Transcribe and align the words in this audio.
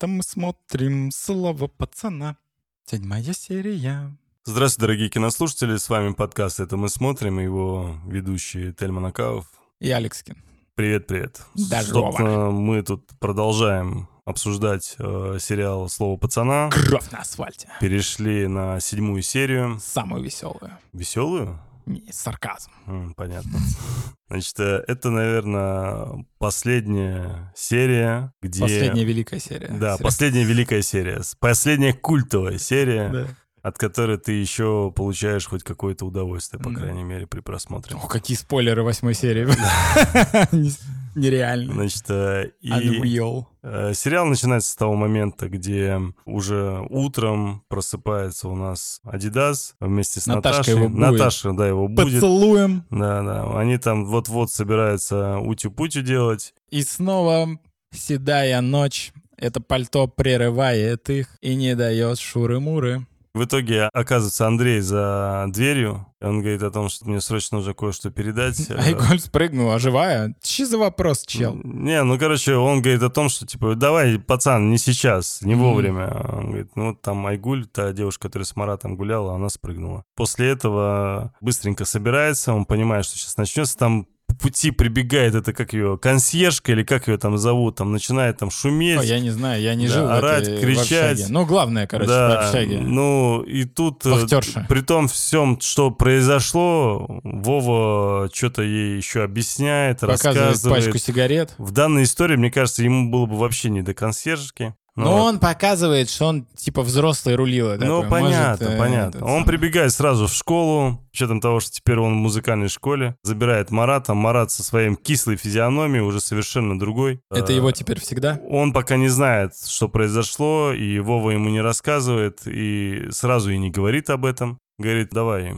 Это 0.00 0.06
мы 0.06 0.22
смотрим 0.22 1.10
слово 1.12 1.66
пацана. 1.66 2.38
Седьмая 2.86 3.34
серия. 3.34 4.16
Здравствуйте, 4.44 4.80
дорогие 4.80 5.10
кинослушатели, 5.10 5.76
с 5.76 5.90
вами 5.90 6.14
подкаст 6.14 6.58
«Это 6.58 6.78
мы 6.78 6.88
смотрим», 6.88 7.38
его 7.38 7.98
ведущий 8.06 8.72
Тельман 8.72 9.04
Акаов. 9.04 9.44
И 9.78 9.90
Алекскин. 9.90 10.42
Привет, 10.74 11.06
привет. 11.06 11.42
Здорово. 11.52 12.50
Мы 12.50 12.82
тут 12.82 13.10
продолжаем 13.18 14.08
обсуждать 14.24 14.94
э, 14.98 15.36
сериал 15.38 15.86
«Слово 15.90 16.16
пацана». 16.16 16.70
Кровь 16.70 17.10
на 17.10 17.18
асфальте. 17.18 17.68
Перешли 17.78 18.46
на 18.46 18.80
седьмую 18.80 19.20
серию. 19.20 19.78
Самую 19.84 20.22
веселую. 20.22 20.78
Веселую? 20.94 21.60
Не, 21.90 22.04
сарказм. 22.12 22.70
Понятно. 23.16 23.58
Значит, 24.28 24.60
э, 24.60 24.84
это, 24.86 25.10
наверное, 25.10 26.24
последняя 26.38 27.52
серия, 27.56 28.32
где... 28.40 28.60
Последняя 28.60 29.04
великая 29.04 29.40
серия. 29.40 29.68
Да, 29.68 29.94
Серия. 29.96 30.04
последняя 30.04 30.44
великая 30.44 30.82
серия. 30.82 31.20
Последняя 31.40 31.92
культовая 31.92 32.58
серия, 32.58 33.08
Да. 33.08 33.26
от 33.62 33.76
которой 33.78 34.18
ты 34.18 34.32
еще 34.32 34.92
получаешь 34.94 35.46
хоть 35.48 35.64
какое-то 35.64 36.06
удовольствие, 36.06 36.62
по 36.62 36.70
Да. 36.70 36.76
крайней 36.80 37.02
мере, 37.02 37.26
при 37.26 37.40
просмотре. 37.40 37.96
Ох, 37.96 38.08
какие 38.08 38.36
спойлеры 38.36 38.84
восьмой 38.84 39.14
серии. 39.14 39.48
Не- 41.14 41.22
Нереально. 41.22 41.72
Значит, 41.74 42.04
э, 42.08 42.50
и 42.60 42.70
Unreal. 42.70 43.44
э, 43.62 43.92
сериал 43.94 44.26
начинается 44.26 44.70
с 44.70 44.76
того 44.76 44.94
момента, 44.94 45.48
где 45.48 45.98
уже 46.24 46.86
утром 46.90 47.62
просыпается 47.68 48.48
у 48.48 48.56
нас 48.56 49.00
Адидас 49.04 49.74
вместе 49.80 50.20
с 50.20 50.26
Наташка 50.26 50.72
Наташей. 50.76 50.88
Наташа, 50.88 51.52
да, 51.52 51.68
его 51.68 51.88
будет. 51.88 52.14
Поцелуем. 52.14 52.84
Да, 52.90 53.22
да. 53.22 53.58
Они 53.58 53.76
там 53.78 54.06
вот-вот 54.06 54.50
собираются 54.52 55.38
утю-путю 55.38 56.02
делать. 56.02 56.54
И 56.70 56.82
снова 56.82 57.48
седая 57.92 58.60
ночь. 58.60 59.12
Это 59.36 59.60
пальто 59.60 60.06
прерывает 60.06 61.08
их 61.08 61.28
и 61.40 61.54
не 61.54 61.74
дает 61.74 62.18
шуры-муры. 62.18 63.06
В 63.32 63.44
итоге 63.44 63.84
оказывается 63.92 64.46
Андрей 64.46 64.80
за 64.80 65.46
дверью. 65.48 66.06
и 66.20 66.24
Он 66.24 66.40
говорит 66.40 66.62
о 66.64 66.70
том, 66.72 66.88
что 66.88 67.08
мне 67.08 67.20
срочно 67.20 67.58
нужно 67.58 67.74
кое-что 67.74 68.10
передать. 68.10 68.68
Э, 68.68 68.74
Айголь 68.74 69.20
спрыгнула, 69.20 69.78
живая. 69.78 70.34
Че 70.42 70.66
за 70.66 70.78
вопрос, 70.78 71.24
чел? 71.26 71.54
Не, 71.62 72.02
ну, 72.02 72.18
короче, 72.18 72.56
он 72.56 72.82
говорит 72.82 73.02
о 73.04 73.08
том, 73.08 73.28
что, 73.28 73.46
типа, 73.46 73.76
давай, 73.76 74.18
пацан, 74.18 74.70
не 74.70 74.78
сейчас, 74.78 75.42
не 75.42 75.54
вовремя. 75.54 76.08
Он 76.32 76.46
говорит, 76.48 76.72
ну, 76.74 76.88
вот 76.88 77.02
там 77.02 77.24
Айгуль, 77.24 77.66
та 77.66 77.92
девушка, 77.92 78.28
которая 78.28 78.46
с 78.46 78.56
Маратом 78.56 78.96
гуляла, 78.96 79.36
она 79.36 79.48
спрыгнула. 79.48 80.04
После 80.16 80.48
этого 80.48 81.32
быстренько 81.40 81.84
собирается, 81.84 82.52
он 82.52 82.64
понимает, 82.64 83.04
что 83.04 83.16
сейчас 83.16 83.36
начнется, 83.36 83.78
там 83.78 84.08
пути 84.40 84.70
прибегает 84.70 85.34
это, 85.34 85.52
как 85.52 85.72
ее, 85.72 85.96
консьержка 85.98 86.72
или 86.72 86.82
как 86.82 87.06
ее 87.08 87.18
там 87.18 87.38
зовут, 87.38 87.76
там 87.76 87.92
начинает 87.92 88.38
там 88.38 88.50
шуметь. 88.50 88.98
О, 88.98 89.02
я 89.04 89.20
не 89.20 89.30
знаю, 89.30 89.62
я 89.62 89.74
не 89.74 89.86
Да, 89.86 89.92
жил 89.94 90.06
в 90.06 90.10
орать, 90.10 90.48
этой 90.48 90.60
кричать. 90.60 91.28
Ну, 91.28 91.46
главное, 91.46 91.86
короче, 91.86 92.06
в 92.10 92.14
да, 92.14 92.40
общаге. 92.48 92.78
ну 92.80 93.42
и 93.42 93.64
тут 93.64 94.04
э, 94.06 94.10
Вахтерша. 94.10 94.66
при 94.68 94.80
том 94.80 95.06
всем, 95.08 95.60
что 95.60 95.90
произошло, 95.90 97.20
Вова 97.22 98.28
что-то 98.32 98.62
ей 98.62 98.96
еще 98.96 99.22
объясняет, 99.22 100.00
Показывает 100.00 100.48
рассказывает. 100.48 100.84
пачку 100.86 100.98
сигарет. 100.98 101.54
В 101.58 101.70
данной 101.72 102.04
истории, 102.04 102.36
мне 102.36 102.50
кажется, 102.50 102.82
ему 102.82 103.10
было 103.10 103.26
бы 103.26 103.36
вообще 103.36 103.70
не 103.70 103.82
до 103.82 103.94
консьержки. 103.94 104.74
Но 105.04 105.16
Ну, 105.18 105.22
он 105.24 105.38
показывает, 105.38 106.10
что 106.10 106.26
он 106.26 106.46
типа 106.56 106.82
взрослый 106.82 107.34
рулила. 107.34 107.76
ну, 107.78 108.02
такой, 108.02 108.10
понятно, 108.10 108.64
может, 108.66 108.76
э, 108.76 108.78
понятно. 108.78 109.18
этот 109.18 109.22
Он 109.28 109.44
прибегает 109.44 109.92
сразу 109.92 110.26
в 110.26 110.32
школу, 110.32 111.00
учетом 111.12 111.40
того, 111.40 111.60
что 111.60 111.72
теперь 111.72 111.98
он 111.98 112.12
в 112.14 112.16
музыкальной 112.16 112.68
школе, 112.68 113.16
забирает 113.22 113.70
Марата. 113.70 114.14
Марат 114.14 114.50
со 114.50 114.62
своим 114.62 114.96
кислой 114.96 115.36
физиономией, 115.36 116.02
уже 116.02 116.20
совершенно 116.20 116.78
другой. 116.78 117.20
Это 117.30 117.52
Э, 117.52 117.56
его 117.56 117.70
теперь 117.72 118.00
всегда? 118.00 118.38
Он 118.48 118.72
пока 118.72 118.96
не 118.96 119.08
знает, 119.08 119.52
что 119.66 119.88
произошло, 119.88 120.72
и 120.72 120.98
Вова 121.00 121.30
ему 121.30 121.48
не 121.50 121.60
рассказывает, 121.60 122.40
и 122.46 123.08
сразу 123.10 123.50
и 123.50 123.58
не 123.58 123.70
говорит 123.70 124.10
об 124.10 124.24
этом. 124.24 124.58
Говорит, 124.80 125.10
давай, 125.12 125.54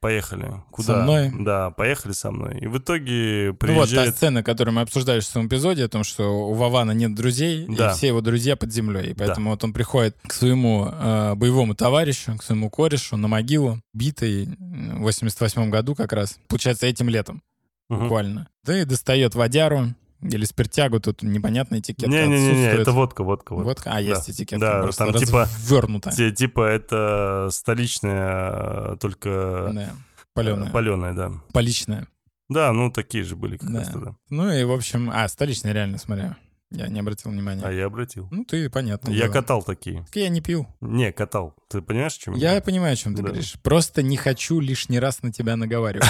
поехали. 0.00 0.52
Куда? 0.70 0.86
Со 0.94 1.02
мной? 1.02 1.32
Да, 1.40 1.70
поехали 1.70 2.12
со 2.12 2.30
мной. 2.30 2.58
И 2.60 2.66
в 2.66 2.76
итоге 2.78 3.46
Ну 3.46 3.50
вот 3.52 3.58
та 3.60 3.66
приезжает... 3.66 4.16
сцена, 4.16 4.42
которую 4.42 4.74
мы 4.74 4.82
обсуждали 4.82 5.20
в 5.20 5.24
своем 5.24 5.48
эпизоде, 5.48 5.84
о 5.84 5.88
том, 5.88 6.04
что 6.04 6.48
у 6.48 6.52
Вована 6.52 6.92
нет 6.92 7.14
друзей, 7.14 7.64
Да. 7.68 7.90
и 7.90 7.94
все 7.94 8.08
его 8.08 8.20
друзья 8.20 8.56
под 8.56 8.70
землей. 8.72 9.12
И 9.12 9.14
поэтому 9.14 9.50
вот 9.50 9.64
он 9.64 9.72
приходит 9.72 10.16
к 10.26 10.32
своему 10.34 10.86
э, 10.92 11.34
боевому 11.34 11.74
товарищу, 11.74 12.36
к 12.36 12.42
своему 12.42 12.68
корешу 12.68 13.16
на 13.16 13.26
могилу, 13.26 13.80
битый 13.94 14.46
в 14.58 14.98
88 15.00 15.70
году 15.70 15.94
как 15.94 16.12
раз, 16.12 16.38
получается, 16.48 16.86
этим 16.86 17.08
летом 17.08 17.42
Мгм. 17.88 18.02
буквально. 18.02 18.48
Да 18.64 18.78
и 18.78 18.84
достает 18.84 19.34
водяру 19.34 19.94
или 20.20 20.44
спиртягу, 20.44 21.00
тут 21.00 21.22
непонятная 21.22 21.78
этикетка 21.80 22.10
Не-не-не, 22.10 22.36
отсутствует. 22.48 22.80
это 22.80 22.92
водка, 22.92 23.22
водка. 23.24 23.52
водка. 23.54 23.66
Водка? 23.68 23.90
А, 23.94 24.00
есть 24.00 24.30
этикетка. 24.30 24.58
Да, 24.66 24.82
просто 24.82 25.04
там 25.06 25.14
типа- 25.14 25.42
развернута. 25.42 26.10
Те- 26.10 26.32
Типа 26.32 26.62
это 26.62 27.48
столичная, 27.52 28.94
э, 28.94 28.96
только 29.00 29.70
Да, 29.72 29.90
паленая. 30.34 30.70
паленая, 30.70 31.12
да. 31.14 31.32
Поличная. 31.52 32.08
Да, 32.48 32.72
ну 32.72 32.90
такие 32.90 33.24
же 33.24 33.36
были 33.36 33.56
как 33.58 33.70
Да. 33.72 33.78
раз 33.80 33.88
тогда. 33.88 34.14
Ну 34.30 34.50
и, 34.50 34.64
в 34.64 34.72
общем... 34.72 35.10
А, 35.12 35.28
столичная, 35.28 35.72
реально, 35.72 35.98
смотря. 35.98 36.36
Я 36.70 36.88
не 36.88 37.00
обратил 37.00 37.30
внимания. 37.30 37.62
А 37.64 37.72
я 37.72 37.86
обратил. 37.86 38.28
Ну, 38.30 38.44
ты, 38.44 38.68
понятно. 38.68 39.10
Я 39.10 39.22
дело. 39.22 39.32
катал 39.32 39.62
такие. 39.62 40.04
Так 40.04 40.16
Я 40.16 40.28
не 40.28 40.42
пил. 40.42 40.66
Не, 40.82 41.12
катал. 41.12 41.54
Ты 41.68 41.80
понимаешь, 41.80 42.16
о 42.16 42.20
чем 42.20 42.34
Я 42.34 42.60
понимаю, 42.60 42.92
о 42.92 42.96
чем 42.96 43.14
ты 43.14 43.22
Да. 43.22 43.28
говоришь. 43.28 43.54
Просто 43.62 44.02
не 44.02 44.16
хочу 44.18 44.60
лишний 44.60 44.98
раз 44.98 45.22
на 45.22 45.32
тебя 45.32 45.56
наговаривать. 45.56 46.06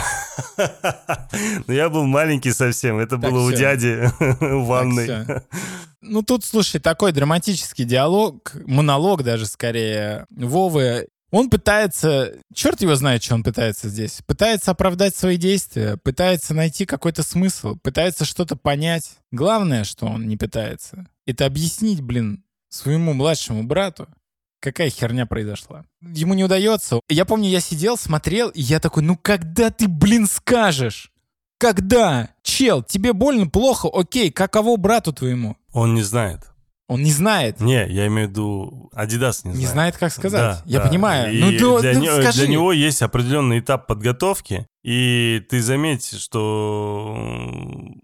Ну, 1.66 1.74
я 1.74 1.88
был 1.88 2.04
маленький 2.04 2.52
совсем. 2.52 2.98
Это 2.98 3.16
было 3.16 3.46
у 3.46 3.52
дяди 3.52 4.10
в 4.18 4.64
ванной. 4.66 5.08
Ну, 6.00 6.22
тут, 6.22 6.44
слушай, 6.44 6.80
такой 6.80 7.10
драматический 7.12 7.84
диалог, 7.84 8.52
монолог 8.66 9.24
даже 9.24 9.46
скорее 9.46 10.26
Вовы. 10.30 11.08
Он 11.30 11.50
пытается, 11.50 12.34
черт 12.54 12.80
его 12.80 12.94
знает, 12.94 13.22
что 13.22 13.34
он 13.34 13.42
пытается 13.42 13.88
здесь. 13.88 14.20
Пытается 14.26 14.70
оправдать 14.70 15.14
свои 15.14 15.36
действия, 15.36 15.98
пытается 15.98 16.54
найти 16.54 16.86
какой-то 16.86 17.22
смысл, 17.22 17.76
пытается 17.82 18.24
что-то 18.24 18.56
понять. 18.56 19.18
Главное, 19.30 19.84
что 19.84 20.06
он 20.06 20.26
не 20.26 20.38
пытается, 20.38 21.06
это 21.26 21.44
объяснить, 21.44 22.00
блин, 22.00 22.44
своему 22.70 23.12
младшему 23.12 23.62
брату, 23.62 24.08
какая 24.60 24.88
херня 24.88 25.26
произошла. 25.26 25.84
Ему 26.00 26.32
не 26.32 26.44
удается. 26.44 27.00
Я 27.10 27.26
помню, 27.26 27.50
я 27.50 27.60
сидел, 27.60 27.98
смотрел, 27.98 28.48
и 28.48 28.62
я 28.62 28.80
такой, 28.80 29.02
ну 29.02 29.16
когда 29.16 29.70
ты, 29.70 29.86
блин, 29.86 30.26
скажешь? 30.26 31.12
Когда? 31.58 32.30
Чел, 32.42 32.82
тебе 32.82 33.12
больно, 33.12 33.48
плохо, 33.48 33.88
окей, 33.92 34.30
каково 34.30 34.76
брату 34.76 35.12
твоему? 35.12 35.56
Он 35.72 35.94
не 35.94 36.02
знает. 36.02 36.40
Он 36.88 37.02
не 37.02 37.12
знает. 37.12 37.60
Не, 37.60 37.86
я 37.86 38.06
имею 38.06 38.28
в 38.28 38.30
виду, 38.30 38.90
Адидас 38.94 39.44
не 39.44 39.50
знает. 39.52 39.60
Не 39.60 39.66
знает, 39.66 39.96
как 39.98 40.10
сказать. 40.10 40.40
Да, 40.40 40.62
Я 40.64 40.80
да. 40.80 40.88
понимаю. 40.88 41.32
И 41.32 41.40
ну, 41.40 41.50
да- 41.76 41.80
для, 41.82 41.92
ну, 41.94 42.00
не- 42.00 42.22
скажи. 42.22 42.40
для 42.40 42.48
него 42.48 42.72
есть 42.72 43.02
определенный 43.02 43.60
этап 43.60 43.86
подготовки, 43.86 44.66
и 44.82 45.44
ты 45.50 45.60
заметь, 45.60 46.18
что 46.18 47.14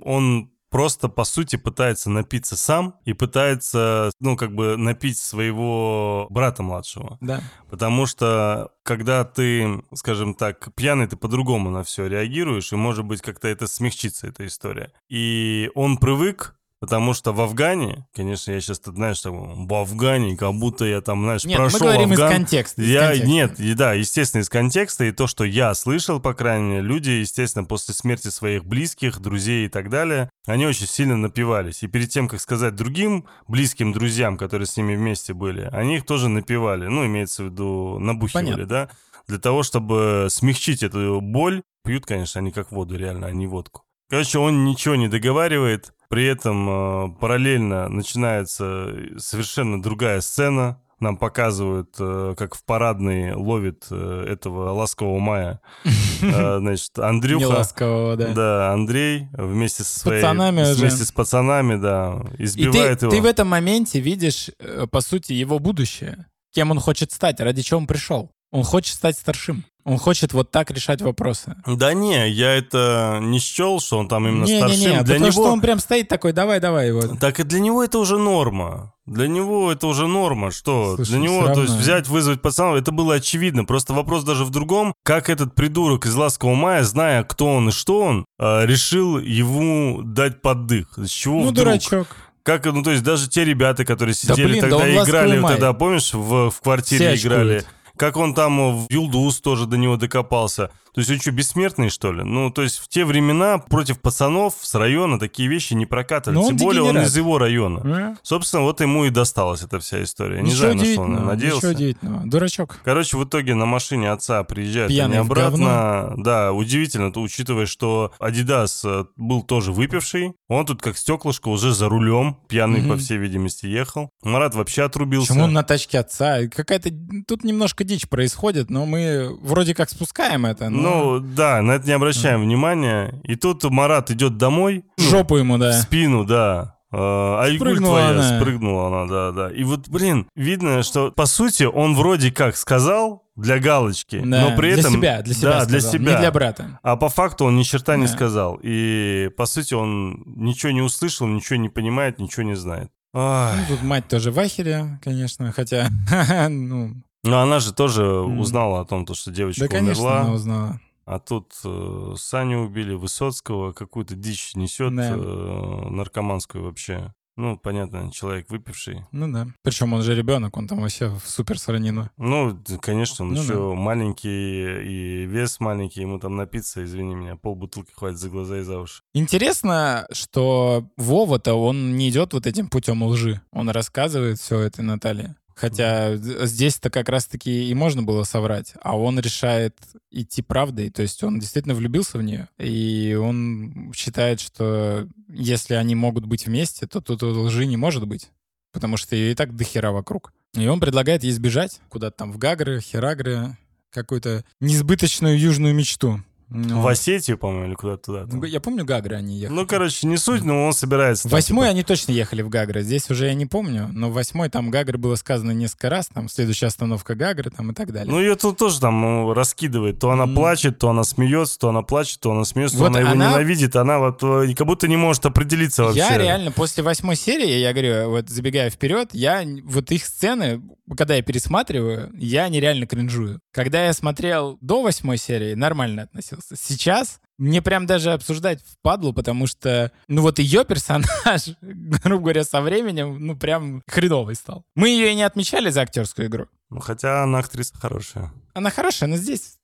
он 0.05 0.50
просто, 0.71 1.09
по 1.09 1.25
сути, 1.25 1.56
пытается 1.56 2.11
напиться 2.11 2.56
сам 2.56 2.97
и 3.05 3.12
пытается, 3.12 4.11
ну, 4.21 4.37
как 4.37 4.55
бы 4.55 4.77
напить 4.77 5.19
своего 5.19 6.27
брата 6.31 6.62
младшего. 6.65 7.17
Да. 7.21 7.41
Потому 7.71 8.06
что, 8.06 8.73
когда 8.83 9.25
ты, 9.25 9.83
скажем 9.94 10.34
так, 10.34 10.75
пьяный, 10.75 11.06
ты 11.06 11.17
по-другому 11.17 11.71
на 11.71 11.84
все 11.84 12.06
реагируешь, 12.09 12.73
и, 12.73 12.77
может 12.77 13.05
быть, 13.05 13.23
как-то 13.23 13.47
это 13.47 13.67
смягчится, 13.69 14.27
эта 14.27 14.44
история. 14.47 14.93
И 15.09 15.71
он 15.77 15.97
привык 15.97 16.56
Потому 16.84 17.15
что 17.15 17.33
в 17.33 17.41
Афгане, 17.41 18.06
конечно, 18.15 18.53
я 18.53 18.61
сейчас, 18.61 18.78
знаешь, 18.84 19.19
так, 19.19 19.33
в 19.33 19.75
Афгане, 19.75 20.37
как 20.37 20.53
будто 20.53 20.84
я 20.84 21.00
там, 21.00 21.22
знаешь, 21.22 21.44
Нет, 21.47 21.59
мы 21.59 21.70
прошел 21.70 21.87
говорим 21.87 22.12
из 22.12 22.20
Афган. 22.20 22.37
контекста. 22.37 22.82
из 22.82 22.88
Я, 22.91 23.00
контекста. 23.09 23.26
нет, 23.26 23.61
и 23.61 23.73
да, 23.73 23.93
естественно, 23.94 24.43
из 24.43 24.50
контекста, 24.50 25.05
и 25.05 25.12
то, 25.12 25.26
что 25.26 25.44
я 25.44 25.73
слышал, 25.75 26.20
по 26.20 26.35
крайней 26.35 26.69
мере, 26.69 26.82
люди, 26.82 27.09
естественно, 27.09 27.64
после 27.64 27.94
смерти 27.94 28.29
своих 28.29 28.67
близких, 28.67 29.19
друзей 29.19 29.64
и 29.64 29.69
так 29.70 29.88
далее, 29.88 30.29
они 30.47 30.67
очень 30.67 30.87
сильно 30.87 31.17
напивались. 31.17 31.82
И 31.82 31.87
перед 31.87 32.11
тем, 32.11 32.29
как 32.29 32.43
сказать 32.43 32.75
другим 32.75 33.25
близким 33.49 33.93
друзьям, 33.94 34.37
которые 34.37 34.67
с 34.67 34.76
ними 34.76 34.94
вместе 34.94 35.32
были, 35.32 35.70
они 35.73 35.97
их 35.97 36.05
тоже 36.05 36.29
напивали, 36.29 36.87
ну, 36.87 37.06
имеется 37.06 37.44
в 37.44 37.47
виду, 37.47 37.99
набухивали, 37.99 38.44
Понятно. 38.44 38.67
да, 38.67 38.88
для 39.26 39.38
того, 39.38 39.62
чтобы 39.62 40.26
смягчить 40.29 40.82
эту 40.82 41.20
боль. 41.23 41.62
Пьют, 41.82 42.05
конечно, 42.05 42.41
они 42.41 42.50
как 42.50 42.73
воду, 42.73 42.97
реально, 42.97 43.29
а 43.29 43.31
не 43.32 43.47
водку. 43.47 43.85
Короче, 44.14 44.38
он 44.38 44.64
ничего 44.64 44.94
не 44.94 45.08
договаривает, 45.08 45.93
при 46.08 46.25
этом 46.25 46.69
э, 46.70 47.14
параллельно 47.19 47.88
начинается 47.88 48.94
совершенно 49.19 49.82
другая 49.82 50.20
сцена. 50.20 50.81
Нам 51.00 51.16
показывают, 51.16 51.96
э, 51.99 52.37
как 52.38 52.55
в 52.55 52.64
парадной 52.64 53.32
ловит 53.32 53.88
э, 53.90 54.26
этого 54.28 54.70
ласкового 54.70 55.19
мая. 55.19 55.61
Э, 56.22 56.58
Значит, 56.61 56.96
Андрюха. 56.96 57.44
Неласкового, 57.44 58.16
да. 58.16 58.32
Да, 58.32 58.72
Андрей 58.72 59.26
вместе 59.32 59.82
со 59.82 59.99
своей... 59.99 60.22
пацанами 60.22 60.62
уже. 60.62 60.75
Вместе 60.75 61.05
с 61.05 61.11
пацанами, 61.11 61.75
да, 61.75 62.22
И 62.34 62.37
ты, 62.37 62.44
избивает 62.44 63.02
его. 63.02 63.11
ты 63.11 63.20
в 63.20 63.26
этом 63.26 63.49
моменте 63.49 63.99
видишь, 63.99 64.49
э, 64.61 64.87
по 64.88 65.00
сути, 65.00 65.32
его 65.32 65.58
будущее. 65.58 66.26
Кем 66.55 66.70
он 66.70 66.78
хочет 66.78 67.11
стать, 67.11 67.40
ради 67.40 67.62
чего 67.62 67.81
он 67.81 67.88
пришел. 67.88 68.31
Он 68.52 68.62
хочет 68.62 68.94
стать 68.94 69.19
старшим. 69.19 69.64
Он 69.85 69.99
хочет 69.99 70.33
вот 70.33 70.51
так 70.51 70.71
решать 70.71 71.03
вопросы. 71.03 71.57
Да 71.67 71.93
не, 71.93 72.31
я 72.31 72.55
это 72.55 73.19
не 73.21 73.39
счел, 73.39 73.81
что 73.81 73.99
он 73.99 74.09
там 74.09 74.27
именно 74.27 74.47
старшим. 74.47 74.71
Не-не-не, 74.81 74.93
для 74.93 75.03
потому 75.03 75.19
него... 75.21 75.31
что 75.33 75.53
он 75.53 75.61
прям 75.61 75.79
стоит 75.79 76.09
такой, 76.09 76.33
давай-давай 76.33 76.89
его. 76.89 77.03
Так 77.21 77.39
и 77.41 77.43
для 77.43 77.61
него 77.61 77.85
это 77.85 77.99
уже 77.99 78.17
норма. 78.19 78.95
Для 79.05 79.29
него 79.29 79.71
это 79.71 79.87
уже 79.87 80.07
норма, 80.07 80.51
что 80.51 80.95
Слушай, 80.97 81.11
для 81.11 81.19
него, 81.19 81.43
всё 81.43 81.53
то 81.55 81.61
есть 81.61 81.69
равно. 81.73 81.83
взять, 81.83 82.09
вызвать 82.09 82.41
пацанов, 82.41 82.77
это 82.81 82.91
было 82.93 83.17
очевидно. 83.17 83.67
Просто 83.67 83.93
вопрос 83.93 84.25
даже 84.25 84.45
в 84.47 84.51
другом, 84.51 84.95
как 85.03 85.29
этот 85.29 85.55
придурок 85.55 86.07
из 86.07 86.15
«Ласкового 86.15 86.55
мая», 86.57 86.83
зная, 86.83 87.23
кто 87.23 87.47
он 87.47 87.69
и 87.69 87.73
что 87.73 88.01
он, 88.01 88.25
э, 88.39 88.65
решил 88.65 89.19
ему 89.19 90.01
дать 90.03 90.41
поддых. 90.41 90.89
С 90.97 91.11
чего 91.11 91.41
Ну, 91.41 91.49
вдруг? 91.51 91.55
дурачок. 91.67 92.07
Как, 92.43 92.65
ну, 92.65 92.83
то 92.83 92.91
есть 92.91 93.03
даже 93.03 93.29
те 93.29 93.45
ребята, 93.45 93.85
которые 93.85 94.15
Да 94.25 94.35
сидели 94.35 94.47
блин, 94.53 94.61
да 94.63 94.69
тогда 94.71 94.85
он 94.85 94.91
и 94.91 94.97
«Ласковый 94.97 95.21
играли, 95.27 95.39
май». 95.41 95.53
тогда, 95.53 95.73
помнишь, 95.75 96.15
в, 96.15 96.51
в 96.51 96.61
квартире 96.63 97.15
Все 97.17 97.27
играли. 97.29 97.57
очкуют. 97.57 97.75
Как 97.96 98.17
он 98.17 98.35
там 98.35 98.85
в 98.85 98.87
Юлдус 98.91 99.41
тоже 99.41 99.67
до 99.67 99.76
него 99.76 99.96
докопался. 99.96 100.70
То 100.94 101.00
есть 101.00 101.11
он 101.11 101.19
что, 101.19 101.32
бессмертный, 101.32 101.88
что 101.91 102.12
ли? 102.12 102.23
Ну, 102.23 102.52
то 102.52 102.62
есть 102.62 102.79
в 102.79 102.87
те 102.87 103.05
времена 103.05 103.58
против 103.58 104.00
пацанов 104.00 104.55
с 104.62 104.76
района 104.76 105.19
такие 105.19 105.49
вещи 105.49 105.75
не 105.75 105.87
прокатывали. 105.87 106.38
Он 106.38 106.46
Тем 106.50 106.56
более 106.58 106.82
он 106.82 106.91
дегенерат. 106.91 107.08
из 107.08 107.17
его 107.17 107.38
района. 107.38 107.81
Э? 108.12 108.14
Собственно, 108.23 108.62
вот 108.62 108.81
ему 108.81 109.05
и 109.05 109.11
досталась 109.11 109.64
эта 109.64 109.81
вся 109.81 110.05
история. 110.05 110.37
Не 110.41 110.50
Ничего 110.50 110.58
знаю, 110.61 110.76
на 110.76 110.85
что 110.85 111.00
он 111.02 111.12
надеялся. 111.26 111.56
Ничего 111.67 111.73
удивительного. 111.73 112.26
Дурачок. 112.31 112.79
Короче, 112.85 113.17
в 113.17 113.25
итоге 113.25 113.56
на 113.56 113.67
машине 113.67 114.12
отца 114.12 114.44
приезжают 114.44 114.88
Пьяный 114.93 115.19
они 115.19 115.26
обратно. 115.26 116.14
Да, 116.17 116.52
удивительно, 116.52 117.12
то, 117.12 117.20
учитывая, 117.23 117.67
что 117.67 118.12
Адидас 118.20 118.85
э, 118.85 119.05
был 119.17 119.43
тоже 119.43 119.73
выпивший. 119.73 120.35
Он 120.49 120.64
тут 120.64 120.81
как 120.81 120.97
стеклышко 120.97 121.49
уже 121.49 121.73
за 121.75 121.88
рулем, 121.88 122.37
пьяный, 122.49 122.82
Мгм. 122.82 122.90
по 122.90 122.97
всей 122.99 123.19
видимости, 123.19 123.67
ехал. 123.67 124.11
Марат 124.23 124.55
вообще 124.55 124.85
отрубился. 124.85 125.29
Почему 125.29 125.44
он 125.47 125.52
на 125.55 125.64
тачке 125.64 125.99
отца? 125.99 126.47
Какая-то 126.47 126.90
тут 127.26 127.43
немножко 127.43 127.82
дичь 127.85 128.09
происходит, 128.09 128.71
но 128.71 128.87
мы 128.87 129.37
вроде 129.43 129.75
как 129.75 129.91
спускаем 129.91 130.47
это. 130.47 130.69
но 130.71 131.19
Ну, 131.19 131.21
да, 131.21 131.63
на 131.63 131.73
это 131.73 131.87
не 131.87 131.93
обращаем 131.93 132.43
внимания. 132.43 133.21
И 133.25 133.37
тут 133.37 133.63
Марат 133.65 134.11
идет 134.11 134.37
домой. 134.37 134.85
в 134.97 135.03
жопу 135.03 135.37
ему, 135.37 135.57
В 135.57 135.61
да. 135.61 135.73
спину, 135.81 136.25
да. 136.25 136.75
Айгуль 136.97 137.57
Спрыгнула 137.59 137.99
твоя, 137.99 138.11
она. 138.11 138.39
спрыгнула 138.41 138.87
она, 138.87 139.07
да, 139.13 139.31
да. 139.33 139.51
И 139.55 139.65
вот, 139.65 139.89
блин, 139.89 140.29
видно, 140.37 140.83
что, 140.85 141.11
по 141.11 141.27
сути, 141.27 141.65
он 141.65 141.95
вроде 141.97 142.31
как 142.31 142.57
сказал 142.57 143.25
для 143.35 143.59
галочки, 143.59 144.21
Да, 144.25 144.51
но 144.51 144.57
при 144.57 144.71
для 144.75 144.81
этом... 144.81 144.93
себя, 144.93 145.23
для 145.23 145.35
себя 145.35 145.51
Да, 145.51 145.65
для 145.67 145.81
сказал, 145.81 145.93
себя. 145.93 146.13
Не 146.13 146.19
для 146.21 146.31
брата. 146.31 146.79
А 146.85 146.95
по 146.97 147.09
факту 147.09 147.47
он 147.47 147.57
ни 147.57 147.65
черта 147.65 147.97
не 147.97 148.07
Да. 148.07 148.13
сказал. 148.13 148.61
И, 148.63 149.29
по 149.37 149.47
сути, 149.47 149.75
он 149.75 150.23
ничего 150.37 150.71
не 150.71 150.83
услышал, 150.83 151.27
ничего 151.27 151.57
не 151.59 151.69
понимает, 151.69 152.21
ничего 152.21 152.45
не 152.45 152.55
знает. 152.55 152.91
Ну, 153.13 153.49
тут 153.69 153.83
мать 153.83 154.09
тоже 154.09 154.31
в 154.33 154.39
ахере, 154.41 154.99
конечно, 155.03 155.53
хотя, 155.53 155.89
ну, 156.49 156.95
Но 157.25 157.41
она 157.41 157.59
же 157.61 157.73
тоже 157.75 158.03
М. 158.03 158.38
узнала 158.38 158.81
о 158.81 158.85
том, 158.85 159.05
то, 159.06 159.15
что 159.15 159.31
девочка 159.31 159.62
да, 159.62 159.69
конечно, 159.69 160.03
умерла. 160.03 160.21
она 160.23 160.32
узнала. 160.32 160.81
А 161.06 161.19
тут 161.19 161.53
э, 161.65 162.15
Саню 162.17 162.61
убили, 162.65 162.94
Высоцкого, 162.94 163.73
какую-то 163.73 164.15
дичь 164.15 164.55
несет, 164.55 164.94
Да. 164.94 165.11
э, 165.17 165.88
наркоманскую 165.91 166.65
вообще. 166.65 167.12
Ну, 167.37 167.59
понятно, 167.59 168.12
человек 168.12 168.49
выпивший. 168.49 169.05
Ну 169.11 169.31
да. 169.32 169.49
Причем 169.62 169.93
он 169.93 170.03
же 170.03 170.15
ребенок, 170.15 170.56
он 170.56 170.69
там 170.69 170.81
вообще 170.81 171.11
супер 171.25 171.59
сранину. 171.59 172.09
Ну, 172.17 172.56
конечно, 172.81 173.25
он 173.25 173.32
Ну 173.32 173.43
еще 173.43 173.75
маленький, 173.75 174.85
и 174.85 175.26
вес 175.26 175.59
маленький, 175.59 176.00
ему 176.03 176.21
там 176.21 176.37
напиться, 176.37 176.85
извини 176.85 177.17
меня, 177.17 177.35
полбутылки 177.37 177.91
хватит 177.93 178.19
за 178.19 178.31
глаза 178.31 178.59
и 178.59 178.62
за 178.62 178.79
уши. 178.79 179.03
Интересно, 179.15 180.06
что 180.12 180.88
Вова-то, 180.97 181.55
он 181.55 181.97
не 181.97 182.09
идет 182.09 182.32
вот 182.35 182.47
этим 182.47 182.69
путем 182.69 183.03
лжи. 183.03 183.41
Он 183.50 183.69
рассказывает 183.69 184.38
все 184.38 184.61
это 184.61 184.82
Наталье. 184.82 185.35
Хотя 185.55 186.17
здесь-то 186.17 186.91
как 186.91 187.09
раз-таки 187.09 187.69
и 187.69 187.75
можно 187.75 188.03
было 188.03 188.25
соврать, 188.25 188.75
а 188.83 188.99
он 188.99 189.21
решает 189.21 189.77
идти 190.11 190.43
правдой, 190.43 190.91
то 190.91 191.03
есть 191.03 191.23
он 191.23 191.39
действительно 191.39 191.75
влюбился 191.75 192.19
в 192.19 192.23
нее, 192.23 192.49
и 192.59 193.17
он 193.21 193.93
считает, 193.95 194.41
что 194.41 195.09
если 195.29 195.75
они 195.75 195.95
могут 195.95 196.27
быть 196.27 196.47
вместе, 196.47 196.87
то 196.87 197.01
тут 197.01 197.23
лжи 197.23 197.67
не 197.67 197.77
может 197.77 198.06
быть, 198.06 198.31
потому 198.73 198.97
что 198.97 199.15
ее 199.15 199.33
и 199.33 199.35
так 199.35 199.55
дохера 199.55 199.93
вокруг. 199.93 200.33
И 200.55 200.67
он 200.67 200.81
предлагает 200.81 201.25
ей 201.25 201.33
сбежать 201.33 201.81
куда-то 201.89 202.17
там 202.17 202.33
в 202.33 202.39
Гагры, 202.39 202.81
Херагры, 202.81 203.57
какую-то 203.91 204.45
несбыточную 204.61 205.39
южную 205.39 205.75
мечту. 205.75 206.23
Ну, 206.50 206.81
В 206.82 206.87
Осетию, 206.88 207.38
по-моему, 207.38 207.67
или 207.69 207.75
куда-то 207.75 208.02
туда. 208.02 208.26
там. 208.26 208.38
ну, 208.41 208.44
Я 208.44 208.61
помню, 208.61 208.85
Гагры 208.85 209.17
они 209.17 209.38
ехали. 209.38 209.56
Ну, 209.56 209.67
короче, 209.67 210.06
не 210.06 210.17
суть, 210.17 210.44
но 210.44 210.67
он 210.67 210.73
собирается. 210.73 211.29
В 211.29 211.32
восьмой 211.32 211.64
типа, 211.67 211.70
они 211.70 211.82
точно 211.82 212.12
ехали 212.12 212.43
в 212.43 212.49
Гагры. 212.49 212.82
Здесь 212.82 213.11
уже 213.11 213.26
я 213.26 213.35
не 213.35 213.46
помню, 213.46 213.88
но 213.93 214.11
в 214.11 214.12
восьмой 214.14 214.49
там 214.50 214.70
Гагры 214.70 214.99
было 214.99 215.14
сказано 215.17 215.52
несколько 215.52 215.91
раз, 215.91 216.08
там 216.08 216.29
следующая 216.29 216.67
остановка 216.67 217.14
Гагры 217.14 217.50
там 217.50 217.70
и 217.70 217.75
так 217.75 217.93
далее. 217.93 218.11
Ну, 218.12 218.20
ее 218.20 218.37
тут 218.37 218.58
тоже 218.58 218.79
там 218.81 219.00
ну, 219.00 219.32
раскидывает. 219.35 219.99
То 219.99 220.11
она 220.11 220.25
М. 220.25 220.35
плачет, 220.35 220.79
то 220.79 220.91
она 220.91 221.05
смеется, 221.05 221.58
то 221.58 221.69
она 221.70 221.82
плачет, 221.82 222.20
то 222.20 222.31
она 222.32 222.44
смеется, 222.44 222.76
то 222.76 222.82
Вот 222.85 222.88
она 222.90 223.00
его 223.00 223.11
она- 223.12 223.31
ненавидит. 223.31 223.75
Она 223.76 223.99
вот 223.99 224.23
э, 224.23 224.55
как 224.55 224.67
будто 224.67 224.87
не 224.87 224.97
может 224.97 225.25
определиться 225.26 225.82
вообще. 225.85 225.99
Я 226.00 226.19
реально 226.19 226.52
после 226.52 226.82
восьмой 226.82 227.17
серии, 227.17 227.58
я 227.58 227.73
говорю, 227.73 228.11
вот 228.11 228.29
забегая 228.29 228.70
вперед, 228.70 229.11
я 229.12 229.44
вот 229.64 229.90
их 229.90 230.05
сцены, 230.05 230.62
когда 230.97 231.14
я 231.17 231.23
пересматриваю, 231.23 232.11
я 232.19 232.49
нереально 232.49 232.87
кринжую. 232.87 233.40
Когда 233.52 233.87
я 233.87 233.93
смотрел 233.93 234.58
до 234.61 234.82
восьмой 234.82 235.17
серии, 235.17 235.55
нормально 235.55 236.02
относился. 236.02 236.44
Сейчас 236.55 237.20
мне 237.38 237.62
прям 237.62 237.87
даже 237.87 238.12
обсуждать 238.12 238.61
впадлу, 238.64 239.12
потому 239.12 239.46
что, 239.46 239.91
ну 240.08 240.23
вот 240.23 240.38
ее 240.38 240.64
персонаж, 240.64 241.49
грубо 241.61 242.23
говоря, 242.23 242.44
со 242.44 242.61
временем, 242.61 243.25
ну 243.25 243.37
прям 243.37 243.82
хреновый 243.88 244.35
стал. 244.37 244.64
Мы 244.76 244.88
ее 244.91 245.11
и 245.12 245.14
не 245.14 245.23
отмечали 245.23 245.70
за 245.70 245.82
актерскую 245.82 246.29
игру. 246.29 246.46
Ну, 246.70 246.81
хотя 246.81 247.23
она 247.25 247.38
актриса 247.38 247.75
хорошая. 247.76 248.32
Она 248.55 248.70
хорошая, 248.70 249.08
но 249.08 249.17
здесь 249.17 249.56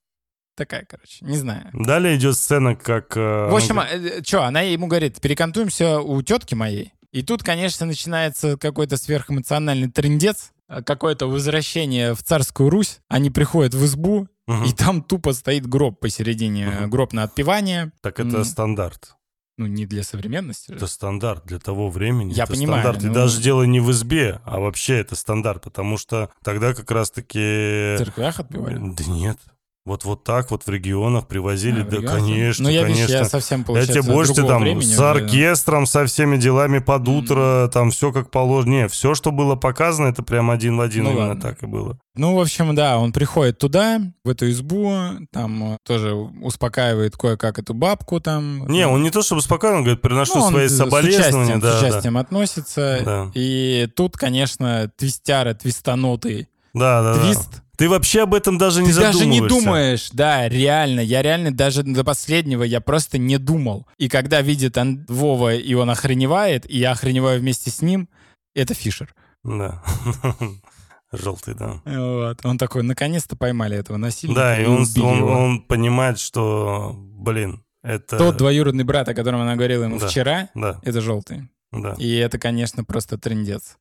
такая, 0.55 0.85
короче, 0.85 1.23
не 1.25 1.37
знаю. 1.37 1.69
Далее 1.73 2.17
идет 2.17 2.35
сцена, 2.37 2.75
как... 2.75 3.15
э, 3.15 3.49
В 3.49 3.55
общем, 3.55 3.79
она 3.79 3.89
что, 4.23 4.43
она 4.43 4.61
ему 4.61 4.87
говорит, 4.87 5.19
перекантуемся 5.21 5.99
у 5.99 6.21
тетки 6.21 6.55
моей. 6.55 6.93
И 7.11 7.23
тут, 7.23 7.43
конечно, 7.43 7.85
начинается 7.85 8.57
какой-то 8.57 8.95
сверхэмоциональный 8.97 9.89
трендец, 9.89 10.51
э, 10.69 10.81
какое-то 10.83 11.27
возвращение 11.27 12.13
в 12.13 12.21
царскую 12.23 12.69
Русь. 12.69 12.99
Они 13.07 13.29
приходят 13.29 13.73
в 13.73 13.83
избу, 13.85 14.27
Мгм. 14.51 14.65
и 14.65 14.71
там 14.73 15.01
тупо 15.03 15.33
стоит 15.33 15.65
гроб 15.67 15.99
посередине, 15.99 16.67
Мгм. 16.69 16.89
гроб 16.89 17.13
на 17.13 17.23
отпевание. 17.23 17.91
Так 18.01 18.19
это 18.19 18.37
М. 18.37 18.43
стандарт. 18.45 19.15
Ну, 19.57 19.67
не 19.67 19.85
для 19.85 20.03
современности. 20.03 20.71
Это 20.71 20.87
стандарт 20.87 21.45
для 21.45 21.59
того 21.59 21.89
времени. 21.89 22.33
Я 22.33 22.43
это 22.45 22.53
понимаю, 22.53 22.81
стандарт. 22.81 23.03
И 23.03 23.07
ну- 23.07 23.13
даже 23.13 23.41
дело 23.41 23.63
не 23.63 23.79
в 23.79 23.91
избе, 23.91 24.39
а 24.45 24.59
вообще 24.59 24.99
это 24.99 25.15
стандарт, 25.15 25.63
потому 25.63 25.97
что 25.97 26.29
тогда 26.43 26.73
как 26.73 26.89
раз-таки... 26.89 27.95
В 27.95 27.97
церквях 27.99 28.39
отпевали. 28.39 28.79
Да 28.79 29.03
нет. 29.05 29.37
Вот 29.83 30.05
вот 30.05 30.23
так 30.23 30.51
вот 30.51 30.63
в 30.63 30.69
регионах 30.69 31.27
привозили, 31.27 31.81
А, 31.81 31.83
да, 31.83 31.97
регионах? 31.97 32.19
конечно, 32.19 32.63
Ну, 32.65 32.69
я, 32.69 32.83
видишь, 32.83 32.97
конечно. 33.07 33.13
я 33.15 33.25
совсем, 33.25 33.65
Я 33.69 33.87
тебе 33.87 34.03
больше 34.03 34.35
другого 34.35 34.53
там 34.55 34.61
времени 34.61 34.83
с 34.83 34.99
оркестром, 34.99 35.87
со 35.87 36.05
всеми 36.05 36.37
делами 36.37 36.77
под 36.77 37.07
утро, 37.07 37.67
там 37.73 37.89
все 37.89 38.11
как 38.11 38.29
положено. 38.29 38.71
Не, 38.71 38.87
все, 38.87 39.15
что 39.15 39.31
было 39.31 39.55
показано, 39.55 40.07
это 40.07 40.21
прям 40.21 40.51
один 40.51 40.77
в 40.77 40.81
один 40.81 41.05
Ну 41.05 41.11
именно 41.13 41.27
ладно. 41.29 41.41
так 41.41 41.63
и 41.63 41.65
было. 41.65 41.97
Ну, 42.15 42.35
в 42.35 42.41
общем, 42.41 42.75
да, 42.75 42.99
он 42.99 43.11
приходит 43.11 43.57
туда, 43.57 43.99
в 44.23 44.29
эту 44.29 44.49
избу, 44.51 44.93
там 45.31 45.73
э, 45.73 45.77
тоже 45.87 46.13
успокаивает 46.13 47.15
кое-как 47.17 47.57
эту 47.57 47.73
бабку 47.73 48.19
там. 48.19 48.67
Не, 48.67 48.85
он 48.85 49.01
не 49.01 49.09
то 49.09 49.23
чтобы 49.23 49.41
спокойно, 49.41 49.77
он 49.77 49.83
говорит, 49.83 50.01
приношу 50.01 50.33
Ну, 50.35 50.43
он 50.43 50.51
свои 50.53 50.67
с 50.67 50.77
соболезнования. 50.77 51.55
участием, 51.55 51.59
да, 51.59 51.71
с 51.77 51.81
да. 51.81 51.87
участием 51.87 52.17
относится. 52.17 52.99
Да. 53.03 53.31
И 53.33 53.87
тут, 53.95 54.15
конечно, 54.17 54.91
твистяра, 54.95 55.53
твистанутый 55.53 56.49
Да, 56.73 57.01
да, 57.01 57.13
да. 57.15 57.21
твист. 57.21 57.61
Ты 57.77 57.89
вообще 57.89 58.23
об 58.23 58.33
этом 58.35 58.57
даже 58.59 58.83
не 58.83 58.89
Ты 58.93 58.99
даже 58.99 59.25
не 59.25 59.41
думаешь, 59.41 60.09
да, 60.11 60.47
реально, 60.47 60.99
я 60.99 61.21
реально 61.23 61.51
даже 61.51 61.81
до 61.83 62.03
последнего 62.03 62.61
я 62.63 62.79
просто 62.79 63.17
не 63.17 63.37
думал. 63.39 63.87
И 63.97 64.07
когда 64.07 64.41
видит 64.41 64.77
Ан- 64.77 65.05
Вова, 65.09 65.55
и 65.55 65.73
он 65.73 65.89
охреневает, 65.89 66.69
и 66.69 66.77
я 66.77 66.91
охреневаю 66.91 67.39
вместе 67.39 67.71
с 67.71 67.81
ним, 67.81 68.07
это 68.53 68.73
Фишер. 68.75 69.15
Да. 69.43 69.81
Желтый, 71.11 71.55
да. 71.55 71.81
Вот. 71.85 72.45
Он 72.45 72.57
такой, 72.57 72.83
наконец-то 72.83 73.35
поймали 73.35 73.77
этого 73.77 73.97
насильника. 73.97 74.39
Да, 74.39 74.61
и 74.61 74.65
он, 74.65 74.85
он, 75.01 75.17
его». 75.17 75.31
он 75.31 75.61
понимает, 75.61 76.19
что, 76.19 76.93
блин, 76.95 77.63
это... 77.83 78.17
Тот 78.17 78.37
двоюродный 78.37 78.83
брат, 78.85 79.09
о 79.09 79.13
котором 79.13 79.41
она 79.41 79.55
говорила 79.55 79.83
ему 79.83 79.99
Да. 79.99 80.07
вчера, 80.07 80.49
Да, 80.55 80.79
это 80.83 81.01
желтый. 81.01 81.49
да. 81.71 81.95
И 81.97 82.15
это, 82.15 82.37
конечно, 82.39 82.83
просто 82.85 83.17
трендец. 83.17 83.77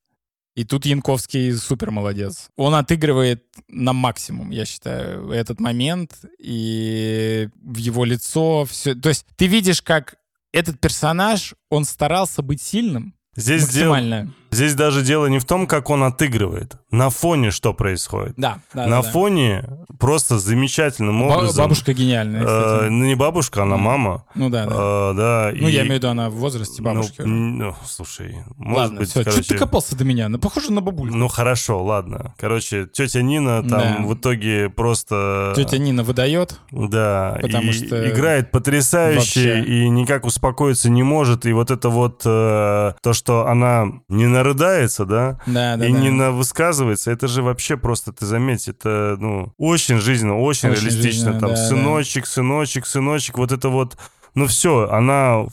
И 0.57 0.65
тут 0.65 0.85
Янковский 0.85 1.55
супер 1.55 1.91
молодец. 1.91 2.49
Он 2.57 2.75
отыгрывает 2.75 3.45
на 3.69 3.93
максимум, 3.93 4.51
я 4.51 4.65
считаю, 4.65 5.31
этот 5.31 5.61
момент. 5.61 6.19
И 6.39 7.49
в 7.63 7.77
его 7.77 8.05
лицо 8.05 8.65
все... 8.65 8.95
То 8.95 9.09
есть 9.09 9.27
ты 9.37 9.47
видишь, 9.47 9.81
как 9.81 10.17
этот 10.53 10.81
персонаж, 10.81 11.55
он 11.69 11.85
старался 11.85 12.43
быть 12.43 12.61
сильным 12.61 13.15
Здесь 13.37 13.63
максимально. 13.63 14.35
Здесь 14.51 14.75
даже 14.75 15.03
дело 15.03 15.27
не 15.27 15.39
в 15.39 15.45
том, 15.45 15.67
как 15.67 15.91
он 15.91 16.03
отыгрывает. 16.03 16.77
На 16.91 17.11
фоне 17.11 17.51
что 17.51 17.73
происходит. 17.73 18.35
Да, 18.37 18.59
да, 18.75 18.87
На 18.87 18.97
да, 18.97 19.03
да. 19.03 19.11
фоне 19.11 19.65
просто 19.99 20.39
замечательным 20.39 21.21
Ба- 21.29 21.37
образом... 21.37 21.65
Бабушка 21.65 21.93
гениальная, 21.93 22.43
э, 22.45 22.89
ну, 22.91 23.05
не 23.05 23.15
бабушка, 23.15 23.63
она 23.63 23.77
мама. 23.77 24.25
Ну 24.35 24.49
да, 24.51 24.67
да. 24.67 24.73
Э, 24.75 25.15
да, 25.17 25.51
Ну, 25.55 25.69
и- 25.69 25.73
я 25.73 25.81
имею 25.83 25.93
в 25.93 25.97
виду, 25.97 26.09
она 26.09 26.31
в 26.31 26.35
возрасте 26.35 26.83
бабушки. 26.83 27.21
Ну, 27.23 27.27
ну, 27.67 27.75
слушай, 27.87 28.39
может 28.57 28.77
Ладно, 28.79 29.01
быть, 29.01 29.11
все, 29.11 29.23
короче... 29.25 29.43
что 29.43 29.53
ты 29.55 29.59
копался 29.59 29.97
до 29.97 30.05
меня? 30.05 30.29
Ну, 30.29 30.39
похоже 30.39 30.73
на 30.73 30.81
бабульку. 30.81 31.17
Ну 31.17 31.29
хорошо, 31.29 31.83
ладно. 31.85 32.35
Короче, 32.39 32.87
тетя 32.93 33.23
Нина 33.23 33.61
там 33.63 33.69
Да. 33.69 33.97
в 34.03 34.15
итоге 34.15 34.69
просто... 34.69 35.53
Тетя 35.55 35.79
Нина 35.79 36.03
выдает. 36.03 36.59
Да, 36.73 37.39
Потому 37.41 37.69
и 37.71 37.73
что 37.73 38.09
играет 38.11 38.51
потрясающе 38.51 39.55
вообще. 39.57 39.65
и 39.65 39.89
никак 39.89 40.25
успокоиться 40.25 40.91
не 40.91 41.03
может. 41.03 41.47
И 41.47 41.53
вот 41.53 41.71
это 41.71 41.89
вот 41.89 42.23
э, 42.25 42.93
то, 43.03 43.13
что 43.13 43.47
она 43.47 43.87
не 44.09 44.27
нарыдается, 44.41 45.05
да, 45.05 45.39
Да, 45.47 45.77
да, 45.77 45.87
и 45.87 45.93
да. 45.93 45.99
не 45.99 46.11
на 46.11 46.31
высказывается, 46.33 47.11
это 47.11 47.29
же 47.29 47.43
вообще 47.43 47.77
просто, 47.77 48.13
ты 48.13 48.27
заметь, 48.27 48.69
это, 48.69 49.17
ну, 49.19 49.53
очень 49.59 49.99
жизненно, 49.99 50.39
очень, 50.39 50.71
Очень 50.71 50.81
реалистично. 50.81 51.11
жизненно, 51.11 51.41
Там 51.41 51.51
да, 51.51 51.57
да. 51.57 51.69
сыночек, 51.69 52.27
сыночек, 52.27 52.87
сыночек, 52.87 53.39
вот 53.39 53.53
это 53.53 53.69
вот, 53.69 53.97
ну 54.35 54.47
все, 54.47 54.89
она 54.91 55.47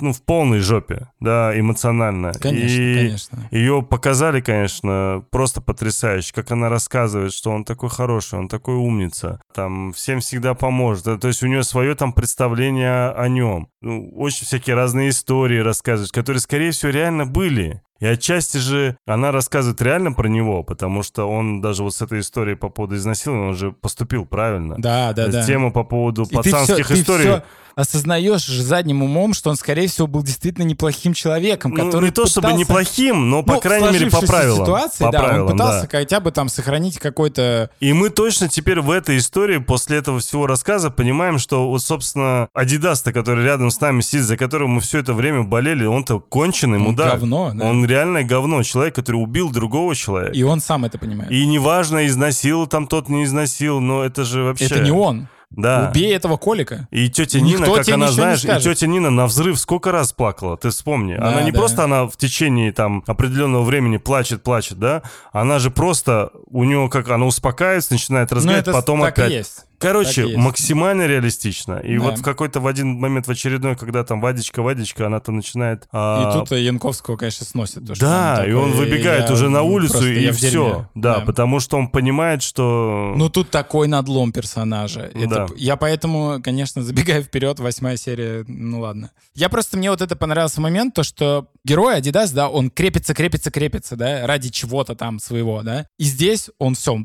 ну, 0.00 0.12
в 0.12 0.22
полной 0.22 0.60
жопе, 0.60 1.08
да, 1.18 1.58
эмоционально. 1.58 2.32
Конечно, 2.32 2.80
и 2.80 2.94
конечно. 2.94 3.48
ее 3.50 3.82
показали, 3.82 4.40
конечно, 4.40 5.24
просто 5.30 5.60
потрясающе, 5.60 6.32
как 6.34 6.52
она 6.52 6.68
рассказывает, 6.68 7.32
что 7.32 7.50
он 7.50 7.64
такой 7.64 7.88
хороший, 7.90 8.38
он 8.38 8.48
такой 8.48 8.76
умница, 8.76 9.40
там 9.52 9.92
всем 9.92 10.20
всегда 10.20 10.54
поможет. 10.54 11.06
Э, 11.08 11.18
То 11.18 11.26
есть 11.26 11.42
у 11.42 11.48
нее 11.48 11.64
свое 11.64 11.96
там 11.96 12.12
представление 12.12 13.10
о 13.10 13.26
нем. 13.28 13.70
Ну, 13.80 14.10
очень 14.16 14.46
всякие 14.46 14.76
разные 14.76 15.08
истории 15.10 15.58
рассказывают, 15.58 16.12
которые, 16.12 16.40
скорее 16.40 16.70
всего, 16.70 16.92
реально 16.92 17.26
были. 17.26 17.82
И 18.00 18.06
отчасти 18.06 18.58
же 18.58 18.96
она 19.06 19.32
рассказывает 19.32 19.82
реально 19.82 20.12
про 20.12 20.28
него, 20.28 20.62
потому 20.62 21.02
что 21.02 21.24
он 21.28 21.60
даже 21.60 21.82
вот 21.82 21.94
с 21.94 22.02
этой 22.02 22.20
историей 22.20 22.54
по 22.56 22.68
поводу 22.68 22.94
изнасилования, 22.96 23.48
он 23.48 23.56
же 23.56 23.72
поступил 23.72 24.24
правильно. 24.24 24.76
Да, 24.78 25.12
да, 25.12 25.26
да. 25.28 25.44
Тема 25.44 25.70
по 25.72 25.82
поводу 25.82 26.22
И 26.22 26.26
ты 26.26 26.42
всё- 26.42 26.50
пацанских 26.52 26.88
ты 26.88 26.94
историй. 26.94 27.42
Осознаешь 27.80 28.44
же 28.44 28.62
задним 28.62 29.02
умом, 29.02 29.34
что 29.34 29.50
он, 29.50 29.56
скорее 29.56 29.86
всего, 29.86 30.06
был 30.06 30.22
действительно 30.22 30.64
неплохим 30.64 31.14
человеком, 31.14 31.70
Ну, 31.72 31.84
который 31.86 32.06
не 32.06 32.10
то 32.10 32.26
чтобы 32.26 32.48
пытался- 32.48 32.60
неплохим, 32.60 33.30
но, 33.30 33.42
по 33.42 33.54
Ну, 33.54 33.60
крайней 33.60 33.90
мере, 33.92 34.10
по 34.10 34.20
правилам. 34.20 34.62
ситуации, 34.66 35.04
по 35.04 35.12
да, 35.12 35.18
правилам, 35.20 35.46
он 35.46 35.52
пытался 35.52 35.82
да. 35.82 35.98
хотя 35.98 36.20
бы 36.20 36.32
там 36.32 36.48
сохранить 36.48 36.98
какой-то... 36.98 37.70
И 37.80 37.92
мы 37.92 38.10
точно 38.10 38.48
теперь 38.48 38.80
в 38.80 38.90
этой 38.90 39.18
истории, 39.18 39.58
после 39.58 39.98
этого 39.98 40.18
всего 40.18 40.46
рассказа, 40.48 40.90
понимаем, 40.90 41.38
что 41.38 41.68
вот, 41.68 41.80
собственно, 41.82 42.48
Адидас-то, 42.52 43.12
который 43.12 43.44
рядом 43.44 43.70
с 43.70 43.80
нами 43.80 44.00
сидит, 44.00 44.24
за 44.24 44.36
которым 44.36 44.70
мы 44.70 44.80
все 44.80 44.98
это 44.98 45.14
время 45.14 45.44
болели, 45.44 45.84
он-то 45.84 46.18
конченый 46.18 46.78
Он 46.78 46.84
мудак. 46.84 47.12
говно, 47.20 47.52
да. 47.54 47.64
Он 47.64 47.86
реальное 47.86 48.24
говно. 48.24 48.62
Человек, 48.64 48.96
который 48.96 49.16
убил 49.16 49.50
другого 49.50 49.94
человека. 49.94 50.32
И 50.32 50.42
он 50.42 50.60
сам 50.60 50.84
это 50.84 50.98
понимает. 50.98 51.30
И 51.30 51.46
неважно, 51.46 52.06
изнасиловал 52.06 52.66
там 52.66 52.86
тот, 52.88 53.08
не 53.08 53.22
изнасиловал, 53.24 53.80
но 53.80 54.02
это 54.02 54.24
же 54.24 54.42
вообще... 54.42 54.64
Это 54.66 54.80
не 54.80 54.90
он. 54.90 55.28
Да. 55.50 55.90
Убей 55.90 56.14
этого 56.14 56.36
Колика. 56.36 56.86
И 56.90 57.08
тетя 57.08 57.40
Никто 57.40 57.64
Нина, 57.64 57.74
как 57.74 57.84
тебе 57.84 57.94
она, 57.94 58.12
знаешь, 58.12 58.44
и 58.44 58.60
тетя 58.60 58.86
Нина 58.86 59.10
на 59.10 59.26
взрыв 59.26 59.58
сколько 59.58 59.90
раз 59.92 60.12
плакала, 60.12 60.56
ты 60.56 60.70
вспомни. 60.70 61.14
Да, 61.16 61.28
она 61.28 61.42
не 61.42 61.52
да. 61.52 61.58
просто 61.58 61.84
она 61.84 62.06
в 62.06 62.16
течение 62.16 62.72
там 62.72 63.02
определенного 63.06 63.62
времени 63.62 63.96
плачет, 63.96 64.42
плачет, 64.42 64.78
да? 64.78 65.02
Она 65.32 65.58
же 65.58 65.70
просто, 65.70 66.30
у 66.50 66.64
нее 66.64 66.88
как, 66.90 67.08
она 67.08 67.24
успокаивается, 67.26 67.92
начинает 67.94 68.30
Ну, 68.30 68.36
разговаривать, 68.36 68.72
потом 68.72 69.02
опять. 69.02 69.30
и 69.30 69.34
есть. 69.36 69.64
Короче, 69.78 70.28
и 70.30 70.36
максимально 70.36 71.06
реалистично. 71.06 71.74
И 71.78 71.96
Да. 71.98 72.04
вот 72.04 72.18
в 72.18 72.22
какой-то 72.22 72.60
в 72.60 72.66
один 72.66 72.98
момент 72.98 73.26
в 73.26 73.30
очередной, 73.30 73.76
когда 73.76 74.04
там 74.04 74.20
Вадичка, 74.20 74.62
Вадичка, 74.62 75.06
она-то 75.06 75.32
начинает... 75.32 75.84
И 75.84 75.88
а, 75.92 76.40
тут 76.40 76.56
Янковского, 76.56 77.16
конечно, 77.16 77.46
сносит. 77.46 77.86
то, 77.86 77.94
да, 77.98 78.44
и 78.46 78.52
он 78.52 78.70
такой, 78.72 78.86
выбегает 78.86 79.28
я 79.28 79.34
уже 79.34 79.48
на 79.48 79.62
улицу, 79.62 80.06
и 80.06 80.30
все. 80.32 80.50
дерьме. 80.50 80.88
Да, 80.94 81.20
потому 81.20 81.60
что 81.60 81.76
он 81.76 81.88
понимает, 81.88 82.42
что... 82.42 83.14
Ну, 83.16 83.28
тут 83.30 83.50
такой 83.50 83.88
надлом 83.88 84.32
персонажа. 84.32 85.10
Это- 85.14 85.28
Да. 85.28 85.46
Я 85.56 85.76
поэтому, 85.76 86.40
конечно, 86.42 86.82
забегаю 86.82 87.22
вперед, 87.22 87.58
восьмая 87.60 87.96
серия, 87.96 88.44
ну 88.48 88.80
ладно. 88.80 89.10
Я 89.34 89.48
просто, 89.48 89.76
мне 89.76 89.90
вот 89.90 90.02
это 90.02 90.16
понравился 90.16 90.60
момент, 90.60 90.94
то, 90.94 91.02
что 91.02 91.48
герой 91.64 91.96
Адидас, 91.96 92.32
да, 92.32 92.48
он 92.48 92.70
крепится, 92.70 93.14
крепится, 93.14 93.50
крепится, 93.50 93.94
да, 93.96 94.26
ради 94.26 94.48
чего-то 94.50 94.94
там 94.96 95.18
своего, 95.20 95.62
да. 95.62 95.86
И 95.98 96.04
здесь 96.04 96.50
он 96.58 96.74
все, 96.74 96.98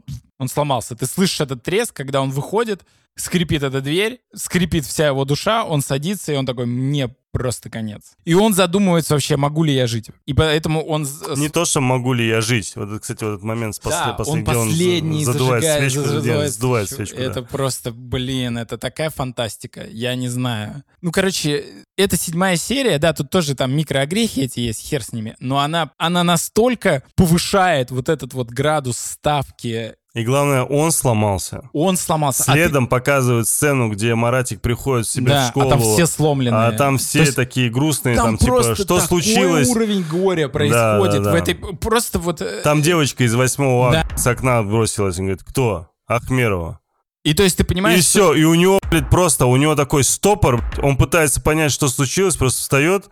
он 0.44 0.50
сломался. 0.50 0.96
Ты 0.96 1.06
слышишь 1.08 1.42
этот 1.42 1.64
треск, 1.64 1.96
когда 1.96 2.22
он 2.22 2.30
выходит, 2.30 2.86
скрипит 3.15 3.63
эта 3.63 3.82
дверь, 3.82 4.20
скрипит 4.34 4.86
вся 4.86 5.08
его 5.08 5.25
душа, 5.25 5.63
он 5.63 5.82
садится, 5.82 6.34
и 6.34 6.36
он 6.36 6.46
такой, 6.46 6.65
мне 6.65 7.13
просто 7.32 7.70
конец. 7.72 8.12
И 8.25 8.36
он 8.36 8.53
задумывается 8.53 9.15
вообще, 9.15 9.38
могу 9.38 9.63
ли 9.63 9.74
я 9.74 9.88
жить. 9.88 10.10
И 10.27 10.34
поэтому 10.34 10.84
он... 10.86 11.08
Не 11.36 11.50
то, 11.50 11.65
что 11.65 11.82
могу 11.82 12.13
ли 12.13 12.27
я 12.27 12.41
жить. 12.41 12.74
Вот, 12.75 13.01
кстати, 13.01 13.24
вот 13.24 13.32
этот 13.32 13.43
момент 13.43 13.75
с 13.75 13.79
после, 13.79 14.00
Да, 14.00 14.24
он 14.27 14.46
последний, 14.46 14.46
где 14.46 14.46
последний 14.46 15.25
задувает 15.25 15.63
зажигает, 15.63 15.91
свечку, 15.93 16.10
сдувает 16.51 16.89
свечу. 16.89 16.96
свечку. 16.96 17.17
да. 17.17 17.24
Это 17.24 17.41
просто, 17.41 17.91
блин, 17.91 18.60
это 18.60 18.77
такая 18.77 19.10
фантастика. 19.10 19.84
Я 19.89 20.13
не 20.13 20.27
знаю. 20.27 20.84
Ну, 21.01 21.12
короче, 21.12 21.65
это 21.98 22.17
седьмая 22.17 22.55
серия, 22.55 23.00
да, 23.00 23.13
тут 23.13 23.32
тоже 23.32 23.55
там 23.55 23.75
микроогрехи 23.75 24.41
эти 24.41 24.60
есть, 24.60 24.82
хер 24.88 25.03
с 25.03 25.12
ними. 25.12 25.36
Но 25.39 25.58
она, 25.58 25.89
она 25.98 26.24
настолько 26.24 27.01
повышает 27.15 27.89
вот 27.89 28.10
этот 28.10 28.36
вот 28.36 28.50
градус 28.51 28.98
ставки. 29.00 29.96
И 30.13 30.24
главное, 30.24 30.62
он 30.63 30.91
сломался. 30.91 31.70
Он 31.74 31.98
сломался. 31.98 32.43
А 32.43 32.46
ты- 32.46 32.51
Следом 32.51 32.86
показывают 33.03 33.48
сцену, 33.48 33.89
где 33.89 34.15
Маратик 34.15 34.62
приходит 34.62 35.05
к 35.05 35.10
себе 35.10 35.27
да, 35.27 35.45
в 35.45 35.50
школу. 35.50 35.67
а 35.67 35.69
там 35.72 35.81
все 35.81 36.05
сломленные. 36.05 36.67
а 36.67 36.72
там 36.72 36.98
все 36.98 37.19
есть 37.19 37.36
такие 37.36 37.69
грустные, 37.69 38.15
там, 38.15 38.25
там 38.25 38.38
типа, 38.38 38.51
просто 38.51 38.75
что 38.75 39.00
случилось? 39.01 39.67
уровень 39.67 40.03
горя 40.03 40.48
происходит 40.48 41.24
да, 41.24 41.29
в 41.31 41.33
да. 41.33 41.38
этой... 41.38 41.55
Просто 41.55 42.19
вот... 42.19 42.41
э, 42.41 42.62
Там 42.63 42.81
девочка 42.81 43.24
из 43.24 43.36
восьмого 43.36 43.91
Да. 43.91 44.07
А 44.10 44.17
с 44.17 44.25
окна 44.25 44.63
бросилась, 44.63 45.19
он 45.19 45.25
говорит, 45.25 45.43
кто? 45.43 45.89
Ахмерова. 46.07 46.79
И 47.24 47.33
то 47.33 47.43
есть 47.43 47.57
ты 47.57 47.63
понимаешь... 47.63 48.00
и 48.00 48.01
что- 48.01 48.10
все, 48.10 48.33
и 48.33 48.43
у 48.43 48.53
него, 48.55 48.79
блядь, 48.89 49.10
просто, 49.10 49.45
у 49.45 49.55
него 49.57 49.75
такой 49.75 50.03
стопор, 50.03 50.63
он 50.81 50.98
пытается 50.98 51.41
понять, 51.41 51.72
что 51.72 51.88
случилось, 51.88 52.36
просто 52.36 52.62
встает, 52.62 53.05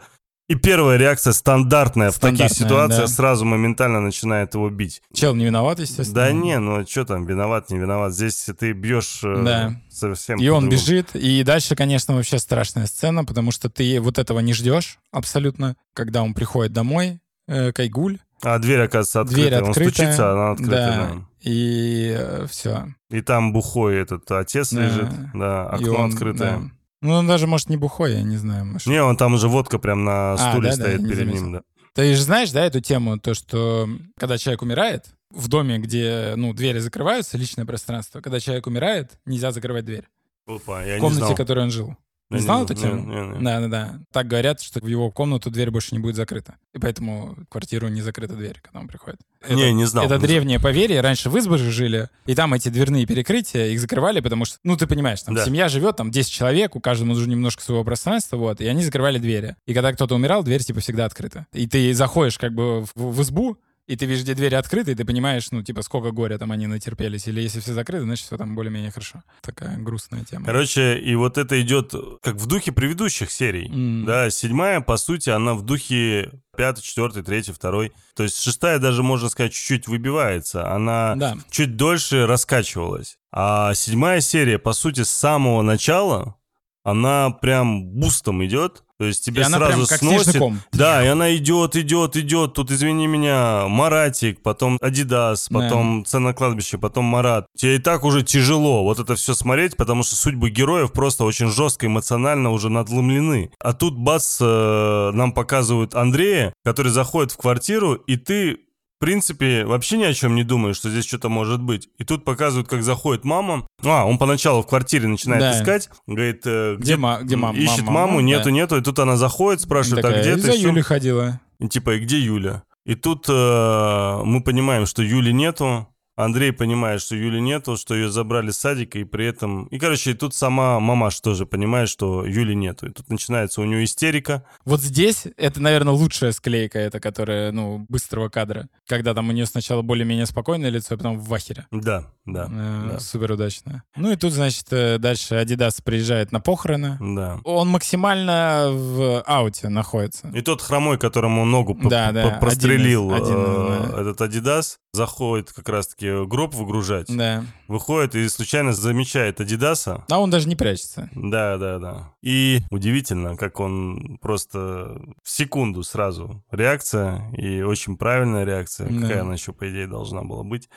и 0.51 0.55
первая 0.55 0.97
реакция 0.97 1.33
стандартная, 1.33 2.11
в 2.11 2.19
таких 2.19 2.49
Стандартная, 2.51 2.67
ситуациях 2.67 3.07
да. 3.09 3.15
сразу 3.15 3.45
моментально 3.45 3.99
начинает 4.01 4.53
его 4.53 4.69
бить. 4.69 5.01
Чел 5.13 5.33
не 5.35 5.45
виноват, 5.45 5.79
естественно. 5.79 6.13
Да 6.13 6.31
не, 6.31 6.59
ну 6.59 6.85
что 6.85 7.05
там, 7.05 7.25
виноват, 7.25 7.69
не 7.69 7.77
виноват. 7.79 8.13
Здесь 8.13 8.49
ты 8.59 8.73
бьешь 8.73 9.21
э, 9.23 9.43
Да. 9.43 9.81
совсем 9.89 10.39
И 10.39 10.47
он 10.49 10.67
бежит, 10.69 11.15
и 11.15 11.43
дальше, 11.43 11.75
конечно, 11.75 12.15
вообще 12.15 12.37
страшная 12.39 12.85
сцена, 12.87 13.23
потому 13.23 13.51
что 13.51 13.69
ты 13.69 13.99
вот 14.01 14.19
этого 14.19 14.39
не 14.39 14.53
ждешь 14.53 14.97
абсолютно, 15.11 15.75
когда 15.93 16.21
он 16.23 16.33
приходит 16.33 16.73
домой, 16.73 17.19
э, 17.47 17.71
Кайгуль, 17.71 18.19
А 18.43 18.57
дверь, 18.59 18.81
оказывается, 18.81 19.21
открыта. 19.21 19.41
дверь 19.49 19.61
Он 19.63 19.69
открытая. 19.69 19.91
стучится, 19.93 20.29
а 20.29 20.33
она 20.33 20.51
открыта. 20.51 20.71
да, 20.71 21.09
да. 21.13 21.21
и 21.41 22.45
все. 22.49 22.87
И 23.09 23.21
там 23.21 23.53
бухой 23.53 23.97
этот 23.97 24.29
отец 24.31 24.71
Да. 24.73 24.81
лежит, 24.83 25.09
да, 25.33 25.69
и 25.79 25.83
окно 25.83 25.95
он, 25.95 26.09
открытое. 26.11 26.51
да. 26.59 26.61
Ну, 27.01 27.13
он 27.13 27.27
даже, 27.27 27.47
может, 27.47 27.69
не 27.69 27.77
бухой, 27.77 28.13
я 28.13 28.21
не 28.21 28.37
знаю. 28.37 28.65
может. 28.65 28.87
Не, 28.87 29.01
он 29.03 29.17
там 29.17 29.33
уже 29.33 29.47
водка 29.47 29.79
прям 29.79 30.03
на 30.03 30.33
А, 30.33 30.37
стуле 30.37 30.69
да, 30.71 30.75
да, 30.77 30.83
стоит 30.83 30.99
не 30.99 31.05
перед 31.05 31.17
заметил. 31.19 31.41
ним, 31.43 31.51
да. 31.53 31.61
Ты 31.93 32.15
же 32.15 32.21
знаешь, 32.21 32.51
да, 32.51 32.63
эту 32.65 32.79
тему, 32.79 33.19
то, 33.19 33.33
что 33.33 33.89
когда 34.17 34.37
человек 34.37 34.61
умирает, 34.61 35.05
в 35.31 35.47
доме, 35.47 35.77
где, 35.79 36.33
ну, 36.35 36.53
двери 36.53 36.79
закрываются, 36.79 37.37
личное 37.37 37.65
пространство, 37.65 38.21
когда 38.21 38.39
человек 38.39 38.67
умирает, 38.67 39.11
нельзя 39.25 39.51
закрывать 39.51 39.85
дверь. 39.85 40.07
Опа, 40.45 40.83
я 40.83 40.93
в 40.93 40.95
не 40.95 41.01
комнате, 41.01 41.19
знал. 41.21 41.33
в 41.33 41.37
которой 41.37 41.63
он 41.63 41.71
жил. 41.71 41.95
Я 42.31 42.37
Не 42.37 42.43
знал 42.43 42.63
эту 42.63 42.73
не, 42.73 42.81
тему? 42.81 42.95
не, 43.05 43.37
не. 43.37 43.43
Да, 43.43 43.59
да, 43.59 43.67
да. 43.67 43.99
Так 44.11 44.27
говорят, 44.27 44.61
что 44.61 44.79
в 44.79 44.87
его 44.87 45.11
комнату 45.11 45.51
дверь 45.51 45.69
больше 45.69 45.93
не 45.93 45.99
будет 45.99 46.15
закрыта. 46.15 46.55
И 46.73 46.79
поэтому 46.79 47.35
в 47.35 47.45
квартиру 47.47 47.87
не 47.89 48.01
закрыта 48.01 48.33
дверь, 48.35 48.59
когда 48.61 48.79
он 48.79 48.87
приходит. 48.87 49.19
Не, 49.49 49.55
Это- 49.63 49.71
не 49.73 49.85
знал. 49.85 50.05
Это 50.05 50.13
не 50.15 50.19
знал. 50.19 50.27
древнее 50.29 50.59
поверье. 50.59 51.01
Раньше 51.01 51.29
в 51.29 51.37
избах 51.37 51.59
же 51.59 51.71
жили, 51.71 52.09
и 52.25 52.33
там 52.33 52.53
эти 52.53 52.69
дверные 52.69 53.05
перекрытия, 53.05 53.67
их 53.67 53.79
закрывали, 53.79 54.21
потому 54.21 54.45
что, 54.45 54.57
ну, 54.63 54.77
ты 54.77 54.87
понимаешь, 54.87 55.21
там 55.21 55.35
Да. 55.35 55.45
семья 55.45 55.67
живет, 55.67 55.97
там 55.97 56.09
10 56.09 56.31
человек, 56.31 56.75
у 56.75 56.79
каждого 56.79 57.09
нужно 57.09 57.29
немножко 57.29 57.61
своего 57.61 57.83
пространства, 57.83 58.37
вот, 58.37 58.61
и 58.61 58.67
они 58.67 58.83
закрывали 58.83 59.19
двери. 59.19 59.55
И 59.65 59.73
когда 59.73 59.91
кто-то 59.91 60.15
умирал, 60.15 60.43
дверь, 60.43 60.63
типа, 60.63 60.79
всегда 60.79 61.05
открыта. 61.05 61.47
И 61.53 61.67
ты 61.67 61.93
заходишь, 61.93 62.37
как 62.37 62.53
бы, 62.53 62.81
в, 62.85 62.89
в 62.95 63.21
избу, 63.21 63.57
и 63.87 63.95
ты 63.95 64.05
видишь, 64.05 64.23
где 64.23 64.33
двери 64.33 64.55
открыты, 64.55 64.91
и 64.91 64.95
ты 64.95 65.03
понимаешь, 65.05 65.51
ну, 65.51 65.63
типа, 65.63 65.81
сколько 65.81 66.11
горя 66.11 66.37
там 66.37 66.51
они 66.51 66.67
натерпелись. 66.67 67.27
Или 67.27 67.41
если 67.41 67.59
все 67.59 67.73
закрыто, 67.73 68.03
значит, 68.03 68.25
все 68.27 68.37
там 68.37 68.55
более-менее 68.55 68.91
хорошо. 68.91 69.21
Такая 69.41 69.77
грустная 69.77 70.23
тема. 70.23 70.45
Короче, 70.45 70.97
и 70.99 71.15
вот 71.15 71.37
это 71.37 71.59
идет 71.61 71.93
как 72.21 72.35
в 72.35 72.45
духе 72.47 72.71
предыдущих 72.71 73.31
серий. 73.31 73.67
М. 73.69 74.05
Да, 74.05 74.29
седьмая, 74.29 74.81
по 74.81 74.97
сути, 74.97 75.29
она 75.29 75.53
в 75.55 75.63
духе 75.63 76.31
пятый, 76.55 76.81
четвертый, 76.81 77.23
третий, 77.23 77.51
второй. 77.51 77.91
То 78.15 78.23
есть 78.23 78.41
шестая 78.41 78.77
даже, 78.79 79.03
можно 79.03 79.29
сказать, 79.29 79.53
чуть-чуть 79.53 79.87
выбивается. 79.87 80.69
Она 80.71 81.15
Да. 81.15 81.37
чуть 81.49 81.75
дольше 81.75 82.25
раскачивалась. 82.27 83.17
А 83.31 83.73
седьмая 83.73 84.21
серия, 84.21 84.59
по 84.59 84.73
сути, 84.73 85.03
с 85.03 85.09
самого 85.09 85.61
начала 85.61 86.35
она 86.83 87.29
прям 87.29 87.83
бустом 87.85 88.43
идет, 88.45 88.83
то 88.97 89.05
есть 89.05 89.25
тебе 89.25 89.41
и 89.41 89.45
она 89.45 89.57
сразу 89.57 89.73
прям 89.73 89.87
как 89.87 89.99
сносит. 89.99 90.41
Да, 90.71 91.03
и 91.03 91.07
она 91.07 91.35
идет, 91.35 91.75
идет, 91.75 92.15
идет. 92.17 92.53
Тут, 92.53 92.69
извини 92.69 93.07
меня, 93.07 93.67
Маратик, 93.67 94.43
потом 94.43 94.77
Адидас, 94.79 95.47
Да. 95.49 95.59
потом 95.59 96.05
Цена 96.05 96.33
кладбище, 96.33 96.77
потом 96.77 97.05
Марат. 97.05 97.47
Тебе 97.57 97.77
и 97.77 97.79
так 97.79 98.03
уже 98.03 98.21
тяжело 98.23 98.83
вот 98.83 98.99
это 98.99 99.15
все 99.15 99.33
смотреть, 99.33 99.75
потому 99.75 100.03
что 100.03 100.15
судьбы 100.15 100.49
героев 100.51 100.91
просто 100.91 101.23
очень 101.23 101.47
жестко 101.49 101.87
эмоционально 101.87 102.51
уже 102.51 102.69
надломлены. 102.69 103.51
А 103.59 103.73
тут 103.73 103.97
бац, 103.97 104.37
э, 104.39 105.11
нам 105.13 105.31
показывают 105.31 105.95
Андрея, 105.95 106.53
который 106.63 106.91
заходит 106.91 107.31
в 107.31 107.37
квартиру, 107.37 107.93
и 107.95 108.17
ты 108.17 108.59
принципе, 109.01 109.65
вообще 109.65 109.97
ни 109.97 110.03
о 110.03 110.13
чем 110.13 110.35
не 110.35 110.43
думаешь, 110.43 110.77
что 110.77 110.89
здесь 110.89 111.05
что-то 111.05 111.27
может 111.27 111.61
быть. 111.61 111.89
И 111.97 112.05
тут 112.05 112.23
показывают, 112.23 112.69
как 112.69 112.83
заходит 112.83 113.25
мама. 113.25 113.67
А, 113.83 114.05
он 114.05 114.17
поначалу 114.17 114.61
в 114.63 114.67
квартире 114.67 115.09
начинает 115.09 115.41
Да. 115.41 115.59
искать. 115.59 115.89
Говорит, 116.07 116.43
э, 116.45 116.77
Где, 116.79 116.95
ма- 116.95 117.19
где 117.21 117.35
мама? 117.35 117.57
Ищет 117.57 117.81
мама, 117.81 117.91
маму, 118.07 118.17
да. 118.19 118.23
нету, 118.23 118.49
нету. 118.51 118.77
И 118.77 118.81
тут 118.81 118.97
она 118.99 119.17
заходит, 119.17 119.59
спрашивает, 119.59 120.03
Такая, 120.03 120.19
а 120.19 120.21
где 120.21 120.31
«И 120.31 120.35
ты? 120.35 120.41
за. 120.41 120.53
Юлей 120.53 120.81
ходила. 120.83 121.39
И 121.59 121.67
типа, 121.67 121.95
и 121.95 121.99
где 121.99 122.17
Юля? 122.19 122.63
И 122.85 122.95
тут 122.95 123.25
э, 123.27 124.21
мы 124.23 124.41
понимаем, 124.41 124.85
что 124.85 125.03
Юли 125.03 125.33
нету. 125.33 125.87
Андрей 126.15 126.51
понимает, 126.51 127.01
что 127.01 127.15
Юли 127.15 127.39
нету, 127.39 127.77
что 127.77 127.95
ее 127.95 128.09
забрали 128.09 128.51
с 128.51 128.57
садика, 128.57 128.99
и 128.99 129.03
при 129.03 129.25
этом... 129.25 129.65
И, 129.67 129.79
короче, 129.79 130.11
и 130.11 130.13
тут 130.13 130.35
сама 130.35 130.79
мамаш 130.79 131.19
тоже 131.21 131.45
понимает, 131.45 131.89
что 131.89 132.25
Юли 132.25 132.55
нету. 132.55 132.87
И 132.87 132.91
тут 132.91 133.09
начинается 133.09 133.61
у 133.61 133.65
нее 133.65 133.83
истерика. 133.83 134.45
Вот 134.65 134.81
здесь 134.81 135.27
это, 135.37 135.61
наверное, 135.61 135.93
лучшая 135.93 136.31
склейка, 136.31 136.79
это 136.79 136.99
которая, 136.99 137.51
ну, 137.51 137.85
быстрого 137.87 138.29
кадра. 138.29 138.67
Когда 138.87 139.13
там 139.13 139.29
у 139.29 139.31
нее 139.31 139.45
сначала 139.45 139.81
более-менее 139.81 140.25
спокойное 140.25 140.69
лицо, 140.69 140.95
а 140.95 140.97
потом 140.97 141.17
в 141.17 141.27
вахере. 141.27 141.67
Да, 141.71 142.11
да, 142.25 142.47
Э, 142.51 142.89
да. 142.93 142.99
Супер 142.99 143.31
удачно. 143.31 143.83
Ну 143.95 144.11
и 144.11 144.15
тут, 144.15 144.33
значит, 144.33 144.65
э, 144.71 144.97
дальше 144.99 145.35
Adidas 145.35 145.81
приезжает 145.83 146.31
на 146.31 146.39
похороны. 146.39 146.97
да. 146.99 147.39
Он 147.43 147.67
максимально 147.69 148.69
в 148.71 149.21
ауте 149.25 149.69
находится. 149.69 150.27
И 150.29 150.41
тот 150.41 150.61
хромой, 150.61 150.97
которому 150.97 151.45
ногу 151.45 151.77
Да, 151.83 152.11
да, 152.11 152.37
прострелил 152.39 153.13
один 153.13 153.25
один, 153.25 153.37
э, 153.37 154.01
этот 154.01 154.21
Адидас, 154.21 154.77
заходит 154.93 155.51
как 155.53 155.69
раз-таки 155.69 156.25
гроб 156.25 156.53
выгружать, 156.53 157.07
Да. 157.15 157.43
выходит 157.67 158.13
и 158.15 158.27
случайно 158.29 158.73
замечает 158.73 159.39
Адидаса, 159.41 160.05
А 160.09 160.19
он 160.19 160.29
даже 160.29 160.47
не 160.47 160.55
прячется. 160.55 161.09
Да, 161.15 161.57
да, 161.57 161.79
да. 161.79 162.13
И 162.21 162.61
удивительно, 162.69 163.37
как 163.37 163.59
он 163.59 164.17
просто 164.21 165.01
в 165.23 165.29
секунду 165.29 165.83
сразу 165.83 166.43
реакция, 166.51 167.31
и 167.37 167.61
очень 167.61 167.97
правильная 167.97 168.43
реакция, 168.43 168.87
Да. 168.89 169.01
какая 169.01 169.21
она 169.21 169.33
еще, 169.33 169.53
по 169.53 169.69
идее, 169.69 169.87
должна 169.87 170.23
была 170.23 170.43
быть. 170.43 170.69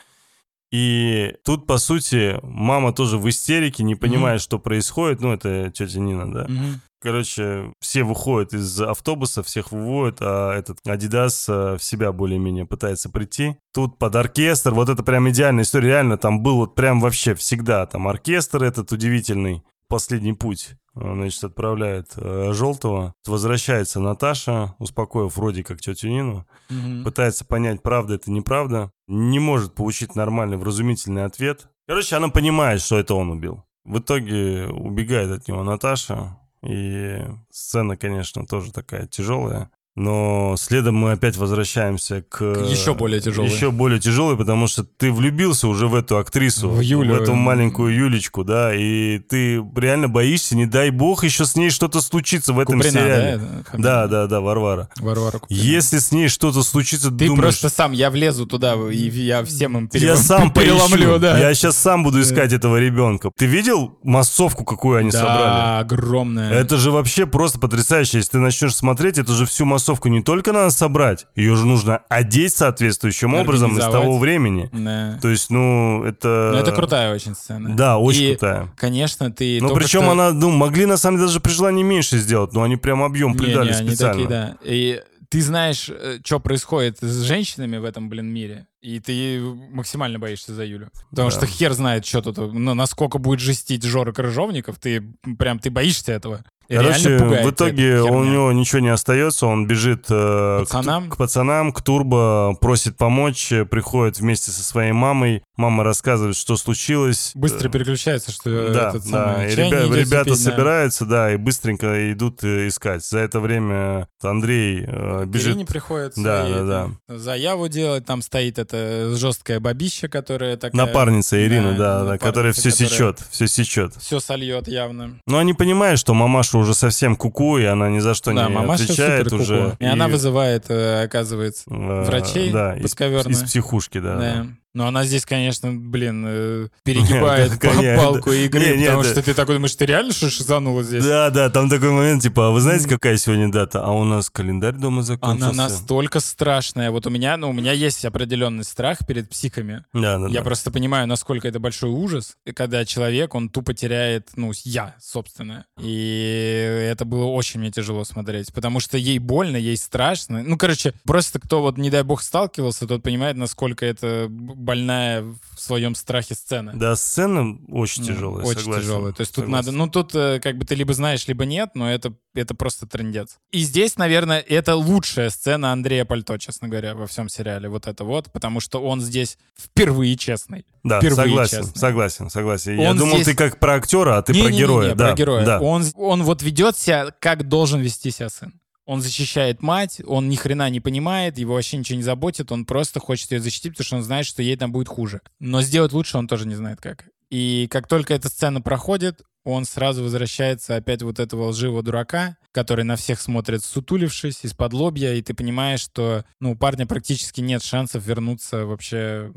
И 0.75 1.35
тут, 1.45 1.67
по 1.67 1.77
сути, 1.77 2.37
мама 2.43 2.91
тоже 2.91 3.17
в 3.17 3.29
истерике, 3.29 3.81
не 3.81 3.95
понимает, 3.95 4.41
что 4.41 4.59
происходит. 4.59 5.21
Ну, 5.21 5.31
это 5.31 5.71
тетя 5.71 6.01
Нина, 6.01 6.29
да. 6.29 6.45
Мгм. 6.49 6.81
Короче, 7.01 7.71
все 7.79 8.03
выходят 8.03 8.53
из 8.53 8.81
автобуса, 8.81 9.41
всех 9.41 9.71
выводят, 9.71 10.17
а 10.19 10.53
этот 10.53 10.79
Адидас 10.85 11.47
э, 11.47 11.77
в 11.79 11.83
себя 11.83 12.11
более-менее 12.11 12.65
пытается 12.65 13.09
прийти. 13.09 13.55
Тут 13.73 13.97
под 13.97 14.17
оркестр, 14.17 14.73
вот 14.73 14.89
это 14.89 15.01
прям 15.01 15.29
идеальная 15.29 15.63
история, 15.63 15.89
реально, 15.89 16.17
там 16.17 16.43
был 16.43 16.57
вот 16.57 16.75
прям 16.75 16.99
вообще 16.99 17.35
всегда, 17.35 17.85
там 17.85 18.09
оркестр 18.09 18.63
этот 18.63 18.91
удивительный, 18.91 19.63
последний 19.87 20.33
путь, 20.33 20.71
э, 20.95 20.99
значит, 21.13 21.43
отправляет 21.43 22.13
э, 22.17 22.51
Желтого. 22.53 23.13
Возвращается 23.25 23.99
Наташа, 23.99 24.75
успокоив 24.79 25.35
вроде 25.37 25.63
как 25.63 25.81
тетю 25.81 26.07
Нину, 26.09 26.45
Мгм. 26.69 27.03
пытается 27.03 27.45
понять, 27.45 27.81
правда 27.83 28.15
это 28.15 28.31
неправда, 28.31 28.91
не 29.07 29.39
может 29.39 29.75
получить 29.75 30.15
нормальный 30.15 30.57
вразумительный 30.57 31.25
ответ. 31.25 31.67
Короче, 31.87 32.15
она 32.15 32.29
понимает, 32.29 32.81
что 32.81 32.97
это 32.97 33.13
он 33.15 33.29
убил. 33.29 33.63
В 33.83 33.99
итоге 33.99 34.67
убегает 34.67 35.29
от 35.31 35.47
него 35.47 35.63
Наташа, 35.63 36.37
и 36.63 37.19
сцена, 37.51 37.95
конечно, 37.95 38.45
тоже 38.47 38.71
такая 38.71 39.05
тяжелая. 39.05 39.69
Но 39.95 40.55
следом 40.57 40.95
мы 40.95 41.13
опять 41.13 41.37
возвращаемся 41.37 42.21
к... 42.27 42.43
Еще 42.43 42.93
более 42.93 43.21
тяжелой. 43.21 43.49
Еще 43.49 43.71
более 43.71 43.97
тяжелой, 43.99 44.35
потому 44.35 44.67
что 44.67 44.83
ты 44.83 45.09
влюбился 45.09 45.69
уже 45.69 45.87
в 45.87 45.95
эту 45.95 46.17
актрису. 46.17 46.67
В 46.69 46.81
Юлю. 46.81 47.15
В 47.15 47.21
эту 47.21 47.33
маленькую 47.33 47.95
Юлечку, 47.95 48.43
да. 48.43 48.75
И 48.75 49.19
ты 49.19 49.63
реально 49.77 50.09
боишься, 50.09 50.57
не 50.57 50.65
дай 50.65 50.89
бог, 50.89 51.23
еще 51.23 51.45
с 51.45 51.55
ней 51.55 51.69
что-то 51.69 52.01
случится 52.01 52.51
в 52.51 52.59
этом 52.59 52.75
Куприна, 52.75 52.91
сериале. 52.99 53.39
да, 53.73 53.77
Да, 53.77 54.07
да, 54.07 54.27
да, 54.27 54.41
Варвара. 54.41 54.89
Варвара 54.97 55.39
Куприна. 55.39 55.61
Если 55.61 55.99
с 55.99 56.11
ней 56.11 56.27
что-то 56.27 56.61
случится, 56.63 57.09
Ты 57.09 57.27
думаешь... 57.27 57.41
просто 57.43 57.69
сам, 57.69 57.93
я 57.93 58.11
влезу 58.11 58.45
туда, 58.45 58.73
и 58.91 58.97
я 59.09 59.45
всем 59.45 59.77
им 59.77 59.87
перелом- 59.87 60.01
Я 60.07 60.17
сам 60.17 60.51
переломлю, 60.53 61.05
поищу. 61.07 61.19
да. 61.19 61.37
Я 61.39 61.53
сейчас 61.53 61.77
сам 61.77 62.03
буду 62.03 62.19
искать 62.19 62.51
этого 62.51 62.75
ребенка. 62.81 63.31
Ты 63.37 63.45
видел 63.45 63.97
массовку, 64.03 64.65
какую 64.65 64.97
они 64.97 65.11
да, 65.11 65.19
собрали? 65.19 65.79
огромная. 65.83 66.51
Это 66.51 66.75
же 66.75 66.91
вообще 66.91 67.25
просто 67.25 67.59
потрясающе. 67.59 68.17
Если 68.17 68.31
ты 68.31 68.39
начнешь 68.39 68.75
смотреть, 68.75 69.17
это 69.17 69.31
же 69.31 69.45
всю 69.45 69.63
массовку 69.63 69.84
не 70.05 70.21
только 70.21 70.51
надо 70.51 70.69
собрать, 70.71 71.27
ее 71.35 71.55
же 71.55 71.65
нужно 71.65 71.97
одеть 72.09 72.53
соответствующим 72.53 73.33
образом 73.33 73.77
из 73.77 73.83
того 73.83 74.17
времени. 74.17 74.69
Да. 74.73 75.19
То 75.21 75.29
есть, 75.29 75.49
ну, 75.49 76.03
это... 76.03 76.51
Ну, 76.53 76.59
это 76.59 76.71
крутая 76.71 77.13
очень 77.13 77.35
сцена. 77.35 77.75
Да, 77.75 77.97
очень 77.97 78.23
И, 78.23 78.29
крутая. 78.31 78.71
Конечно, 78.77 79.31
ты 79.31 79.59
Ну, 79.61 79.73
причем 79.75 80.01
что- 80.01 80.11
она, 80.11 80.31
ну, 80.31 80.51
могли 80.51 80.85
на 80.85 80.97
самом 80.97 81.17
деле 81.17 81.27
даже 81.27 81.39
при 81.39 81.51
желании 81.51 81.83
меньше 81.83 82.17
сделать, 82.17 82.53
но 82.53 82.63
они 82.63 82.75
прям 82.77 83.03
объем 83.03 83.31
Не, 83.33 83.37
придали 83.37 83.71
не, 83.71 83.77
они 83.77 83.89
специально. 83.89 84.13
такие, 84.13 84.29
да. 84.29 84.57
И 84.63 85.01
ты 85.29 85.41
знаешь, 85.41 85.89
что 86.23 86.39
происходит 86.39 86.99
с 87.01 87.21
женщинами 87.23 87.77
в 87.77 87.83
этом, 87.83 88.09
блин, 88.09 88.27
мире, 88.31 88.67
и 88.81 88.99
ты 88.99 89.41
максимально 89.71 90.19
боишься 90.19 90.53
за 90.53 90.63
Юлю. 90.63 90.89
Потому 91.09 91.29
Да. 91.29 91.35
что 91.35 91.45
хер 91.47 91.73
знает, 91.73 92.05
что 92.05 92.21
тут, 92.21 92.37
ну, 92.53 92.73
насколько 92.75 93.17
будет 93.17 93.39
жестить 93.39 93.83
Жора 93.83 94.13
Крыжовников, 94.13 94.77
ты 94.79 95.03
прям, 95.37 95.57
ты 95.59 95.71
боишься 95.71 96.11
этого. 96.13 96.45
Короче, 96.69 97.17
в 97.17 97.49
итоге 97.51 98.01
у 98.01 98.23
него 98.23 98.51
ничего 98.51 98.79
не 98.79 98.89
остается, 98.89 99.45
он 99.47 99.67
бежит 99.67 100.05
э, 100.09 100.63
к 100.65 100.67
Пацанам? 100.69 101.09
К, 101.09 101.17
пацанам, 101.17 101.71
к 101.71 101.81
Турбо, 101.81 102.55
просит 102.59 102.97
помочь, 102.97 103.51
э, 103.51 103.65
приходит 103.65 104.19
вместе 104.19 104.51
со 104.51 104.63
своей 104.63 104.91
мамой. 104.91 105.43
Мама 105.57 105.83
рассказывает, 105.83 106.35
что 106.35 106.57
случилось. 106.57 107.31
Быстро 107.35 107.69
Э, 107.69 107.71
переключается, 107.71 108.31
что 108.31 108.73
Да, 108.73 108.89
этот 108.89 109.03
да, 109.09 109.09
самый 109.35 109.51
и 109.51 109.55
ребя- 109.55 109.85
идет 109.87 109.95
ребята 109.97 110.29
пить, 110.31 110.43
да. 110.43 110.51
собираются, 110.51 111.05
да, 111.05 111.33
и 111.33 111.37
быстренько 111.37 112.11
идут 112.11 112.43
искать. 112.43 113.05
За 113.05 113.19
это 113.19 113.39
время 113.39 114.07
Андрей 114.21 114.83
э, 114.87 115.25
бежит. 115.25 115.49
Ирине 115.55 115.65
приходится 115.65 116.21
Да, 116.21 116.43
да, 116.63 116.89
это, 117.07 117.17
заяву 117.19 117.67
делать, 117.67 118.05
там 118.05 118.21
стоит 118.21 118.59
эта 118.59 119.15
жесткая 119.15 119.59
бабища, 119.59 120.07
которая 120.07 120.57
такая... 120.57 120.85
Напарница 120.85 121.43
Ирины, 121.45 121.71
да, 121.77 121.77
да, 121.77 121.99
напарница, 121.99 122.25
которая 122.25 122.53
все 122.53 122.69
которая 122.71 122.89
сечет, 122.89 123.19
все 123.31 123.47
сечет. 123.47 123.93
Все 123.99 124.19
сольет 124.19 124.67
явно. 124.67 125.19
Но 125.27 125.37
они 125.37 125.53
понимают, 125.53 125.99
что 125.99 126.13
мамаша 126.55 126.57
уже 126.57 126.73
совсем 126.73 127.15
куку, 127.15 127.57
и 127.57 127.65
она 127.65 127.89
ни 127.89 127.99
за 127.99 128.13
что 128.13 128.33
да, 128.33 128.47
не 128.47 128.53
мамаша 128.53 128.83
отвечает 128.83 129.29
супер 129.29 129.41
уже. 129.41 129.63
куку. 129.71 129.77
И, 129.79 129.85
она 129.85 130.07
вызывает, 130.07 130.65
э, 130.69 131.03
оказывается, 131.03 131.63
э, 131.69 132.03
врачей 132.05 132.51
да, 132.51 132.75
из, 132.75 132.95
из 132.95 133.43
психушки, 133.43 133.99
да. 133.99 134.17
да. 134.17 134.47
Но 134.75 134.87
она 134.87 135.05
здесь, 135.05 135.25
конечно, 135.25 135.71
блин, 135.71 136.25
э, 136.27 136.67
перегибает 136.83 137.59
палку 137.97 138.31
игры, 138.33 138.77
потому 138.77 139.03
что 139.03 139.23
ты 139.23 139.33
такой 139.33 139.55
думаешь, 139.55 139.73
ты 139.73 139.85
реально 139.85 140.11
что 140.11 140.29
шизанула 140.29 140.83
здесь? 140.83 141.03
Да, 141.03 141.29
да, 141.29 141.49
там 141.49 141.69
такой 141.69 141.91
момент, 141.91 142.21
типа, 142.21 142.49
а 142.49 142.51
вы 142.51 142.59
знаете, 142.59 142.89
какая 142.89 143.15
сегодня 143.15 143.49
дата? 143.49 143.81
А 143.83 143.91
у 143.91 144.03
нас 144.03 144.29
календарь 144.29 144.73
дома 144.73 145.01
закончился. 145.01 145.49
Она 145.49 145.69
настолько 145.69 146.19
страшная. 146.19 146.91
Вот 146.91 147.07
у 147.07 147.09
меня, 147.09 147.37
ну, 147.37 147.51
у 147.51 147.53
меня 147.53 147.71
есть 147.71 148.03
определенный 148.03 148.65
страх 148.65 148.99
перед 149.07 149.29
психами. 149.29 149.85
Да, 149.93 150.19
да, 150.19 150.27
Я 150.27 150.41
просто 150.41 150.71
понимаю, 150.71 151.07
насколько 151.07 151.47
это 151.47 151.59
большой 151.61 151.91
ужас, 151.91 152.35
когда 152.53 152.83
человек, 152.83 153.33
он 153.33 153.47
тупо 153.47 153.73
теряет, 153.73 154.31
ну, 154.35 154.51
я, 154.65 154.95
собственно. 155.01 155.65
И 155.81 156.89
это 156.91 157.05
было 157.05 157.27
очень 157.27 157.61
мне 157.61 157.71
тяжело 157.71 158.03
смотреть, 158.03 158.53
потому 158.53 158.81
что 158.81 158.97
ей 158.97 159.19
больно, 159.19 159.55
ей 159.55 159.77
страшно. 159.77 160.43
Ну, 160.43 160.57
короче, 160.57 160.93
просто 161.05 161.39
кто 161.39 161.61
вот, 161.61 161.77
не 161.77 161.89
дай 161.89 162.03
бог, 162.03 162.21
сталкивался, 162.21 162.87
тот 162.87 163.03
понимает, 163.03 163.37
насколько 163.37 163.85
это 163.85 164.27
больная 164.65 165.21
в 165.21 165.37
своем 165.57 165.95
страхе 165.95 166.35
сцена. 166.35 166.73
Да, 166.75 166.95
сцена 166.95 167.57
очень 167.69 168.03
Ну, 168.03 168.07
тяжелая, 168.09 168.45
Очень 168.45 168.59
согласен. 168.61 168.81
тяжелая. 168.83 169.13
То 169.13 169.21
есть 169.21 169.33
тут 169.35 169.45
Согласен. 169.45 169.65
надо, 169.65 169.77
ну 169.77 169.87
тут 169.89 170.15
э, 170.15 170.39
как 170.41 170.57
бы 170.57 170.65
ты 170.65 170.75
либо 170.75 170.93
знаешь, 170.93 171.27
либо 171.27 171.45
нет, 171.45 171.69
но 171.75 171.89
это, 171.91 172.13
это 172.33 172.53
просто 172.55 172.85
трендец. 172.87 173.37
И 173.51 173.59
здесь, 173.59 173.97
наверное, 173.97 174.39
это 174.39 174.75
лучшая 174.75 175.29
сцена 175.29 175.71
Андрея 175.71 176.03
Пальто, 176.05 176.37
честно 176.37 176.67
говоря, 176.67 176.95
во 176.95 177.07
всем 177.07 177.29
сериале. 177.29 177.69
Вот 177.69 177.87
это 177.87 178.03
вот, 178.03 178.31
потому 178.31 178.59
что 178.59 178.81
он 178.83 178.99
здесь 179.01 179.37
впервые 179.57 180.17
честный. 180.17 180.65
Да, 180.83 180.99
впервые 180.99 181.27
согласен, 181.27 181.57
честно. 181.63 181.79
согласен, 181.79 182.29
согласен. 182.29 182.79
Я 182.79 182.91
Он 182.91 182.97
думал, 182.97 183.15
здесь- 183.15 183.27
ты 183.27 183.35
как 183.35 183.59
про 183.59 183.75
актера, 183.75 184.17
а 184.17 184.21
ты 184.21 184.33
про 184.33 184.37
Не-не-не-не, 184.39 184.59
героя. 184.59 184.95
Да, 184.95 185.07
про 185.07 185.15
героя. 185.15 185.45
да. 185.45 185.59
Он, 185.61 185.83
он 185.95 186.23
вот 186.23 186.41
ведет 186.43 186.77
себя, 186.77 187.07
как 187.19 187.47
должен 187.47 187.79
вести 187.79 188.11
себя 188.11 188.29
сын. 188.29 188.53
Он 188.85 189.01
защищает 189.01 189.61
мать, 189.61 190.01
он 190.05 190.29
ни 190.29 190.35
хрена 190.35 190.69
не 190.69 190.79
понимает, 190.79 191.37
его 191.37 191.55
вообще 191.55 191.77
ничего 191.77 191.97
не 191.97 192.03
заботит, 192.03 192.51
он 192.51 192.65
просто 192.65 192.99
хочет 192.99 193.31
ее 193.31 193.39
защитить, 193.39 193.73
потому 193.73 193.85
что 193.85 193.95
он 193.97 194.03
знает, 194.03 194.25
что 194.25 194.43
ей 194.43 194.55
там 194.57 194.71
будет 194.71 194.87
хуже. 194.87 195.21
Но 195.39 195.61
сделать 195.61 195.91
лучше 195.91 196.17
он 196.17 196.27
тоже 196.27 196.47
не 196.47 196.55
знает 196.55 196.79
как. 196.81 197.05
И 197.29 197.67
как 197.71 197.87
только 197.87 198.13
эта 198.13 198.29
сцена 198.29 198.61
проходит, 198.61 199.23
он 199.45 199.65
сразу 199.65 200.03
возвращается 200.03 200.75
опять 200.75 201.03
вот 201.03 201.19
этого 201.19 201.49
лживого 201.49 201.83
дурака, 201.83 202.37
который 202.51 202.83
на 202.83 202.95
всех 202.95 203.21
смотрит 203.21 203.63
сутулившись, 203.63 204.43
из-под 204.43 204.73
лобья, 204.73 205.13
и 205.13 205.21
ты 205.21 205.33
понимаешь, 205.33 205.81
что 205.81 206.25
ну, 206.39 206.51
у 206.51 206.55
парня 206.55 206.87
практически 206.87 207.41
нет 207.41 207.63
шансов 207.63 208.05
вернуться 208.05 208.65
вообще 208.65 209.31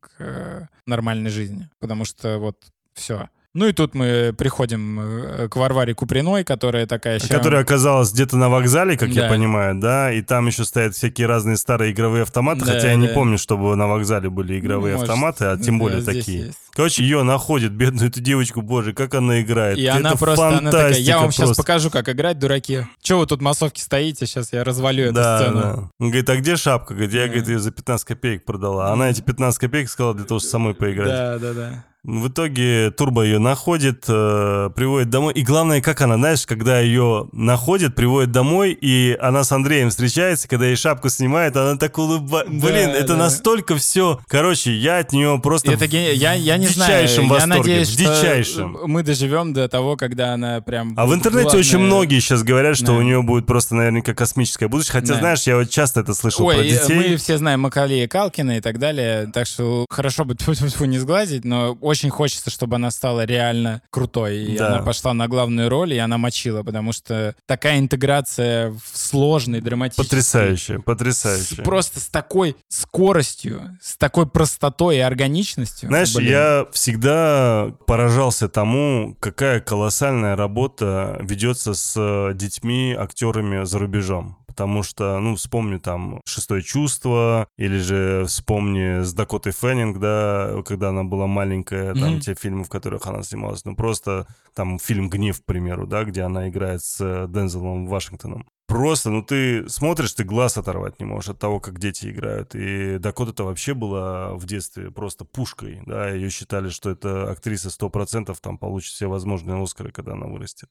к 0.00 0.10
э, 0.18 0.66
нормальной 0.86 1.30
жизни. 1.30 1.70
Потому 1.80 2.04
что 2.04 2.38
вот 2.38 2.58
все. 2.92 3.30
Ну 3.54 3.66
и 3.68 3.72
тут 3.72 3.94
мы 3.94 4.34
приходим 4.36 4.98
э, 5.00 5.48
к 5.48 5.54
Варваре 5.54 5.94
Куприной, 5.94 6.42
которая 6.42 6.86
такая... 6.86 7.20
ща- 7.20 7.28
Которая 7.28 7.62
оказалась 7.62 8.12
где-то 8.12 8.36
на 8.36 8.48
вокзале, 8.48 8.96
как 8.96 9.10
я 9.10 9.22
Да. 9.22 9.28
понимаю, 9.28 9.76
да, 9.78 10.12
и 10.12 10.22
там 10.22 10.48
еще 10.48 10.64
стоят 10.64 10.96
всякие 10.96 11.28
разные 11.28 11.56
старые 11.56 11.92
игровые 11.92 12.22
автоматы, 12.22 12.64
Да, 12.64 12.72
хотя 12.72 12.88
я 12.90 12.96
не 12.96 13.06
да. 13.06 13.14
помню, 13.14 13.38
чтобы 13.38 13.76
на 13.76 13.86
вокзале 13.86 14.28
были 14.28 14.58
игровые 14.58 14.94
Ну, 14.94 14.98
может, 15.00 15.08
автоматы, 15.10 15.44
а 15.44 15.56
тем 15.56 15.78
да, 15.78 15.84
более 15.84 16.00
здесь 16.00 16.16
такие. 16.16 16.46
есть. 16.46 16.58
Короче, 16.74 17.02
ее 17.02 17.22
находит, 17.22 17.72
бедную 17.72 18.08
эту 18.08 18.20
девочку, 18.20 18.60
боже, 18.62 18.92
как 18.92 19.14
она 19.14 19.40
играет. 19.40 19.78
И 19.78 19.82
Это 19.82 19.96
она 19.96 20.14
просто, 20.16 20.48
она 20.48 20.70
такая, 20.70 20.94
я 20.98 21.18
вам 21.20 21.30
сейчас 21.30 21.46
просто. 21.50 21.62
покажу, 21.62 21.90
как 21.90 22.08
играть, 22.08 22.38
дураки. 22.38 22.86
Че 23.02 23.18
вы 23.18 23.26
тут 23.26 23.40
массовки 23.40 23.80
стоите, 23.80 24.26
сейчас 24.26 24.52
я 24.52 24.64
развалю 24.64 25.04
эту 25.04 25.14
Да, 25.14 25.38
сцену. 25.38 25.60
да. 25.60 25.74
Он 26.00 26.08
говорит, 26.08 26.28
а 26.28 26.36
где 26.36 26.56
шапка? 26.56 26.94
Говорит, 26.94 27.14
я, 27.14 27.26
говорит, 27.26 27.48
ее 27.48 27.58
за 27.60 27.70
15 27.70 28.06
копеек 28.06 28.44
продала. 28.44 28.92
Она 28.92 29.08
эти 29.10 29.20
15 29.20 29.58
копеек 29.58 29.88
сказала 29.88 30.14
для 30.14 30.24
того, 30.24 30.40
чтобы 30.40 30.50
самой 30.50 30.74
поиграть. 30.74 31.08
Да, 31.08 31.38
да, 31.38 31.52
да. 31.52 31.84
В 32.06 32.28
итоге 32.28 32.90
Турбо 32.90 33.22
ее 33.22 33.38
находит, 33.38 34.04
э, 34.08 34.68
приводит 34.76 35.08
домой. 35.08 35.32
И 35.32 35.42
главное, 35.42 35.80
как 35.80 36.02
она, 36.02 36.16
знаешь, 36.16 36.44
когда 36.44 36.78
ее 36.80 37.30
находит, 37.32 37.94
приводит 37.94 38.30
домой, 38.30 38.76
и 38.78 39.16
она 39.22 39.42
с 39.42 39.50
Андреем 39.52 39.88
встречается, 39.88 40.46
когда 40.46 40.66
ей 40.66 40.76
шапку 40.76 41.08
снимает, 41.08 41.56
она 41.56 41.78
так 41.78 41.96
улыбается. 41.96 42.52
Да, 42.52 42.66
Блин, 42.68 42.90
это 42.90 43.14
да. 43.14 43.16
настолько 43.16 43.76
все. 43.76 44.20
Короче, 44.28 44.74
я 44.74 44.98
от 44.98 45.12
нее 45.12 45.40
просто 45.42 45.72
Это 45.72 45.86
ге- 45.86 46.14
я, 46.14 46.34
я 46.34 46.58
не 46.58 46.63
в 46.72 46.74
знаю, 46.74 47.08
я 47.08 47.22
восторге, 47.28 47.46
надеюсь, 47.58 47.88
в 47.88 47.92
что 47.92 48.02
дичайшем. 48.02 48.78
мы 48.86 49.02
доживем 49.02 49.52
до 49.52 49.68
того, 49.68 49.96
когда 49.96 50.34
она 50.34 50.60
прям... 50.60 50.94
А 50.96 51.06
в 51.06 51.14
интернете 51.14 51.44
главная- 51.44 51.60
очень 51.60 51.78
многие 51.78 52.20
сейчас 52.20 52.42
говорят, 52.42 52.76
что 52.76 52.86
Да. 52.86 52.92
у 52.94 53.02
нее 53.02 53.22
будет 53.22 53.46
просто 53.46 53.74
наверняка 53.74 54.14
космическое 54.14 54.68
будущее. 54.68 54.92
Хотя, 54.92 55.14
Да. 55.14 55.18
знаешь, 55.20 55.42
я 55.44 55.56
вот 55.56 55.70
часто 55.70 56.00
это 56.00 56.14
слышал 56.14 56.46
Ой, 56.46 56.56
про 56.56 56.64
детей. 56.64 56.94
мы 57.10 57.16
все 57.16 57.38
знаем 57.38 57.60
Макалея 57.60 58.08
Калкина 58.08 58.58
и 58.58 58.60
так 58.60 58.78
далее, 58.78 59.30
так 59.32 59.46
что 59.46 59.86
хорошо 59.90 60.24
бы 60.24 60.34
не 60.86 60.98
сглазить, 60.98 61.44
но 61.44 61.72
очень 61.80 62.10
хочется, 62.10 62.50
чтобы 62.50 62.76
она 62.76 62.90
стала 62.90 63.24
реально 63.24 63.82
крутой. 63.90 64.44
И 64.44 64.56
Да. 64.58 64.68
она 64.68 64.78
пошла 64.82 65.14
на 65.14 65.28
главную 65.28 65.68
роль, 65.68 65.94
и 65.94 65.98
она 65.98 66.18
мочила, 66.18 66.62
потому 66.62 66.92
что 66.92 67.34
такая 67.46 67.78
интеграция 67.78 68.70
в 68.70 68.80
сложный, 68.92 69.60
драматический... 69.60 70.04
Потрясающе, 70.04 70.78
с- 70.78 70.82
потрясающе. 70.82 71.62
просто 71.62 72.00
с 72.00 72.06
такой 72.06 72.56
скоростью, 72.68 73.76
с 73.82 73.96
такой 73.96 74.26
простотой 74.26 74.96
и 74.96 75.00
органичностью. 75.00 75.88
Знаешь, 75.88 76.14
Блин. 76.14 76.30
я 76.30 76.53
всегда 76.72 77.72
поражался 77.86 78.48
тому, 78.48 79.16
какая 79.20 79.60
колоссальная 79.60 80.36
работа 80.36 81.18
ведется 81.20 81.74
с 81.74 81.94
э, 81.96 82.34
детьми, 82.34 82.94
актерами 82.98 83.64
за 83.64 83.78
рубежом. 83.78 84.36
Потому 84.46 84.84
что, 84.84 85.18
ну, 85.18 85.34
вспомню 85.34 85.80
там 85.80 86.20
«Шестое 86.24 86.62
чувство», 86.62 87.48
или 87.58 87.78
же 87.78 88.24
вспомни 88.26 89.02
с 89.02 89.12
Дакотой 89.12 89.50
Феннинг, 89.52 89.98
да, 89.98 90.62
когда 90.64 90.90
она 90.90 91.02
была 91.02 91.26
маленькая, 91.26 91.92
там 91.94 92.12
Мгм. 92.12 92.20
те 92.20 92.34
фильмы, 92.34 92.62
в 92.62 92.68
которых 92.68 93.04
она 93.06 93.24
снималась. 93.24 93.64
Ну, 93.64 93.74
просто 93.74 94.26
там 94.54 94.78
фильм 94.78 95.10
«Гнев», 95.10 95.40
к 95.40 95.44
примеру, 95.44 95.88
да, 95.88 96.04
где 96.04 96.22
она 96.22 96.48
играет 96.48 96.82
с 96.82 97.00
э, 97.00 97.26
Дензелом 97.28 97.88
Вашингтоном. 97.88 98.46
Просто, 98.66 99.10
ну 99.10 99.22
ты 99.22 99.68
смотришь, 99.68 100.14
ты 100.14 100.24
глаз 100.24 100.56
оторвать 100.56 100.98
не 100.98 101.04
можешь 101.04 101.30
от 101.30 101.38
того, 101.38 101.60
как 101.60 101.78
дети 101.78 102.10
играют. 102.10 102.54
И 102.54 102.98
Дакота-то 102.98 103.44
вообще 103.44 103.74
была 103.74 104.34
в 104.34 104.46
детстве 104.46 104.90
просто 104.90 105.24
пушкой, 105.24 105.82
да, 105.86 106.10
ее 106.10 106.30
считали, 106.30 106.70
что 106.70 106.90
это 106.90 107.30
актриса 107.30 107.68
100% 107.68 108.34
там 108.40 108.56
получит 108.56 108.94
все 108.94 109.06
возможные 109.06 109.62
Оскары, 109.62 109.92
когда 109.92 110.12
она 110.12 110.26
вырастет. 110.26 110.70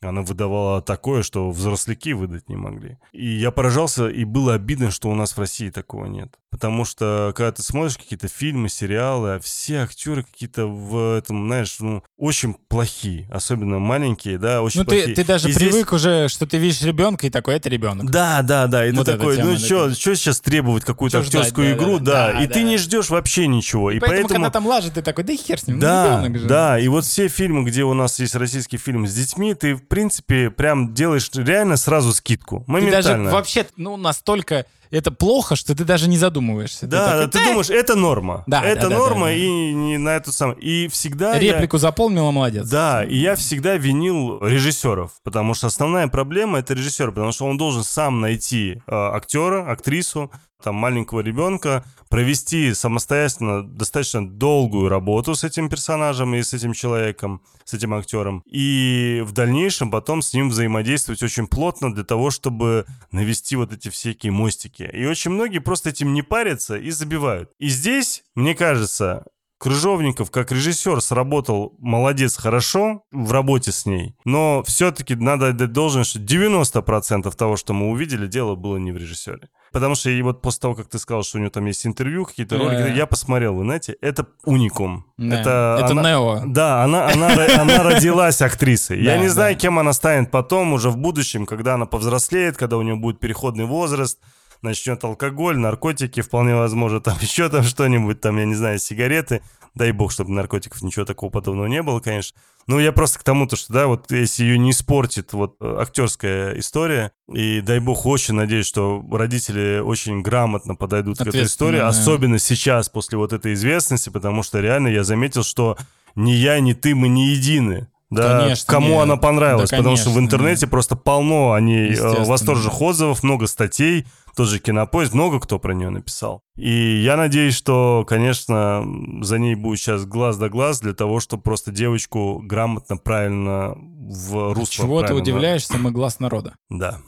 Она 0.00 0.22
выдавала 0.22 0.82
такое, 0.82 1.22
что 1.22 1.50
взросляки 1.50 2.12
выдать 2.12 2.48
не 2.48 2.56
могли. 2.56 2.98
И 3.12 3.26
я 3.26 3.50
поражался, 3.50 4.08
и 4.08 4.24
было 4.24 4.54
обидно, 4.54 4.90
что 4.90 5.10
у 5.10 5.14
нас 5.14 5.36
в 5.36 5.38
России 5.38 5.70
такого 5.70 6.06
нет. 6.06 6.38
Потому 6.54 6.84
что, 6.84 7.32
когда 7.34 7.50
ты 7.50 7.64
смотришь 7.64 7.96
какие-то 7.96 8.28
фильмы, 8.28 8.68
сериалы, 8.68 9.34
а 9.34 9.40
все 9.40 9.78
актеры 9.78 10.22
какие-то 10.22 10.66
в 10.68 11.18
этом, 11.18 11.46
знаешь, 11.48 11.74
ну, 11.80 12.04
очень 12.16 12.54
плохие. 12.54 13.28
Особенно 13.32 13.80
маленькие, 13.80 14.38
да, 14.38 14.62
очень 14.62 14.82
Ну, 14.82 14.84
ты, 14.84 14.98
плохие. 14.98 15.16
ты 15.16 15.24
даже 15.24 15.48
И 15.48 15.52
здесь- 15.52 15.68
привык 15.70 15.92
уже, 15.92 16.28
что 16.28 16.46
ты 16.46 16.58
видишь 16.58 16.80
ребенка, 16.82 17.26
и 17.26 17.30
такой, 17.30 17.56
это 17.56 17.68
ребенок. 17.68 18.08
да, 18.08 18.42
да, 18.42 18.68
да. 18.68 18.86
И 18.86 18.92
Вот 18.92 19.06
ты 19.06 19.14
такой, 19.16 19.34
тема, 19.34 19.48
ну 19.48 19.54
да, 19.54 19.58
что, 19.58 19.88
да. 19.88 19.94
что 19.96 20.14
сейчас 20.14 20.40
требовать 20.40 20.84
какую-то 20.84 21.22
ждать, 21.24 21.34
актерскую 21.34 21.70
да, 21.70 21.74
игру, 21.76 21.98
да, 21.98 22.04
да. 22.28 22.32
да, 22.34 22.40
и 22.44 22.46
да. 22.46 22.54
ты 22.54 22.62
не 22.62 22.76
ждешь 22.78 23.10
вообще 23.10 23.48
ничего. 23.48 23.90
И 23.90 23.98
поэтому, 23.98 24.28
поэтому... 24.28 24.44
когда 24.44 24.50
там 24.52 24.66
лажет, 24.68 24.94
ты 24.94 25.02
такой, 25.02 25.24
да 25.24 25.32
и 25.32 25.36
хер 25.36 25.58
с 25.58 25.66
ним, 25.66 25.78
ну, 25.78 25.82
Да, 25.82 26.04
ребенок 26.20 26.38
же. 26.40 26.46
да, 26.46 26.78
и 26.78 26.86
вот 26.86 27.04
все 27.04 27.26
фильмы, 27.26 27.64
где 27.64 27.82
у 27.82 27.94
нас 27.94 28.20
есть 28.20 28.36
российский 28.36 28.76
фильм 28.76 29.08
с 29.08 29.12
детьми, 29.12 29.54
ты, 29.54 29.74
в 29.74 29.88
принципе, 29.88 30.50
прям 30.50 30.94
делаешь 30.94 31.28
реально 31.34 31.76
сразу 31.76 32.12
скидку. 32.12 32.60
Ты 32.64 32.70
Моментально. 32.70 33.24
даже 33.24 33.34
вообще, 33.34 33.66
ну, 33.76 33.96
настолько 33.96 34.66
это 34.94 35.10
плохо, 35.10 35.56
что 35.56 35.74
ты 35.74 35.84
даже 35.84 36.08
не 36.08 36.16
задумываешься. 36.18 36.80
Ты 36.80 36.86
Да, 36.88 37.04
такой, 37.06 37.20
да, 37.20 37.26
ты 37.28 37.38
«Да, 37.38 37.44
думаешь, 37.50 37.70
это 37.70 37.94
норма. 37.96 38.44
Да, 38.46 38.62
это 38.64 38.82
да, 38.82 38.88
да, 38.90 38.96
норма, 38.96 39.26
да, 39.26 39.32
да. 39.32 39.32
и 39.34 39.48
не 39.74 39.98
на 39.98 40.10
эту 40.16 40.32
самую. 40.32 40.56
И 40.58 40.88
всегда 40.88 41.34
я- 41.34 41.40
Реплику 41.54 41.78
заполнила, 41.78 42.30
молодец. 42.30 42.68
Да, 42.68 43.04
и 43.04 43.16
я 43.16 43.34
всегда 43.36 43.76
винил 43.76 44.38
режиссеров, 44.40 45.10
потому 45.22 45.54
что 45.54 45.66
основная 45.66 46.08
проблема 46.08 46.58
это 46.58 46.74
режиссер, 46.74 47.10
потому 47.12 47.32
что 47.32 47.46
он 47.46 47.56
должен 47.58 47.82
сам 47.84 48.20
найти 48.20 48.82
э, 48.86 48.92
актера, 48.94 49.70
актрису, 49.70 50.30
там 50.64 50.74
маленького 50.74 51.20
ребенка, 51.20 51.84
провести 52.08 52.72
самостоятельно 52.74 53.62
достаточно 53.62 54.26
долгую 54.26 54.88
работу 54.88 55.34
с 55.34 55.44
этим 55.44 55.68
персонажем 55.68 56.34
и 56.34 56.42
с 56.42 56.54
этим 56.54 56.72
человеком, 56.72 57.42
с 57.64 57.74
этим 57.74 57.92
актером, 57.92 58.42
и 58.46 59.22
в 59.26 59.32
дальнейшем 59.32 59.90
потом 59.90 60.22
с 60.22 60.32
ним 60.32 60.48
взаимодействовать 60.48 61.22
очень 61.22 61.46
плотно 61.46 61.94
для 61.94 62.02
того, 62.02 62.30
чтобы 62.30 62.86
навести 63.12 63.56
вот 63.56 63.72
эти 63.72 63.90
всякие 63.90 64.32
мостики. 64.32 64.88
И 64.92 65.04
очень 65.04 65.32
многие 65.32 65.58
просто 65.58 65.90
этим 65.90 66.14
не 66.14 66.22
парятся 66.22 66.76
и 66.76 66.90
забивают. 66.90 67.50
И 67.58 67.68
здесь, 67.68 68.24
мне 68.34 68.54
кажется, 68.54 69.24
Крыжовников 69.58 70.30
как 70.30 70.52
режиссер 70.52 71.00
сработал 71.00 71.74
молодец 71.78 72.36
хорошо 72.36 73.02
в 73.12 73.32
работе 73.32 73.72
с 73.72 73.86
ней, 73.86 74.14
но 74.24 74.62
все-таки 74.66 75.14
надо 75.14 75.48
отдать 75.48 75.72
должное, 75.72 76.04
что 76.04 76.18
90% 76.18 77.34
того, 77.34 77.56
что 77.56 77.72
мы 77.72 77.88
увидели, 77.90 78.26
дело 78.26 78.56
было 78.56 78.76
не 78.76 78.92
в 78.92 78.96
режиссере. 78.96 79.48
Потому 79.72 79.94
что 79.94 80.10
и 80.10 80.20
вот 80.22 80.42
после 80.42 80.60
того, 80.60 80.74
как 80.74 80.88
ты 80.88 80.98
сказал, 80.98 81.22
что 81.22 81.38
у 81.38 81.40
него 81.40 81.50
там 81.50 81.64
есть 81.66 81.86
интервью, 81.86 82.24
какие-то 82.26 82.58
ролики, 82.58 82.82
Да. 82.82 82.88
я 82.88 83.06
посмотрел, 83.06 83.54
вы 83.54 83.64
знаете, 83.64 83.96
это 84.00 84.26
уникум. 84.44 85.06
Да. 85.16 85.40
Это, 85.40 85.78
Это 85.82 85.90
она- 85.92 86.10
Нео. 86.10 86.42
Да, 86.46 86.84
она, 86.84 87.08
она, 87.08 87.28
она 87.60 87.82
родилась 87.82 88.42
актрисой. 88.42 89.02
Я 89.02 89.18
не 89.18 89.28
знаю, 89.28 89.56
кем 89.56 89.78
она 89.78 89.92
станет 89.92 90.30
потом, 90.30 90.72
уже 90.74 90.90
в 90.90 90.96
будущем, 90.96 91.46
когда 91.46 91.74
она 91.74 91.86
повзрослеет, 91.86 92.56
когда 92.56 92.76
у 92.76 92.82
нее 92.82 92.96
будет 92.96 93.18
переходный 93.18 93.64
возраст, 93.64 94.18
начнет 94.64 95.02
алкоголь, 95.04 95.56
наркотики, 95.58 96.20
вполне 96.20 96.56
возможно, 96.56 97.00
там 97.00 97.16
еще 97.20 97.48
там 97.48 97.62
что-нибудь, 97.62 98.20
там, 98.20 98.38
я 98.38 98.44
не 98.44 98.54
знаю, 98.54 98.78
сигареты. 98.78 99.42
Дай 99.74 99.90
бог, 99.90 100.12
чтобы 100.12 100.30
наркотиков 100.30 100.82
ничего 100.82 101.04
такого 101.04 101.30
подобного 101.30 101.66
не 101.66 101.82
было, 101.82 101.98
конечно. 101.98 102.38
Ну, 102.66 102.78
я 102.78 102.92
просто 102.92 103.18
к 103.18 103.24
тому, 103.24 103.46
то, 103.46 103.56
что, 103.56 103.72
да, 103.72 103.86
вот 103.88 104.10
если 104.10 104.44
ее 104.44 104.56
не 104.56 104.70
испортит 104.70 105.32
вот 105.32 105.56
э, 105.60 105.76
актерская 105.80 106.58
история, 106.58 107.10
и 107.28 107.60
дай 107.60 107.80
бог, 107.80 108.06
очень 108.06 108.34
надеюсь, 108.34 108.66
что 108.66 109.04
родители 109.10 109.80
очень 109.80 110.22
грамотно 110.22 110.76
подойдут 110.76 111.18
к 111.18 111.22
этой 111.22 111.42
истории, 111.42 111.80
особенно 111.80 112.38
сейчас, 112.38 112.88
после 112.88 113.18
вот 113.18 113.32
этой 113.32 113.52
известности, 113.54 114.10
потому 114.10 114.42
что 114.42 114.60
реально 114.60 114.88
я 114.88 115.02
заметил, 115.04 115.42
что 115.42 115.76
ни 116.14 116.30
я, 116.30 116.60
ни 116.60 116.72
ты, 116.72 116.94
мы 116.94 117.08
не 117.08 117.30
едины. 117.30 117.88
Да, 118.10 118.42
Конечно, 118.42 118.72
кому 118.72 118.90
нет. 118.90 119.02
она 119.02 119.16
понравилась, 119.16 119.70
Да, 119.70 119.78
потому 119.78 119.96
что 119.96 120.10
в 120.10 120.14
конечно, 120.14 120.36
интернете 120.36 120.66
просто 120.68 120.94
полно 120.94 121.52
о 121.52 121.60
ней 121.60 121.94
э, 121.94 122.24
восторженных 122.24 122.80
отзывов, 122.80 123.22
много 123.24 123.46
статей, 123.46 124.06
тоже 124.36 124.58
кинопоезд, 124.58 125.14
много 125.14 125.40
кто 125.40 125.58
про 125.58 125.72
нее 125.74 125.90
написал. 125.90 126.40
И 126.56 126.96
я 127.02 127.16
надеюсь, 127.16 127.54
что, 127.54 128.04
конечно, 128.06 128.84
за 129.22 129.38
ней 129.38 129.54
будет 129.54 129.78
сейчас 129.80 130.04
глаз 130.06 130.36
да 130.36 130.48
глаз 130.48 130.80
для 130.80 130.92
того, 130.94 131.20
чтобы 131.20 131.42
просто 131.42 131.70
девочку 131.72 132.40
грамотно, 132.42 132.96
правильно 132.96 133.74
в 133.76 134.52
русло 134.52 134.66
Чего 134.66 135.00
ты 135.00 135.06
правильно- 135.08 135.22
удивляешься, 135.22 135.78
мы 135.78 135.90
глаз 135.90 136.20
народа. 136.20 136.54
Да. 136.68 136.98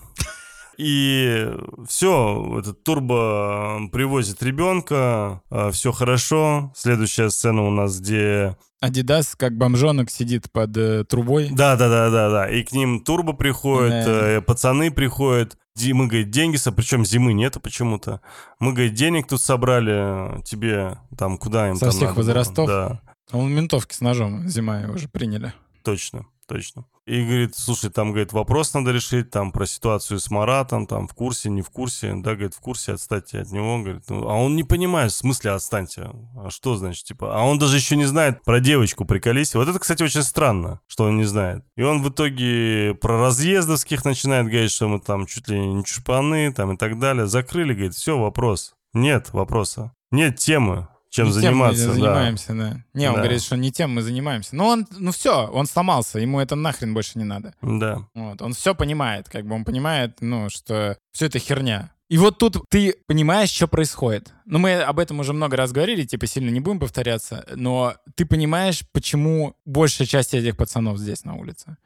И 0.78 1.48
все, 1.88 2.56
этот 2.58 2.82
турбо 2.84 3.80
привозит 3.92 4.42
ребенка, 4.42 5.40
все 5.72 5.92
хорошо. 5.92 6.72
Следующая 6.76 7.30
сцена 7.30 7.62
у 7.62 7.70
нас, 7.70 7.98
где 8.00 8.56
Адидас, 8.80 9.34
как 9.36 9.56
бомжонок, 9.56 10.10
сидит 10.10 10.52
под 10.52 10.76
э, 10.76 11.04
трубой. 11.04 11.48
Да, 11.50 11.76
да, 11.76 11.88
да, 11.88 12.10
да, 12.10 12.30
да. 12.30 12.50
И 12.50 12.62
к 12.62 12.72
ним 12.72 13.00
турбо 13.00 13.32
приходят, 13.32 14.04
Да. 14.04 14.28
э, 14.28 14.40
пацаны 14.42 14.90
приходят. 14.90 15.56
Мы, 15.82 16.06
говорит, 16.06 16.30
деньги, 16.30 16.58
причем 16.74 17.04
зимы 17.04 17.32
нету 17.32 17.58
почему-то. 17.58 18.20
Мы, 18.60 18.72
говорит, 18.74 18.92
денег 18.94 19.26
тут 19.28 19.40
собрали, 19.40 20.42
тебе 20.42 20.98
там 21.16 21.38
куда 21.38 21.70
им 21.70 21.76
Со 21.76 21.86
там 21.86 21.90
всех 21.90 22.02
надо 22.02 22.14
было?» 22.14 22.22
возрастов? 22.26 22.68
Да, 22.68 23.00
Он 23.32 23.46
в 23.46 23.50
ментовке 23.50 23.94
с 23.96 24.00
ножом 24.02 24.46
зима 24.46 24.80
его 24.80 24.92
уже 24.94 25.08
приняли. 25.08 25.52
точно, 25.82 26.26
точно. 26.46 26.84
И 27.06 27.24
говорит, 27.24 27.54
слушай, 27.54 27.88
там, 27.88 28.10
говорит, 28.10 28.32
вопрос 28.32 28.74
надо 28.74 28.90
решить, 28.90 29.30
там, 29.30 29.52
про 29.52 29.64
ситуацию 29.64 30.18
с 30.18 30.28
Маратом, 30.28 30.88
там, 30.88 31.06
в 31.06 31.14
курсе, 31.14 31.50
не 31.50 31.62
в 31.62 31.70
курсе. 31.70 32.12
Да, 32.16 32.32
говорит, 32.32 32.54
в 32.54 32.60
курсе, 32.60 32.94
отстаньте 32.94 33.42
от 33.42 33.52
него. 33.52 33.78
Говорит, 33.78 34.02
ну, 34.08 34.28
а 34.28 34.34
он 34.34 34.56
не 34.56 34.64
понимает, 34.64 35.12
в 35.12 35.16
смысле 35.16 35.52
отстаньте. 35.52 36.10
А 36.36 36.50
что 36.50 36.74
значит, 36.74 37.04
типа? 37.04 37.38
А 37.38 37.44
он 37.44 37.60
даже 37.60 37.76
еще 37.76 37.96
не 37.96 38.06
знает 38.06 38.42
про 38.42 38.58
девочку, 38.58 39.04
приколись. 39.04 39.54
Вот 39.54 39.68
это, 39.68 39.78
кстати, 39.78 40.02
очень 40.02 40.24
странно, 40.24 40.80
что 40.88 41.04
он 41.04 41.16
не 41.16 41.24
знает. 41.24 41.64
И 41.76 41.82
он 41.82 42.02
в 42.02 42.08
итоге 42.08 42.98
про 43.00 43.20
разъездовских 43.20 44.04
начинает 44.04 44.46
говорить, 44.46 44.72
что 44.72 44.88
мы 44.88 44.98
там 44.98 45.26
чуть 45.26 45.46
ли 45.46 45.60
не 45.60 45.84
чушпаны, 45.84 46.52
там, 46.52 46.72
и 46.72 46.76
так 46.76 46.98
далее. 46.98 47.28
Закрыли, 47.28 47.72
говорит, 47.72 47.94
все, 47.94 48.18
вопрос. 48.18 48.74
Нет 48.92 49.32
вопроса. 49.32 49.92
Нет 50.10 50.38
темы. 50.38 50.88
Чем 51.16 51.26
Не 51.28 51.32
тем 51.40 51.56
мы 51.56 51.74
заниматься. 51.74 51.86
да. 51.86 51.92
занимаемся, 51.94 52.54
да. 52.54 52.84
Не, 52.94 53.08
он 53.08 53.14
Да. 53.16 53.20
говорит, 53.22 53.42
что 53.42 53.56
не 53.56 53.72
тем 53.72 53.94
мы 53.94 54.02
занимаемся. 54.02 54.54
Ну, 54.54 54.66
он, 54.66 54.86
ну 54.98 55.10
все, 55.12 55.46
он 55.48 55.66
сломался, 55.66 56.18
ему 56.18 56.40
это 56.40 56.54
нахрен 56.56 56.92
больше 56.94 57.18
не 57.18 57.24
надо. 57.24 57.54
Да. 57.62 58.06
Вот, 58.14 58.42
он 58.42 58.52
все 58.52 58.74
понимает, 58.74 59.28
как 59.28 59.46
бы 59.46 59.54
он 59.54 59.64
понимает, 59.64 60.18
ну, 60.20 60.48
что 60.50 60.96
все 61.12 61.26
это 61.26 61.38
херня. 61.38 61.90
И 62.08 62.18
вот 62.18 62.38
тут 62.38 62.58
ты 62.68 62.94
понимаешь, 63.08 63.50
что 63.50 63.66
происходит. 63.66 64.32
Ну, 64.44 64.58
мы 64.60 64.74
об 64.74 65.00
этом 65.00 65.18
уже 65.18 65.32
много 65.32 65.56
раз 65.56 65.72
говорили, 65.72 66.04
типа 66.04 66.26
сильно 66.28 66.50
не 66.50 66.60
будем 66.60 66.78
повторяться, 66.78 67.44
но 67.56 67.94
ты 68.14 68.24
понимаешь, 68.26 68.82
почему 68.92 69.56
большая 69.64 70.06
часть 70.06 70.32
этих 70.32 70.56
пацанов 70.56 70.98
здесь 70.98 71.24
на 71.24 71.34
улице. 71.34 71.76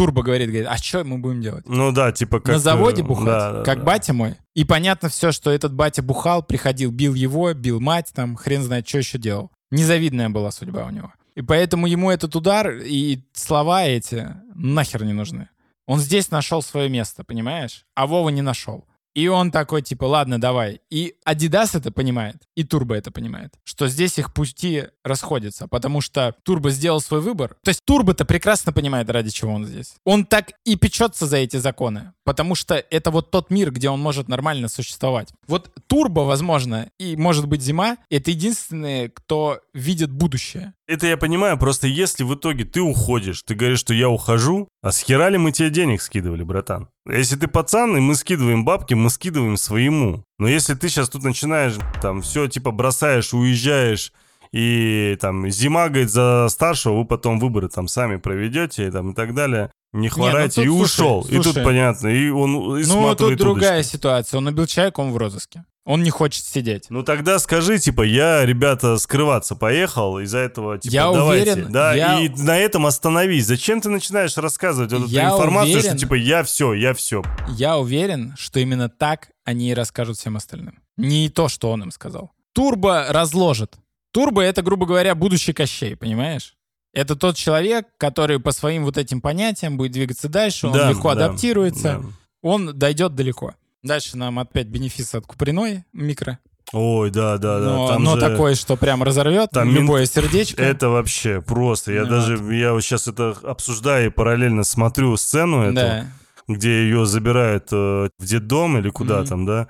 Турбо 0.00 0.22
говорит, 0.22 0.48
говорит, 0.48 0.66
а 0.66 0.78
что 0.78 1.04
мы 1.04 1.18
будем 1.18 1.42
делать? 1.42 1.68
Ну 1.68 1.92
да, 1.92 2.10
типа 2.10 2.40
как... 2.40 2.54
на 2.54 2.58
заводе 2.58 3.02
э, 3.02 3.04
бухать, 3.04 3.26
да, 3.26 3.52
да, 3.52 3.62
как 3.64 3.80
да. 3.80 3.84
батя 3.84 4.14
мой. 4.14 4.36
И 4.54 4.64
понятно 4.64 5.10
все, 5.10 5.30
что 5.30 5.50
этот 5.50 5.74
батя 5.74 6.00
бухал, 6.00 6.42
приходил, 6.42 6.90
бил 6.90 7.12
его, 7.12 7.52
бил 7.52 7.80
мать, 7.80 8.10
там, 8.14 8.34
хрен 8.34 8.62
знает, 8.62 8.88
что 8.88 8.96
еще 8.96 9.18
делал. 9.18 9.50
Незавидная 9.70 10.30
была 10.30 10.52
судьба 10.52 10.86
у 10.86 10.90
него. 10.90 11.12
И 11.34 11.42
поэтому 11.42 11.86
ему 11.86 12.10
этот 12.10 12.34
удар 12.34 12.70
и 12.70 13.18
слова 13.34 13.84
эти 13.84 14.28
нахер 14.54 15.04
не 15.04 15.12
нужны. 15.12 15.50
Он 15.86 15.98
здесь 16.00 16.30
нашел 16.30 16.62
свое 16.62 16.88
место, 16.88 17.22
понимаешь? 17.22 17.84
А 17.94 18.06
Вова 18.06 18.30
не 18.30 18.40
нашел. 18.40 18.86
И 19.14 19.26
он 19.28 19.50
такой, 19.50 19.82
типа, 19.82 20.04
ладно, 20.04 20.40
давай. 20.40 20.80
И 20.90 21.14
Adidas 21.26 21.76
это 21.76 21.90
понимает, 21.90 22.36
и 22.54 22.64
Турбо 22.64 22.94
это 22.94 23.10
понимает, 23.10 23.54
что 23.64 23.88
здесь 23.88 24.18
их 24.18 24.32
пути 24.32 24.84
расходятся, 25.04 25.66
потому 25.66 26.00
что 26.00 26.34
Турбо 26.44 26.70
сделал 26.70 27.00
свой 27.00 27.20
выбор. 27.20 27.56
То 27.64 27.70
есть 27.70 27.80
Турбо-то 27.84 28.24
прекрасно 28.24 28.72
понимает, 28.72 29.10
ради 29.10 29.30
чего 29.30 29.52
он 29.52 29.66
здесь. 29.66 29.94
Он 30.04 30.24
так 30.24 30.52
и 30.64 30.76
печется 30.76 31.26
за 31.26 31.38
эти 31.38 31.56
законы, 31.56 32.12
потому 32.24 32.54
что 32.54 32.74
это 32.74 33.10
вот 33.10 33.30
тот 33.30 33.50
мир, 33.50 33.72
где 33.72 33.90
он 33.90 34.00
может 34.00 34.28
нормально 34.28 34.68
существовать. 34.68 35.32
Вот 35.46 35.72
Турбо, 35.88 36.20
возможно, 36.20 36.90
и, 36.98 37.16
может 37.16 37.46
быть, 37.46 37.62
Зима— 37.62 37.96
это 38.10 38.30
единственные, 38.30 39.08
кто 39.08 39.60
видит 39.74 40.10
будущее. 40.10 40.74
Это 40.86 41.06
я 41.06 41.16
понимаю, 41.16 41.56
просто 41.56 41.86
если 41.86 42.24
в 42.24 42.34
итоге 42.34 42.64
ты 42.64 42.80
уходишь, 42.80 43.42
ты 43.42 43.54
говоришь, 43.54 43.78
что 43.78 43.94
я 43.94 44.08
ухожу, 44.08 44.68
а 44.82 44.92
с 44.92 45.00
хера 45.00 45.28
ли 45.28 45.36
мы 45.36 45.52
тебе 45.52 45.70
денег 45.70 46.00
скидывали, 46.00 46.42
братан? 46.42 46.88
Если 47.06 47.36
ты 47.36 47.48
пацан, 47.48 47.96
и 47.96 48.00
мы 48.00 48.14
скидываем 48.14 48.64
бабки, 48.64 48.94
мы 48.94 49.10
скидываем 49.10 49.56
своему. 49.56 50.24
Но 50.38 50.48
если 50.48 50.74
ты 50.74 50.88
сейчас 50.88 51.10
тут 51.10 51.22
начинаешь, 51.22 51.74
там, 52.00 52.22
все, 52.22 52.48
типа, 52.48 52.70
бросаешь, 52.70 53.34
уезжаешь, 53.34 54.12
и 54.52 55.16
там 55.20 55.48
зима, 55.50 55.88
говорит, 55.88 56.10
за 56.10 56.48
старшего, 56.48 56.98
вы 56.98 57.04
потом 57.04 57.38
выборы 57.38 57.68
там 57.68 57.88
сами 57.88 58.16
проведете, 58.16 58.88
и, 58.88 58.90
там, 58.90 59.10
и 59.10 59.14
так 59.14 59.34
далее. 59.34 59.70
Не 59.92 60.08
хворайте, 60.08 60.62
ну 60.62 60.66
тут, 60.66 60.74
и 60.74 60.78
слушай, 60.78 61.00
ушел. 61.00 61.26
и 61.28 61.36
тут 61.36 61.44
слушай. 61.44 61.64
понятно, 61.64 62.08
и 62.08 62.30
он 62.30 62.78
и 62.78 62.86
ну, 62.86 63.14
тут 63.16 63.36
другая 63.36 63.82
ситуация. 63.82 64.38
Он 64.38 64.46
убил 64.46 64.66
человека, 64.66 65.00
он 65.00 65.12
в 65.12 65.16
розыске. 65.16 65.64
Он 65.86 66.02
не 66.02 66.10
хочет 66.10 66.44
сидеть. 66.44 66.86
Ну 66.90 67.02
тогда 67.02 67.38
скажи, 67.38 67.78
типа, 67.78 68.02
я, 68.02 68.44
ребята, 68.44 68.98
скрываться 68.98 69.56
поехал, 69.56 70.18
из-за 70.18 70.38
этого, 70.38 70.78
типа, 70.78 70.92
Я 70.92 71.10
давайте. 71.10 71.52
уверен, 71.52 71.72
да, 71.72 71.94
я- 71.94 72.20
и 72.20 72.28
на 72.28 72.58
этом 72.58 72.84
остановись. 72.86 73.46
Зачем 73.46 73.80
ты 73.80 73.88
начинаешь 73.88 74.36
рассказывать 74.36 74.92
вот 74.92 75.02
эту 75.04 75.10
Я 75.10 75.30
информацию, 75.30 75.76
уверен. 75.78 75.88
что, 75.90 75.98
типа, 75.98 76.14
я 76.14 76.42
все, 76.44 76.74
я 76.74 76.92
все. 76.94 77.22
Я 77.48 77.78
уверен, 77.78 78.34
что 78.38 78.60
именно 78.60 78.88
так 78.90 79.30
они 79.44 79.70
и 79.70 79.74
расскажут 79.74 80.18
всем 80.18 80.36
остальным. 80.36 80.78
Не 80.98 81.28
то, 81.30 81.48
что 81.48 81.70
он 81.70 81.82
им 81.82 81.90
сказал. 81.90 82.30
Турбо 82.52 83.06
разложит. 83.08 83.74
Турбо— 84.12 84.42
это, 84.42 84.60
грубо 84.62 84.84
говоря, 84.86 85.14
будущий 85.14 85.52
Кощей, 85.54 85.96
понимаешь? 85.96 86.56
Это 86.92 87.16
тот 87.16 87.36
человек, 87.36 87.86
который 87.96 88.38
по 88.40 88.52
своим 88.52 88.84
вот 88.84 88.98
этим 88.98 89.20
понятиям 89.20 89.76
будет 89.76 89.92
двигаться 89.92 90.28
дальше, 90.28 90.66
он 90.66 90.72
Да, 90.74 90.90
легко 90.90 91.14
да, 91.14 91.26
адаптируется, 91.26 92.00
да. 92.02 92.08
он 92.42 92.76
дойдет 92.78 93.14
далеко. 93.14 93.54
Дальше 93.82 94.16
нам 94.16 94.38
опять 94.38 94.66
бенефис 94.66 95.14
от 95.14 95.26
Куприной 95.26 95.84
микро. 95.92 96.38
Ой, 96.72 97.10
да, 97.10 97.36
да, 97.38 97.58
да. 97.58 97.64
но 97.64 97.88
там 97.88 98.04
но 98.04 98.14
же 98.14 98.20
такое, 98.20 98.54
что 98.54 98.76
прям 98.76 99.02
разорвет 99.02 99.50
там 99.50 99.70
любое 99.74 100.06
сердечко. 100.06 100.62
Это 100.62 100.88
вообще 100.88 101.40
просто. 101.40 101.92
Я 101.92 102.02
Вот. 102.02 102.10
даже, 102.10 102.36
я 102.54 102.72
вот 102.74 102.82
сейчас 102.82 103.08
это 103.08 103.34
обсуждаю 103.42 104.06
и 104.06 104.10
параллельно 104.10 104.62
смотрю 104.62 105.16
сцену 105.16 105.62
эту, 105.62 105.74
Да. 105.74 106.06
где 106.46 106.82
ее 106.84 107.06
забирают 107.06 107.68
э, 107.72 108.08
в 108.18 108.24
детдом 108.24 108.78
или 108.78 108.90
куда 108.90 109.18
Мгм. 109.20 109.26
там, 109.26 109.46
да. 109.46 109.68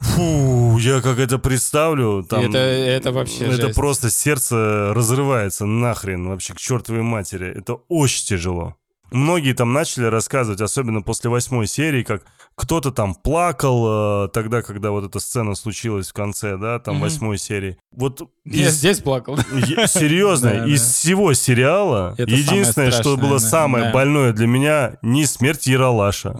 Фу, 0.00 0.78
я 0.78 1.00
как 1.00 1.18
это 1.18 1.38
представлю, 1.38 2.22
там... 2.28 2.44
Это- 2.50 2.58
это 2.58 3.12
вообще 3.12 3.44
Это 3.46 3.66
жесть. 3.66 3.74
просто 3.76 4.10
сердце 4.10 4.92
разрывается 4.94 5.64
нахрен 5.64 6.28
вообще 6.28 6.54
к 6.54 6.58
чертовой 6.58 7.02
матери. 7.02 7.48
Это 7.56 7.74
очень 7.88 8.26
тяжело. 8.26 8.76
Многие 9.12 9.52
там 9.52 9.72
начали 9.72 10.04
рассказывать, 10.06 10.60
особенно 10.60 11.02
после 11.02 11.30
восьмой 11.30 11.66
серии, 11.66 12.02
как 12.02 12.22
кто-то 12.54 12.90
там 12.90 13.14
плакал 13.14 14.24
э, 14.26 14.28
тогда, 14.28 14.62
когда 14.62 14.90
вот 14.90 15.04
эта 15.04 15.20
сцена 15.20 15.54
случилась 15.54 16.08
в 16.08 16.12
конце, 16.12 16.56
да, 16.56 16.78
там 16.78 16.94
Мгм. 16.96 17.02
восьмой 17.04 17.38
серии. 17.38 17.78
Вот 17.92 18.20
Я 18.44 18.68
из- 18.68 18.74
здесь 18.74 18.98
плакал. 19.00 19.36
Е- 19.52 19.86
Серьезно, 19.88 20.48
из 20.66 20.82
всего 20.82 21.32
сериала 21.34 22.14
Это 22.18 22.30
единственное, 22.30 22.90
что 22.90 23.16
было 23.16 23.38
самое 23.38 23.92
больное 23.92 24.32
для 24.32 24.46
меня, 24.46 24.94
не 25.02 25.24
смерть 25.26 25.66
Яралаша, 25.66 26.36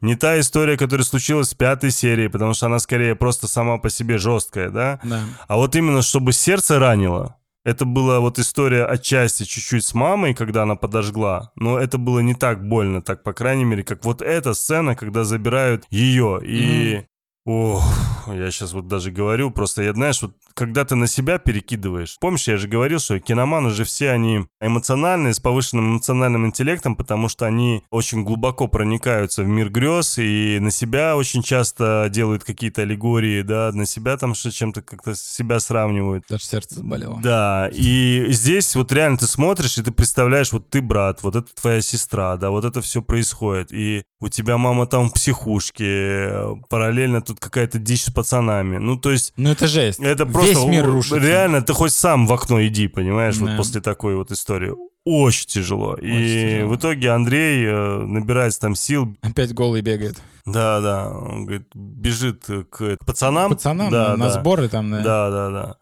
не 0.00 0.14
та 0.14 0.40
история, 0.40 0.76
которая 0.78 1.04
случилась 1.04 1.52
в 1.52 1.56
пятой 1.58 1.90
серии, 1.90 2.28
потому 2.28 2.54
что 2.54 2.66
она 2.66 2.78
скорее 2.78 3.14
просто 3.14 3.46
сама 3.48 3.76
по 3.78 3.90
себе 3.90 4.16
жесткая, 4.18 4.70
да, 4.70 4.98
Да. 5.02 5.20
а 5.46 5.56
вот 5.56 5.76
именно 5.76 6.00
чтобы 6.02 6.32
сердце 6.32 6.78
ранило. 6.78 7.36
Это 7.64 7.84
была 7.84 8.20
вот 8.20 8.38
история 8.38 8.86
отчасти 8.86 9.44
чуть-чуть 9.44 9.84
с 9.84 9.92
мамой, 9.92 10.34
когда 10.34 10.62
она 10.62 10.76
подожгла, 10.76 11.52
но 11.56 11.78
это 11.78 11.98
было 11.98 12.20
не 12.20 12.34
так 12.34 12.66
больно, 12.66 13.02
так 13.02 13.22
по 13.22 13.34
крайней 13.34 13.64
мере, 13.64 13.84
как 13.84 14.04
вот 14.04 14.22
эта 14.22 14.54
сцена, 14.54 14.96
когда 14.96 15.24
забирают 15.24 15.84
ее 15.90 16.40
и 16.42 17.04
Ох, 17.46 17.82
я 18.26 18.50
сейчас 18.50 18.74
вот 18.74 18.86
даже 18.86 19.10
говорю, 19.10 19.50
просто 19.50 19.82
я, 19.82 19.94
знаешь, 19.94 20.20
вот 20.20 20.34
когда 20.54 20.84
ты 20.84 20.94
на 20.94 21.06
себя 21.06 21.38
перекидываешь. 21.38 22.16
Помнишь, 22.20 22.48
я 22.48 22.56
же 22.56 22.68
говорил, 22.68 22.98
что 22.98 23.18
киноманы 23.18 23.70
же 23.70 23.84
все 23.84 24.10
они 24.10 24.46
эмоциональные, 24.60 25.34
с 25.34 25.40
повышенным 25.40 25.92
эмоциональным 25.92 26.46
интеллектом, 26.46 26.96
потому 26.96 27.28
что 27.28 27.46
они 27.46 27.82
очень 27.90 28.24
глубоко 28.24 28.68
проникаются 28.68 29.42
в 29.42 29.46
мир 29.46 29.70
грез 29.70 30.18
и 30.18 30.58
на 30.60 30.70
себя 30.70 31.16
очень 31.16 31.42
часто 31.42 32.08
делают 32.10 32.44
какие-то 32.44 32.82
аллегории, 32.82 33.42
да, 33.42 33.70
на 33.72 33.86
себя 33.86 34.16
там 34.16 34.34
что 34.34 34.50
чем-то 34.50 34.82
как-то 34.82 35.14
себя 35.14 35.60
сравнивают. 35.60 36.24
Даже 36.28 36.44
сердце 36.44 36.76
заболело. 36.76 37.20
Да, 37.22 37.68
и 37.72 38.26
здесь 38.30 38.74
вот 38.74 38.92
реально 38.92 39.18
ты 39.18 39.26
смотришь, 39.26 39.78
и 39.78 39.82
ты 39.82 39.90
представляешь, 39.90 40.52
вот 40.52 40.68
ты 40.68 40.82
брат, 40.82 41.22
вот 41.22 41.36
это 41.36 41.48
твоя 41.54 41.80
сестра, 41.80 42.36
да, 42.36 42.50
вот 42.50 42.64
это 42.64 42.80
все 42.80 43.02
происходит, 43.02 43.72
и 43.72 44.02
у 44.20 44.28
тебя 44.28 44.58
мама 44.58 44.86
там 44.86 45.08
в 45.08 45.14
психушке, 45.14 46.30
параллельно 46.68 47.22
тут 47.22 47.40
какая-то 47.40 47.78
дичь 47.78 48.04
с 48.04 48.10
пацанами. 48.10 48.78
Ну, 48.78 48.96
то 48.96 49.10
есть 49.10 49.32
Ну 49.36 49.50
это 49.50 49.66
жесть. 49.66 50.00
это 50.00 50.26
просто 50.42 50.60
Весь 50.60 50.68
мир 50.70 50.86
рушится. 50.86 51.18
реально, 51.18 51.62
ты 51.62 51.72
хоть 51.72 51.92
сам 51.92 52.26
в 52.26 52.32
окно 52.32 52.62
иди, 52.66 52.88
понимаешь, 52.88 53.36
вот 53.38 53.50
Да. 53.50 53.56
после 53.56 53.80
такой 53.80 54.16
вот 54.16 54.30
истории. 54.30 54.72
Очень 55.04 55.46
тяжело. 55.48 55.94
и 55.94 56.56
тяжело. 56.56 56.70
в 56.72 56.76
итоге 56.76 57.10
Андрей 57.10 57.64
э, 57.66 57.98
набирается 58.02 58.60
там 58.60 58.74
сил. 58.74 59.16
Опять 59.22 59.54
голый 59.54 59.80
бегает. 59.80 60.18
Да, 60.44 60.80
да. 60.80 61.10
Он 61.10 61.44
говорит, 61.46 61.68
бежит 61.74 62.44
к 62.70 62.96
пацанам. 63.06 63.50
Пацанам 63.52 63.90
да, 63.90 64.10
на, 64.10 64.16
на 64.16 64.24
да. 64.26 64.40
сборы 64.40 64.68
там, 64.68 64.90
да. 64.90 65.00
Да, 65.02 65.30
да, 65.30 65.50
да. 65.50 65.76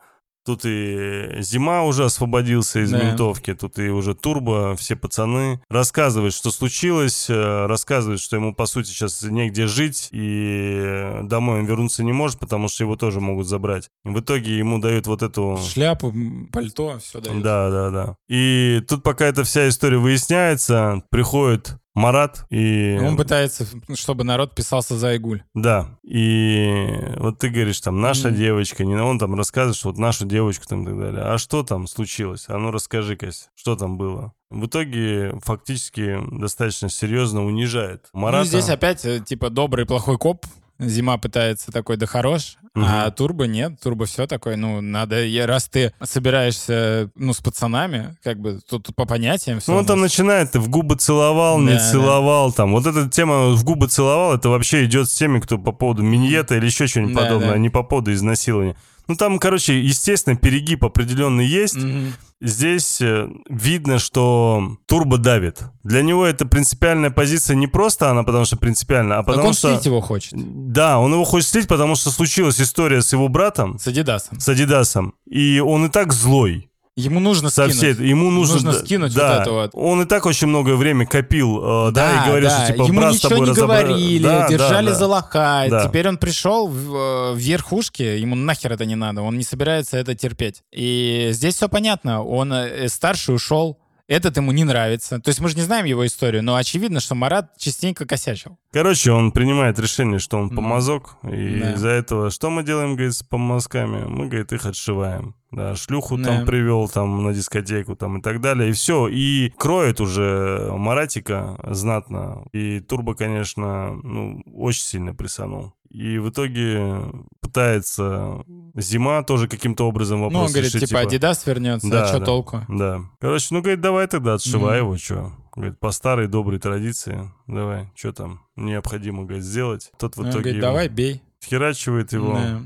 Тут 0.48 0.62
и 0.64 1.28
Зима 1.40 1.82
уже 1.82 2.06
освободился 2.06 2.80
из 2.80 2.90
Да. 2.90 3.02
ментовки, 3.02 3.52
тут 3.52 3.78
и 3.78 3.90
уже 3.90 4.14
Турбо, 4.14 4.74
все 4.78 4.96
пацаны. 4.96 5.60
Рассказывает, 5.68 6.32
что 6.32 6.50
случилось, 6.50 7.26
э, 7.28 7.66
рассказывает, 7.66 8.18
что 8.18 8.36
ему, 8.36 8.54
по 8.54 8.64
сути, 8.64 8.86
сейчас 8.88 9.22
негде 9.22 9.66
жить, 9.66 10.08
и 10.10 11.18
домой 11.24 11.58
он 11.58 11.66
вернуться 11.66 12.02
не 12.02 12.14
может, 12.14 12.38
потому 12.38 12.68
что 12.68 12.84
его 12.84 12.96
тоже 12.96 13.20
могут 13.20 13.46
забрать. 13.46 13.90
В 14.04 14.20
итоге 14.20 14.56
ему 14.56 14.78
дают 14.78 15.06
вот 15.06 15.22
эту... 15.22 15.58
Шляпу, 15.70 16.14
пальто, 16.50 16.98
все 16.98 17.20
дают. 17.20 17.42
Да, 17.42 17.68
да, 17.68 17.90
да. 17.90 18.16
И 18.30 18.82
тут 18.88 19.02
пока 19.02 19.26
эта 19.26 19.44
вся 19.44 19.68
история 19.68 19.98
выясняется, 19.98 21.02
приходит 21.10 21.76
Марат 21.98 22.44
и... 22.50 22.98
Он 23.02 23.16
пытается, 23.16 23.66
чтобы 23.94 24.24
народ 24.24 24.54
писался 24.54 24.96
за 24.96 25.08
Айгуль. 25.08 25.42
Да, 25.54 25.98
и 26.04 26.96
вот 27.16 27.38
ты 27.38 27.48
говоришь, 27.48 27.80
там, 27.80 28.00
наша 28.00 28.28
Мгм. 28.28 28.36
девочка, 28.36 28.84
не 28.84 28.94
он 28.96 29.18
там 29.18 29.34
рассказывает, 29.34 29.76
что 29.76 29.88
вот 29.88 29.98
нашу 29.98 30.26
девочку 30.26 30.64
там 30.66 30.82
и 30.82 30.86
так 30.86 30.98
далее. 30.98 31.22
А 31.22 31.38
что 31.38 31.62
там 31.62 31.86
случилось? 31.86 32.44
А 32.48 32.58
ну 32.58 32.70
расскажи, 32.70 33.16
Кась, 33.16 33.50
что 33.54 33.76
там 33.76 33.98
было? 33.98 34.32
В 34.50 34.66
итоге 34.66 35.38
фактически 35.44 36.18
достаточно 36.30 36.88
серьезно 36.88 37.44
унижает 37.44 38.06
Марата. 38.12 38.44
Ну, 38.44 38.48
здесь 38.48 38.68
опять, 38.70 39.04
э, 39.04 39.20
типа, 39.20 39.50
добрый 39.50 39.84
плохой 39.84 40.16
коп. 40.16 40.46
Зима 40.80 41.18
пытается 41.18 41.72
такой, 41.72 41.96
да 41.96 42.06
хорош, 42.06 42.56
а 42.74 43.06
Мгм. 43.06 43.12
Турбо 43.14 43.44
нет, 43.46 43.80
Турбо 43.82 44.06
все 44.06 44.26
такой, 44.28 44.56
ну, 44.56 44.80
надо, 44.80 45.16
раз 45.46 45.68
ты 45.68 45.92
собираешься, 46.02 47.10
ну, 47.16 47.32
с 47.32 47.38
пацанами, 47.38 48.16
как 48.22 48.38
бы, 48.38 48.60
тут 48.68 48.94
по 48.94 49.04
понятиям 49.04 49.58
все. 49.60 49.72
Ну, 49.72 49.78
он 49.78 49.86
там 49.86 50.00
начинает, 50.00 50.52
ты 50.52 50.60
в 50.60 50.68
губы 50.68 50.94
целовал, 50.96 51.58
не 51.58 51.72
Да, 51.72 51.78
да. 51.78 51.90
целовал, 51.90 52.52
там. 52.52 52.72
Вот 52.72 52.86
эта 52.86 53.08
тема 53.08 53.50
в 53.50 53.64
губы 53.64 53.88
целовал, 53.88 54.34
это 54.34 54.48
вообще 54.48 54.84
идет 54.84 55.08
с 55.10 55.14
теми, 55.14 55.40
кто 55.40 55.58
по 55.58 55.72
поводу 55.72 56.02
миньета 56.02 56.56
или 56.56 56.66
еще 56.66 56.86
что-нибудь 56.86 57.14
Да, 57.14 57.22
подобное, 57.22 57.48
да. 57.48 57.54
а 57.54 57.58
не 57.58 57.70
по 57.70 57.82
поводу 57.82 58.12
изнасилования. 58.12 58.76
Ну, 59.08 59.16
там, 59.16 59.38
короче, 59.38 59.80
естественно, 59.80 60.36
перегиб 60.36 60.84
определенный 60.84 61.46
есть. 61.46 61.74
Мгм. 61.76 62.12
Здесь 62.40 63.00
э, 63.00 63.28
видно, 63.48 63.98
что 63.98 64.76
Турбо 64.86 65.18
давит. 65.18 65.62
Для 65.82 66.02
него 66.02 66.24
это 66.24 66.46
принципиальная 66.46 67.10
позиция 67.10 67.56
не 67.56 67.66
просто 67.66 68.10
она, 68.10 68.22
потому 68.22 68.44
что 68.44 68.56
принципиальная, 68.56 69.16
а 69.18 69.20
Так 69.20 69.26
потому 69.26 69.48
он 69.48 69.54
что... 69.54 69.74
слить 69.74 69.86
его 69.86 70.00
хочет. 70.00 70.32
Да, 70.34 71.00
он 71.00 71.12
его 71.12 71.24
хочет 71.24 71.48
слить, 71.48 71.66
потому 71.66 71.96
что 71.96 72.10
случилась 72.10 72.60
история 72.60 73.02
с 73.02 73.12
его 73.12 73.26
братом, 73.28 73.78
С 73.78 73.88
Адидасом. 73.88 74.38
с 74.38 74.48
Адидасом. 74.48 75.14
И 75.26 75.58
он 75.58 75.86
и 75.86 75.88
так 75.88 76.12
злой. 76.12 76.67
Ему 76.98 77.20
нужно 77.20 77.48
Со 77.48 77.68
скинуть. 77.70 77.96
всей, 77.96 78.08
ему 78.08 78.30
нужно, 78.30 78.54
Нужно 78.56 78.72
да, 78.72 78.78
скинуть 78.80 79.14
да. 79.14 79.32
вот 79.34 79.40
это 79.42 79.50
вот. 79.52 79.70
Он 79.74 80.02
и 80.02 80.04
так 80.04 80.26
очень 80.26 80.48
много 80.48 80.74
времени 80.74 81.04
копил, 81.04 81.88
э, 81.88 81.92
да, 81.92 82.24
и 82.24 82.28
говорил, 82.28 82.48
да. 82.48 82.64
что 82.64 82.72
типа 82.72 82.82
Ему 82.86 83.00
брат 83.00 83.12
с 83.12 83.16
ничего 83.16 83.28
тобой 83.30 83.46
не 83.46 83.52
разобра- 83.52 83.66
говорили, 83.66 84.22
Да, 84.24 84.40
да, 84.40 84.48
держали 84.48 84.86
да. 84.88 84.94
за 84.94 85.06
лоха. 85.06 85.66
Да. 85.70 85.86
Теперь 85.86 86.08
он 86.08 86.18
пришел 86.18 86.66
в, 86.66 86.94
э, 86.96 87.32
в 87.34 87.36
верхушки, 87.38 88.02
ему 88.02 88.34
нахер 88.34 88.72
это 88.72 88.84
не 88.84 88.96
надо, 88.96 89.22
он 89.22 89.38
не 89.38 89.44
собирается 89.44 89.96
это 89.96 90.16
терпеть. 90.16 90.62
И 90.72 91.28
здесь 91.32 91.54
все 91.54 91.68
понятно, 91.68 92.24
он 92.24 92.52
э, 92.52 92.88
старший 92.88 93.36
ушел, 93.36 93.78
этот 94.08 94.36
ему 94.38 94.52
не 94.52 94.64
нравится. 94.64 95.20
То 95.20 95.28
есть 95.28 95.40
мы 95.40 95.48
же 95.48 95.56
не 95.56 95.62
знаем 95.62 95.84
его 95.84 96.04
историю, 96.06 96.42
но 96.42 96.56
очевидно, 96.56 96.98
что 97.00 97.14
Марат 97.14 97.56
частенько 97.58 98.06
косячил. 98.06 98.58
Короче, 98.72 99.12
он 99.12 99.32
принимает 99.32 99.78
решение, 99.78 100.18
что 100.18 100.38
он 100.38 100.46
Мгм. 100.46 100.56
помазок, 100.56 101.16
и 101.22 101.60
Да. 101.60 101.72
из-за 101.74 101.88
этого 101.90 102.30
что 102.30 102.50
мы 102.50 102.64
делаем, 102.64 102.94
говорит, 102.96 103.14
с 103.14 103.22
помазками? 103.22 104.04
Мы, 104.06 104.26
говорит, 104.26 104.52
их 104.52 104.66
отшиваем. 104.66 105.34
Да, 105.50 105.74
шлюху 105.76 106.18
Да. 106.18 106.24
там 106.24 106.44
привел 106.46 106.88
там 106.88 107.22
на 107.24 107.32
дискотеку 107.32 107.96
там 107.96 108.18
и 108.18 108.22
так 108.22 108.40
далее, 108.42 108.68
и 108.68 108.72
все. 108.72 109.08
И 109.08 109.50
кроет 109.56 109.98
уже 110.00 110.70
Маратика 110.72 111.58
знатно. 111.70 112.44
И 112.52 112.80
Турбо, 112.80 113.14
конечно, 113.14 113.94
ну, 114.02 114.42
очень 114.54 114.82
сильно 114.82 115.14
присанул. 115.14 115.72
И 115.90 116.18
в 116.18 116.28
итоге 116.28 117.02
пытается 117.40 118.44
зима 118.74 119.22
тоже 119.22 119.48
каким-то 119.48 119.88
образом 119.88 120.20
вопрос 120.20 120.32
ну, 120.34 120.40
он 120.46 120.52
говорит, 120.52 120.74
решить, 120.74 120.88
типа, 120.88 121.00
Адидас 121.00 121.46
вернется, 121.46 121.88
Да, 121.88 122.04
а 122.04 122.06
что 122.08 122.18
да. 122.18 122.24
толку? 122.26 122.60
Да. 122.68 123.00
Короче, 123.20 123.46
ну, 123.52 123.60
говорит, 123.62 123.80
давай 123.80 124.06
тогда 124.06 124.34
отшивай 124.34 124.80
Мгм. 124.80 124.86
его, 124.88 124.98
что. 124.98 125.32
Говорит, 125.54 125.80
по 125.80 125.90
старой 125.90 126.28
доброй 126.28 126.58
традиции, 126.60 127.32
давай, 127.46 127.90
что 127.96 128.12
там 128.12 128.42
необходимо, 128.56 129.24
говорит, 129.24 129.44
сделать. 129.44 129.90
Тот 129.98 130.16
в 130.16 130.20
Он 130.20 130.26
итоге 130.26 130.42
говорит, 130.42 130.56
его 130.56 130.66
давай, 130.66 130.88
бей. 130.88 131.22
херачивает 131.44 132.12
его. 132.12 132.34
Да. 132.34 132.60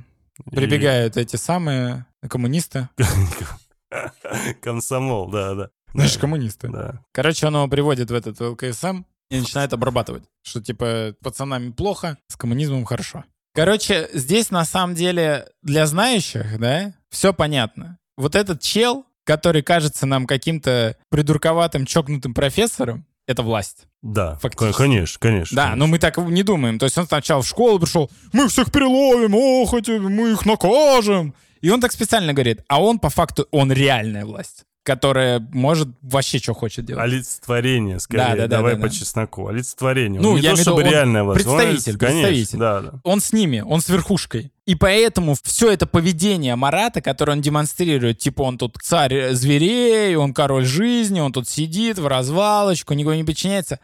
и- 0.51 0.55
Прибегают 0.57 1.17
эти 1.17 1.37
самые 1.37 2.07
коммунисты. 2.29 2.89
Комсомол, 4.61 5.31
да, 5.31 5.55
да. 5.55 5.69
Наши 5.95 6.15
Да, 6.15 6.21
коммунисты. 6.23 6.69
Да. 6.69 7.05
Короче, 7.13 7.47
он 7.47 7.55
его 7.55 7.69
приводит 7.69 8.11
в 8.11 8.15
этот 8.15 8.41
ЛКСМ 8.41 9.03
и 9.33 9.40
начинает 9.40 9.73
обрабатывать, 9.73 10.25
что 10.42 10.61
типа 10.61 11.14
пацанами 11.23 11.71
плохо, 11.71 12.18
с 12.29 12.37
коммунизмом 12.37 12.85
хорошо. 12.85 13.25
Короче, 13.55 14.09
здесь 14.12 14.51
на 14.51 14.64
самом 14.64 14.95
деле 14.95 15.49
для 15.62 15.87
знающих, 15.87 16.59
да, 16.59 16.92
все 17.11 17.33
понятно. 17.33 17.99
Вот 18.16 18.35
этот 18.35 18.61
чел, 18.61 19.07
который 19.25 19.62
кажется 19.62 20.05
нам 20.05 20.27
каким-то 20.27 20.97
придурковатым, 21.09 21.87
чокнутым 21.87 22.35
профессором, 22.35 23.07
это 23.27 23.42
власть. 23.42 23.87
Да, 24.03 24.37
Фактически. 24.37 24.77
конечно, 24.77 25.18
конечно. 25.18 25.57
Да, 25.57 25.77
но 25.77 25.87
мы 25.87 25.99
так 25.99 26.18
не 26.18 26.42
думаем. 26.42 26.79
То 26.79 26.85
есть 26.85 26.99
он 26.99 27.07
сначала 27.07 27.40
в 27.40 27.49
школу 27.49 27.79
пришел, 27.79 28.11
мы 28.33 28.49
всех 28.49 28.71
переловим, 28.71 29.35
ох, 29.35 29.73
эти, 29.73 29.92
мы 29.92 30.33
их 30.33 30.45
накажем. 30.45 31.35
И 31.62 31.71
он 31.71 31.81
так 31.81 31.92
специально 31.92 32.35
говорит, 32.35 32.62
а 32.68 32.83
он 32.83 32.99
по 32.99 33.09
факту, 33.09 33.47
он 33.51 33.73
реальная 33.73 34.27
власть, 34.27 34.64
которая 34.83 35.38
может 35.53 35.88
вообще 36.03 36.38
что 36.38 36.55
хочет 36.55 36.85
делать. 36.85 37.05
Олицетворение, 37.05 38.01
скорее. 38.01 38.23
Да, 38.23 38.31
да, 38.31 38.37
да, 38.49 38.57
Давай 38.57 38.75
да, 38.75 38.83
по 38.83 38.88
да. 38.88 38.92
чесноку. 38.92 39.47
Олицетворение. 39.47 40.21
Ну, 40.21 40.31
Он 40.31 40.37
не 40.37 40.42
я 40.42 40.51
то, 40.51 40.55
имею 40.57 40.62
чтобы 40.64 40.83
он 40.83 40.88
реальная 40.88 41.23
власть. 41.23 41.45
представитель, 41.45 41.99
конечно, 41.99 42.29
представитель. 42.29 42.59
Да, 42.59 42.81
да. 42.81 42.92
Он 43.05 43.21
с 43.21 43.33
ними, 43.33 43.61
он 43.61 43.81
с 43.81 43.88
верхушкой. 43.88 44.53
И 44.66 44.75
поэтому 44.75 45.37
все 45.42 45.71
это 45.73 45.87
поведение 45.87 46.57
Марата, 46.57 47.01
которое 47.01 47.33
он 47.33 47.40
демонстрирует, 47.40 48.18
типа 48.18 48.42
он 48.42 48.59
тут 48.59 48.79
царь 48.83 49.33
зверей, 49.33 50.14
он 50.16 50.35
король 50.35 50.64
жизни, 50.64 51.21
он 51.21 51.33
тут 51.33 51.49
сидит 51.49 51.99
в 51.99 52.07
развалочку, 52.07 52.95
никого 52.95 53.14
не 53.14 53.25
подчиняется, 53.25 53.79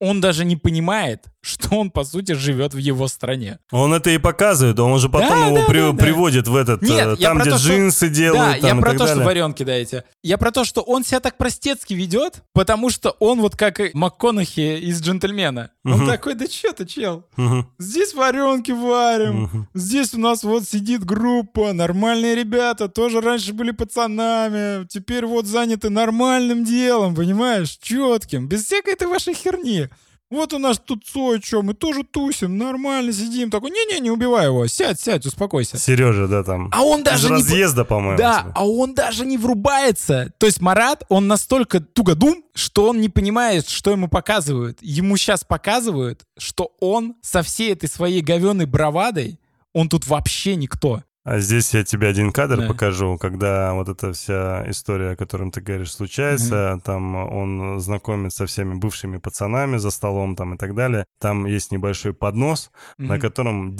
он 0.00 0.20
даже 0.20 0.44
не 0.44 0.56
понимает, 0.56 1.24
что 1.42 1.76
он, 1.76 1.90
по 1.90 2.04
сути, 2.04 2.32
живет 2.32 2.74
в 2.74 2.76
его 2.78 3.08
стране. 3.08 3.58
Он 3.70 3.94
это 3.94 4.10
и 4.10 4.18
показывает, 4.18 4.78
он 4.78 4.98
же 4.98 5.08
потом 5.08 5.28
Да, 5.30 5.46
его 5.46 5.56
да, 5.58 5.64
при- 5.66 5.80
да, 5.80 5.92
да. 5.92 5.96
приводит 6.04 6.48
в 6.48 6.54
этот, 6.54 6.82
Нет, 6.82 7.06
э, 7.08 7.16
я 7.18 7.28
там, 7.28 7.38
где 7.38 7.50
то, 7.50 7.58
что- 7.58 7.68
джинсы 7.68 8.08
да, 8.08 8.14
делают, 8.14 8.56
я 8.62 8.68
там 8.68 8.78
и 8.78 8.82
про 8.82 8.90
то, 8.92 8.96
что 8.98 9.06
далее. 9.06 9.24
варенки 9.24 9.62
даете. 9.62 10.04
Я 10.22 10.36
про 10.38 10.50
то, 10.50 10.64
что 10.64 10.82
он 10.82 11.02
себя 11.04 11.20
так 11.20 11.38
простецки 11.38 11.94
ведет, 11.94 12.42
потому 12.52 12.90
что 12.90 13.10
он 13.20 13.40
вот 13.40 13.56
как 13.56 13.80
и 13.80 13.90
МакКонахи 13.94 14.78
из 14.80 15.00
«Джентльмена». 15.00 15.70
Он 15.84 15.92
Мгм. 15.92 16.06
такой, 16.08 16.34
да 16.34 16.44
что 16.46 16.72
ты, 16.74 16.84
чел? 16.84 17.24
Мгм, 17.36 17.70
Здесь 17.78 18.12
варенки 18.12 18.70
варим, 18.72 19.42
мгм. 19.44 19.68
Здесь 19.72 20.12
у 20.12 20.18
нас 20.20 20.42
вот 20.44 20.64
сидит 20.64 21.04
группа, 21.04 21.72
нормальные 21.72 22.34
ребята, 22.34 22.88
тоже 22.88 23.20
раньше 23.22 23.54
были 23.54 23.70
пацанами, 23.70 24.86
теперь 24.88 25.24
вот 25.24 25.46
заняты 25.46 25.88
нормальным 25.88 26.64
делом, 26.64 27.14
понимаешь, 27.14 27.78
четким, 27.80 28.46
без 28.46 28.64
всякой 28.66 28.92
этой 28.92 29.08
вашей 29.08 29.32
херни. 29.34 29.88
Вот 30.30 30.52
у 30.52 30.58
нас 30.58 30.78
тут 30.78 31.04
Цой, 31.04 31.40
что, 31.42 31.62
мы 31.62 31.74
тоже 31.74 32.04
тусим, 32.04 32.56
нормально 32.56 33.12
сидим. 33.12 33.50
Такой, 33.50 33.70
не-не, 33.70 33.98
не 33.98 34.12
убивай 34.12 34.46
его, 34.46 34.64
сядь, 34.68 35.00
сядь, 35.00 35.26
успокойся. 35.26 35.76
Сережа, 35.76 36.28
да, 36.28 36.44
там. 36.44 36.70
А 36.72 36.82
он 36.82 37.00
Из 37.00 37.04
даже 37.04 37.28
не... 37.28 37.34
разъезда, 37.34 37.84
по-моему. 37.84 38.16
Да, 38.16 38.38
типа. 38.38 38.52
а 38.54 38.64
он 38.64 38.94
даже 38.94 39.26
не 39.26 39.36
врубается. 39.38 40.32
То 40.38 40.46
есть 40.46 40.60
Марат, 40.60 41.02
он 41.08 41.26
настолько 41.26 41.80
тугодум, 41.80 42.44
что 42.54 42.90
он 42.90 43.00
не 43.00 43.08
понимает, 43.08 43.68
что 43.68 43.90
ему 43.90 44.06
показывают. 44.06 44.78
Ему 44.80 45.16
сейчас 45.16 45.42
показывают, 45.42 46.22
что 46.38 46.72
он 46.80 47.16
со 47.22 47.42
всей 47.42 47.72
этой 47.72 47.88
своей 47.88 48.20
говеной 48.20 48.66
бравадой, 48.66 49.40
он 49.72 49.88
тут 49.88 50.06
вообще 50.06 50.54
никто. 50.54 51.02
А 51.22 51.38
здесь 51.38 51.74
я 51.74 51.84
тебе 51.84 52.08
один 52.08 52.32
кадр 52.32 52.62
Да. 52.62 52.66
покажу, 52.68 53.18
когда 53.18 53.74
вот 53.74 53.88
эта 53.90 54.12
вся 54.14 54.64
история, 54.70 55.10
о 55.10 55.16
которой 55.16 55.50
ты 55.50 55.60
говоришь, 55.60 55.92
случается, 55.92 56.80
там 56.82 57.14
он 57.14 57.78
знакомится 57.78 58.38
со 58.38 58.46
всеми 58.46 58.74
бывшими 58.74 59.18
пацанами 59.18 59.76
за 59.76 59.90
столом 59.90 60.34
там 60.34 60.54
и 60.54 60.56
так 60.56 60.74
далее. 60.74 61.04
Там 61.20 61.44
есть 61.44 61.72
небольшой 61.72 62.14
поднос, 62.14 62.70
на 62.96 63.14
Мгм. 63.14 63.20
котором 63.20 63.70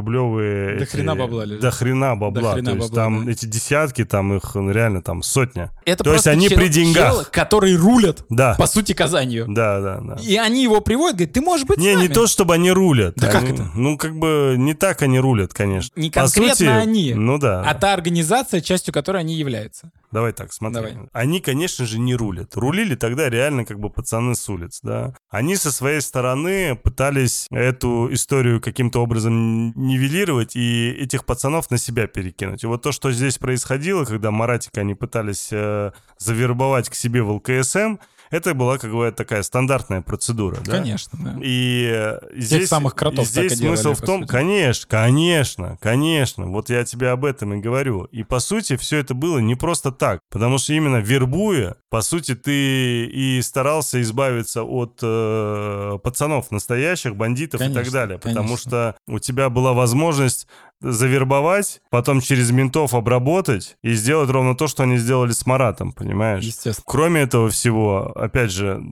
10-рублевые... 0.00 0.78
До 0.78 0.84
эти- 0.84 0.90
хрена 0.90 1.14
бабла 1.16 1.44
лежит. 1.44 1.60
До 1.60 1.70
хрена 1.70 2.16
бабла. 2.16 2.42
До 2.42 2.52
хрена 2.54 2.70
То 2.70 2.76
есть 2.76 2.88
бабла, 2.90 3.04
там 3.04 3.24
да. 3.26 3.30
эти 3.32 3.46
десятки, 3.46 4.04
там 4.04 4.34
их 4.34 4.54
ну, 4.54 4.70
реально 4.70 5.02
там 5.02 5.22
сотня. 5.22 5.72
Это 5.84 6.04
То 6.04 6.12
есть 6.14 6.26
они 6.26 6.48
чел- 6.48 6.58
при 6.58 6.68
деньгах. 6.68 7.12
челы, 7.12 7.24
которые 7.30 7.76
рулят, 7.76 8.24
Да, 8.30 8.54
по 8.58 8.66
сути, 8.66 8.92
Казанью. 8.92 9.46
да, 9.48 9.80
да, 9.80 10.00
да. 10.00 10.14
И 10.22 10.36
они 10.36 10.62
его 10.62 10.80
приводят, 10.80 11.16
говорят, 11.16 11.34
ты 11.34 11.40
можешь 11.40 11.66
быть 11.66 11.78
Не, 11.78 11.94
не 11.94 12.08
то, 12.08 12.26
чтобы 12.26 12.54
они 12.54 12.70
рулят. 12.70 13.14
Да 13.16 13.26
как 13.30 13.42
Они- 13.42 13.52
это? 13.52 13.70
Ну, 13.74 13.96
как 13.98 14.16
бы 14.16 14.54
не 14.56 14.74
так 14.74 15.02
они 15.02 15.18
рулят, 15.20 15.52
конечно. 15.52 15.92
Не 16.00 16.10
По 16.10 16.20
конкретно 16.22 16.54
сути, 16.54 16.85
они, 16.86 17.14
Ну 17.14 17.38
да. 17.38 17.62
а 17.62 17.74
та 17.74 17.92
организация, 17.92 18.60
частью 18.60 18.94
которой 18.94 19.18
они 19.18 19.34
являются. 19.34 19.90
Давай 20.12 20.32
так, 20.32 20.52
смотри. 20.52 20.92
Давай. 20.92 21.08
Они, 21.12 21.40
конечно 21.40 21.86
же, 21.86 21.98
не 21.98 22.14
рулят. 22.14 22.56
Рулили 22.56 22.94
тогда 22.94 23.28
реально 23.28 23.64
как 23.64 23.78
бы 23.78 23.90
пацаны 23.90 24.34
с 24.34 24.48
улиц, 24.48 24.80
да. 24.82 25.14
Они 25.30 25.56
со 25.56 25.72
своей 25.72 26.00
стороны 26.00 26.76
пытались 26.76 27.46
эту 27.50 28.12
историю 28.12 28.60
каким-то 28.60 29.02
образом 29.02 29.72
нивелировать 29.76 30.56
и 30.56 30.90
этих 30.90 31.24
пацанов 31.24 31.70
на 31.70 31.78
себя 31.78 32.06
перекинуть. 32.06 32.64
И 32.64 32.66
вот 32.66 32.82
то, 32.82 32.92
что 32.92 33.10
здесь 33.10 33.38
происходило, 33.38 34.04
когда 34.04 34.30
Маратика 34.30 34.80
они 34.80 34.94
пытались 34.94 35.48
э, 35.50 35.92
завербовать 36.18 36.88
к 36.88 36.94
себе 36.94 37.22
в 37.22 37.30
ЛКСМ, 37.32 37.96
это 38.30 38.54
была 38.54 38.78
как 38.78 38.92
бы 38.92 39.12
такая 39.16 39.42
стандартная 39.42 40.02
процедура, 40.02 40.58
да. 40.64 40.78
Конечно, 40.78 41.18
да. 41.22 41.38
И 41.42 41.88
э, 41.92 42.18
здесь, 42.34 42.68
самых 42.68 42.94
кротов 42.94 43.26
здесь 43.26 43.52
так 43.52 43.58
и 43.58 43.60
делали, 43.62 43.76
смысл 43.76 43.94
в 43.94 44.04
том, 44.04 44.26
конечно, 44.26 44.86
конечно, 44.88 45.78
конечно, 45.80 46.46
вот 46.46 46.68
я 46.70 46.84
тебе 46.84 47.10
об 47.10 47.24
этом 47.24 47.54
и 47.54 47.60
говорю. 47.60 48.04
И 48.04 48.24
по 48.24 48.40
сути 48.40 48.76
все 48.76 48.98
это 48.98 49.14
было 49.14 49.38
не 49.38 49.54
просто 49.54 49.92
так, 49.98 50.20
потому 50.30 50.58
что 50.58 50.72
именно 50.72 50.96
вербуя, 50.96 51.76
по 51.90 52.02
сути 52.02 52.34
ты 52.34 53.06
и 53.06 53.40
старался 53.42 54.00
избавиться 54.02 54.62
от 54.62 54.98
э, 55.02 55.98
пацанов 56.02 56.50
настоящих, 56.50 57.16
бандитов 57.16 57.60
и 57.60 57.64
так 57.64 57.72
Конечно, 57.72 57.92
далее, 57.92 58.18
потому 58.18 58.48
конечно. 58.48 58.56
что 58.56 58.96
у 59.06 59.18
тебя 59.18 59.50
была 59.50 59.72
возможность 59.72 60.46
завербовать, 60.80 61.80
потом 61.90 62.20
через 62.20 62.50
ментов 62.50 62.94
обработать 62.94 63.76
и 63.82 63.94
сделать 63.94 64.30
ровно 64.30 64.54
то, 64.54 64.66
что 64.66 64.82
они 64.82 64.98
сделали 64.98 65.32
с 65.32 65.46
Маратом, 65.46 65.92
понимаешь? 65.92 66.44
Естественно. 66.44 66.84
Кроме 66.86 67.22
этого 67.22 67.48
всего, 67.48 68.12
опять 68.14 68.50
же, 68.52 68.82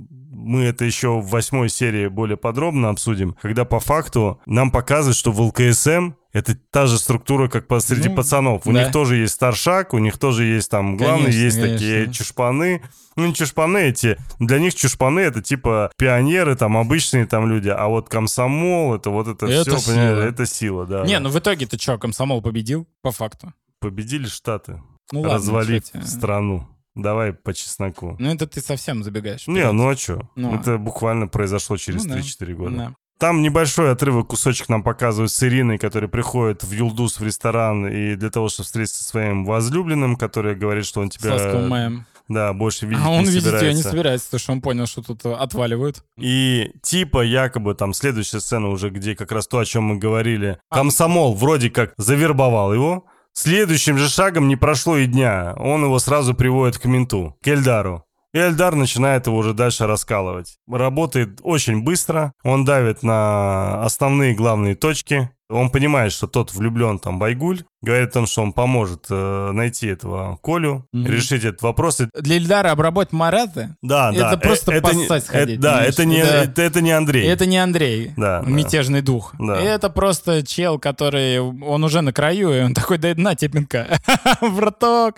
мы 0.45 0.63
это 0.65 0.85
еще 0.85 1.19
в 1.21 1.27
восьмой 1.29 1.69
серии 1.69 2.09
более 2.09 2.37
подробно 2.37 2.91
обсудим, 2.91 3.37
когда 3.43 3.65
по 3.65 3.81
факту 3.81 4.41
нам 4.47 4.71
показывают, 4.71 5.17
что 5.17 5.33
в 5.33 5.41
ЛКСМ 5.41 6.13
это 6.33 6.57
та 6.71 6.87
же 6.87 6.99
структура, 6.99 7.49
как 7.49 7.69
по- 7.69 7.79
среди 7.81 8.09
Ну, 8.09 8.17
пацанов. 8.17 8.67
У 8.67 8.73
да. 8.73 8.83
них 8.85 8.93
тоже 8.93 9.17
есть 9.17 9.35
старшак, 9.35 9.95
у 9.95 9.99
них 9.99 10.19
тоже 10.19 10.45
есть 10.45 10.69
там 10.71 10.97
главный, 10.97 11.27
Конечно, 11.27 11.41
есть 11.45 11.57
конечно. 11.61 11.79
такие 11.79 12.13
чушпаны. 12.13 12.83
Ну, 13.17 13.27
не 13.27 13.35
чушпаны 13.35 13.79
эти. 13.79 14.17
Для 14.41 14.59
них 14.59 14.75
чушпаны 14.75 15.21
это 15.21 15.41
типа 15.43 15.93
пионеры, 15.97 16.57
там 16.57 16.77
обычные 16.77 17.27
там 17.27 17.49
люди, 17.49 17.69
а 17.69 17.87
вот 17.87 18.09
комсомол, 18.09 18.97
это 18.97 19.11
вот 19.11 19.29
это, 19.29 19.47
Это 19.47 19.77
все, 19.77 19.93
понимаешь, 19.93 20.17
сила. 20.19 20.23
это 20.29 20.47
сила, 20.47 20.87
да. 20.87 21.05
Не, 21.07 21.15
да. 21.15 21.21
ну 21.21 21.29
в 21.31 21.39
итоге-то 21.39 21.81
что, 21.81 21.99
комсомол 21.99 22.43
победил, 22.43 22.89
по 23.03 23.13
факту. 23.13 23.53
Победили 23.81 24.27
Штаты, 24.27 24.83
Ну 25.13 25.21
ладно, 25.21 25.35
развалив 25.37 25.85
кстати. 25.85 26.05
страну. 26.05 26.67
Давай 26.95 27.33
по 27.33 27.53
чесноку. 27.53 28.17
Ну 28.19 28.33
это 28.33 28.47
ты 28.47 28.61
совсем 28.61 29.03
забегаешь. 29.03 29.47
Не, 29.47 29.55
вперед. 29.61 29.73
ну 29.73 29.89
а 29.89 29.97
что? 29.97 30.29
Ну. 30.37 30.55
Это 30.55 30.79
буквально 30.79 31.27
произошло 31.27 31.77
через 31.77 32.05
Ну 32.05 32.15
да, 32.15 32.21
3-4 32.21 32.55
года. 32.55 32.77
Да. 32.77 32.95
Там 33.19 33.43
небольшой 33.43 33.93
отрывок, 33.93 34.29
кусочек 34.29 34.69
нам 34.69 34.83
показывают 34.83 35.31
с 35.31 35.43
Ириной, 35.43 35.79
которая 35.79 36.09
приходит 36.09 36.65
в 36.65 36.73
Юлдус 36.73 37.21
в 37.21 37.25
ресторан 37.25 37.87
и 37.87 38.17
для 38.17 38.31
того, 38.31 38.49
чтобы 38.49 38.65
встретиться 38.67 39.05
со 39.05 39.11
своим 39.11 39.45
возлюбленным, 39.45 40.17
который 40.17 40.55
говорит, 40.55 40.85
что 40.85 41.01
он 41.01 41.11
тебя... 41.11 41.39
С. 41.39 42.05
Да, 42.29 42.55
больше 42.55 42.87
видеть 42.87 43.05
А 43.05 43.11
он 43.11 43.25
не 43.25 43.27
видеть 43.27 43.43
собирается. 43.43 43.67
ее 43.67 43.75
не 43.75 43.83
собирается, 43.83 44.27
потому 44.29 44.41
что 44.41 44.53
он 44.53 44.61
понял, 44.63 44.87
что 44.87 45.03
тут 45.03 45.27
э, 45.27 45.33
отваливают. 45.35 46.05
И 46.17 46.73
типа 46.83 47.23
якобы 47.23 47.75
там 47.75 47.93
следующая 47.93 48.41
сцена 48.41 48.69
уже, 48.69 48.89
где 48.89 49.15
как 49.15 49.31
раз 49.31 49.47
то, 49.47 49.59
о 49.59 49.65
чем 49.67 49.85
мы 49.85 49.99
говорили. 49.99 50.59
Комсомол 50.71 51.35
вроде 51.35 51.69
как 51.69 51.93
завербовал 51.99 52.73
его. 52.73 53.05
Следующим 53.35 53.99
же 53.99 54.09
шагом 54.09 54.47
не 54.47 54.55
прошло 54.55 54.97
и 54.97 55.07
дня. 55.07 55.55
Он 55.59 55.85
его 55.85 55.99
сразу 55.99 56.35
приводит 56.35 56.79
к 56.79 56.85
менту, 56.85 57.37
к 57.43 57.49
Эльдару. 57.49 58.05
И 58.33 58.39
Эльдар 58.39 58.77
начинает 58.77 59.27
его 59.27 59.37
уже 59.37 59.55
дальше 59.55 59.87
раскалывать. 59.87 60.59
Работает 60.69 61.41
очень 61.43 61.83
быстро. 61.83 62.33
Он 62.45 62.65
давит 62.65 63.03
на 63.03 63.85
основные 63.85 64.35
главные 64.35 64.77
точки. 64.77 65.31
Он 65.51 65.69
понимает, 65.71 66.11
что 66.13 66.27
тот 66.27 66.55
влюблен 66.55 66.99
там 66.99 67.19
Байгуль. 67.23 67.65
Говорит 67.83 68.09
о 68.09 68.13
том, 68.13 68.27
что 68.27 68.41
он 68.43 68.55
поможет 68.55 69.07
э, 69.11 69.51
найти 69.53 69.89
этого 69.89 70.39
Колю, 70.43 70.87
Мгм. 70.93 71.05
решить 71.07 71.45
этот 71.45 71.61
вопрос. 71.61 72.01
И- 72.01 72.09
Для 72.19 72.37
Ильдара 72.37 72.71
обработать 72.71 73.13
Марата 73.13 73.77
Да, 73.83 74.11
Это 74.11 74.31
да. 74.31 74.37
просто 74.39 74.73
э, 74.73 74.77
это 74.77 74.95
не- 74.95 75.03
поссать 75.03 75.23
э, 75.25 75.27
сходить, 75.27 75.61
Да, 75.61 75.73
понимаешь? 75.73 75.93
это 75.95 76.05
не, 76.07 76.17
Это- 76.19 76.29
это, 76.51 76.63
это 76.63 76.81
не 76.81 76.93
Андрей. 76.93 77.27
это 77.29 77.45
не 77.45 77.59
Андрей, 77.59 78.13
Да, 78.17 78.41
да. 78.41 78.51
мятежный 78.51 79.03
дух. 79.03 79.35
Да. 79.39 79.61
Это 79.61 79.91
просто 79.91 80.47
чел, 80.47 80.79
который, 80.79 81.39
он 81.41 81.85
уже 81.85 82.01
на 82.01 82.15
краю, 82.15 82.51
и 82.55 82.63
он 82.63 82.73
такой, 82.73 82.97
да 82.97 83.13
на 83.15 83.35
тебе 83.35 83.51
пинка. 83.53 83.87
Браток, 84.41 85.17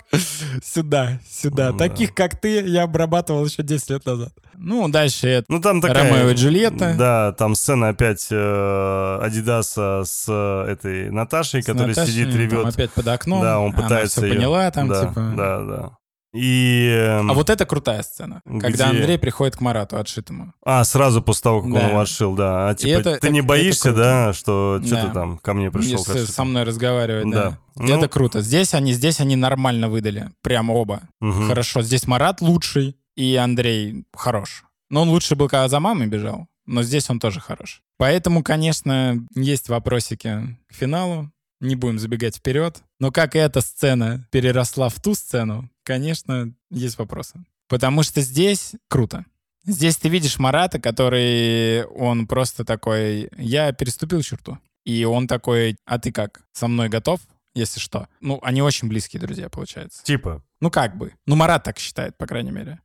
сюда, 0.61 1.19
сюда. 1.29 1.71
Да. 1.71 1.77
Таких, 1.77 2.13
как 2.13 2.39
ты, 2.39 2.61
я 2.67 2.83
обрабатывал 2.83 3.45
еще 3.45 3.63
10 3.63 3.89
лет 3.91 4.05
назад. 4.05 4.33
Ну, 4.59 4.87
дальше 4.89 5.27
это 5.27 5.45
Ну, 5.49 5.61
там 5.61 5.81
такая... 5.81 6.11
Ромео 6.11 6.31
и 6.31 6.33
Джульетта. 6.33 6.95
Да, 6.97 7.31
там 7.33 7.53
сцена 7.55 7.89
опять 7.89 8.27
э, 8.31 9.19
Адидаса 9.21 10.03
с 10.05 10.25
э, 10.27 10.71
этой 10.71 11.11
Наташей, 11.11 11.61
с 11.61 11.65
которая 11.65 11.89
Наташей, 11.89 12.11
сидит, 12.13 12.31
там 12.31 12.39
ревет. 12.39 12.65
опять 12.73 12.91
под 12.91 13.07
окном. 13.07 13.41
да, 13.41 13.59
он 13.59 13.73
она 13.73 13.83
пытается 13.83 14.21
всё 14.21 14.25
её- 14.27 14.35
поняла 14.35 14.71
там, 14.71 14.87
да, 14.87 15.07
типа... 15.07 15.33
Да, 15.37 15.59
да. 15.63 15.91
И... 16.33 16.89
эм, 16.93 17.31
А 17.31 17.33
вот 17.33 17.49
это 17.49 17.65
крутая 17.65 18.03
сцена, 18.03 18.41
когда 18.45 18.69
Где? 18.69 18.83
Андрей 18.83 19.17
приходит 19.17 19.55
к 19.55 19.61
Марату 19.61 19.97
отшитому. 19.97 20.53
А, 20.65 20.83
сразу 20.83 21.21
после 21.21 21.43
того, 21.43 21.61
как 21.61 21.67
он 21.67 21.73
Да. 21.79 21.87
его 21.87 21.99
отшил, 21.99 22.35
да. 22.35 22.69
А 22.69 22.75
типа, 22.75 22.99
это- 22.99 23.17
ты 23.19 23.29
не 23.29 23.39
это 23.39 23.47
боишься, 23.47 23.83
круто. 23.89 23.97
да, 23.97 24.33
что 24.33 24.81
что 24.85 24.95
Да. 24.95 25.05
ты 25.05 25.13
там 25.13 25.37
ко 25.37 25.53
мне 25.53 25.71
пришел? 25.71 25.97
Если 25.99 26.25
со 26.25 26.43
мной 26.43 26.63
разговаривать, 26.63 27.31
да. 27.31 27.49
Да. 27.51 27.57
Ну- 27.75 27.97
Это 27.97 28.07
круто. 28.09 28.41
Здесь 28.41 28.73
они, 28.73 28.91
здесь 28.93 29.19
они 29.21 29.35
нормально 29.35 29.87
выдали. 29.89 30.31
Прям 30.43 30.69
оба. 30.69 31.03
Мгм. 31.21 31.47
Хорошо. 31.47 31.81
Здесь 31.81 32.05
Марат 32.07 32.41
лучший, 32.41 32.97
и 33.17 33.35
Андрей 33.35 34.05
хорош. 34.13 34.63
Но 34.89 35.01
он 35.01 35.09
лучше 35.09 35.35
был, 35.35 35.49
когда 35.49 35.67
за 35.67 35.81
мамой 35.81 36.07
бежал. 36.07 36.47
Но 36.65 36.83
здесь 36.83 37.09
он 37.09 37.19
тоже 37.19 37.41
хорош. 37.41 37.81
Поэтому, 37.97 38.43
конечно, 38.43 39.25
есть 39.35 39.67
вопросики 39.67 40.57
к 40.67 40.73
финалу. 40.73 41.31
Не 41.59 41.75
будем 41.75 41.97
забегать 41.97 42.37
вперед. 42.37 42.83
Но 42.99 43.11
как 43.11 43.35
эта 43.35 43.61
сцена 43.61 44.27
переросла 44.31 44.89
в 44.89 45.01
ту 45.01 45.15
сцену, 45.15 45.69
конечно, 45.83 46.53
есть 46.69 46.99
вопросы. 46.99 47.43
Потому 47.67 48.03
что 48.03 48.21
здесь 48.21 48.73
круто. 48.87 49.25
Здесь 49.65 49.97
ты 49.97 50.07
видишь 50.07 50.37
Марата, 50.37 50.79
который, 50.79 51.83
он 51.85 52.27
просто 52.27 52.63
такой, 52.63 53.29
я 53.37 53.73
переступил 53.73 54.21
черту. 54.21 54.59
И 54.85 55.03
он 55.03 55.27
такой, 55.27 55.75
а 55.85 55.97
ты 55.99 56.11
как, 56.11 56.43
со 56.53 56.67
мной 56.67 56.87
готов, 56.87 57.19
если 57.55 57.79
что? 57.79 58.07
Ну, 58.21 58.39
они 58.43 58.61
очень 58.61 58.87
близкие 58.87 59.19
друзья, 59.19 59.49
получается. 59.49 60.03
Типа. 60.03 60.43
Ну, 60.61 60.69
как 60.69 60.95
бы. 60.95 61.13
Ну, 61.25 61.35
Марат 61.35 61.63
так 61.63 61.79
считает, 61.79 62.15
по 62.17 62.27
крайней 62.27 62.51
мере. 62.51 62.79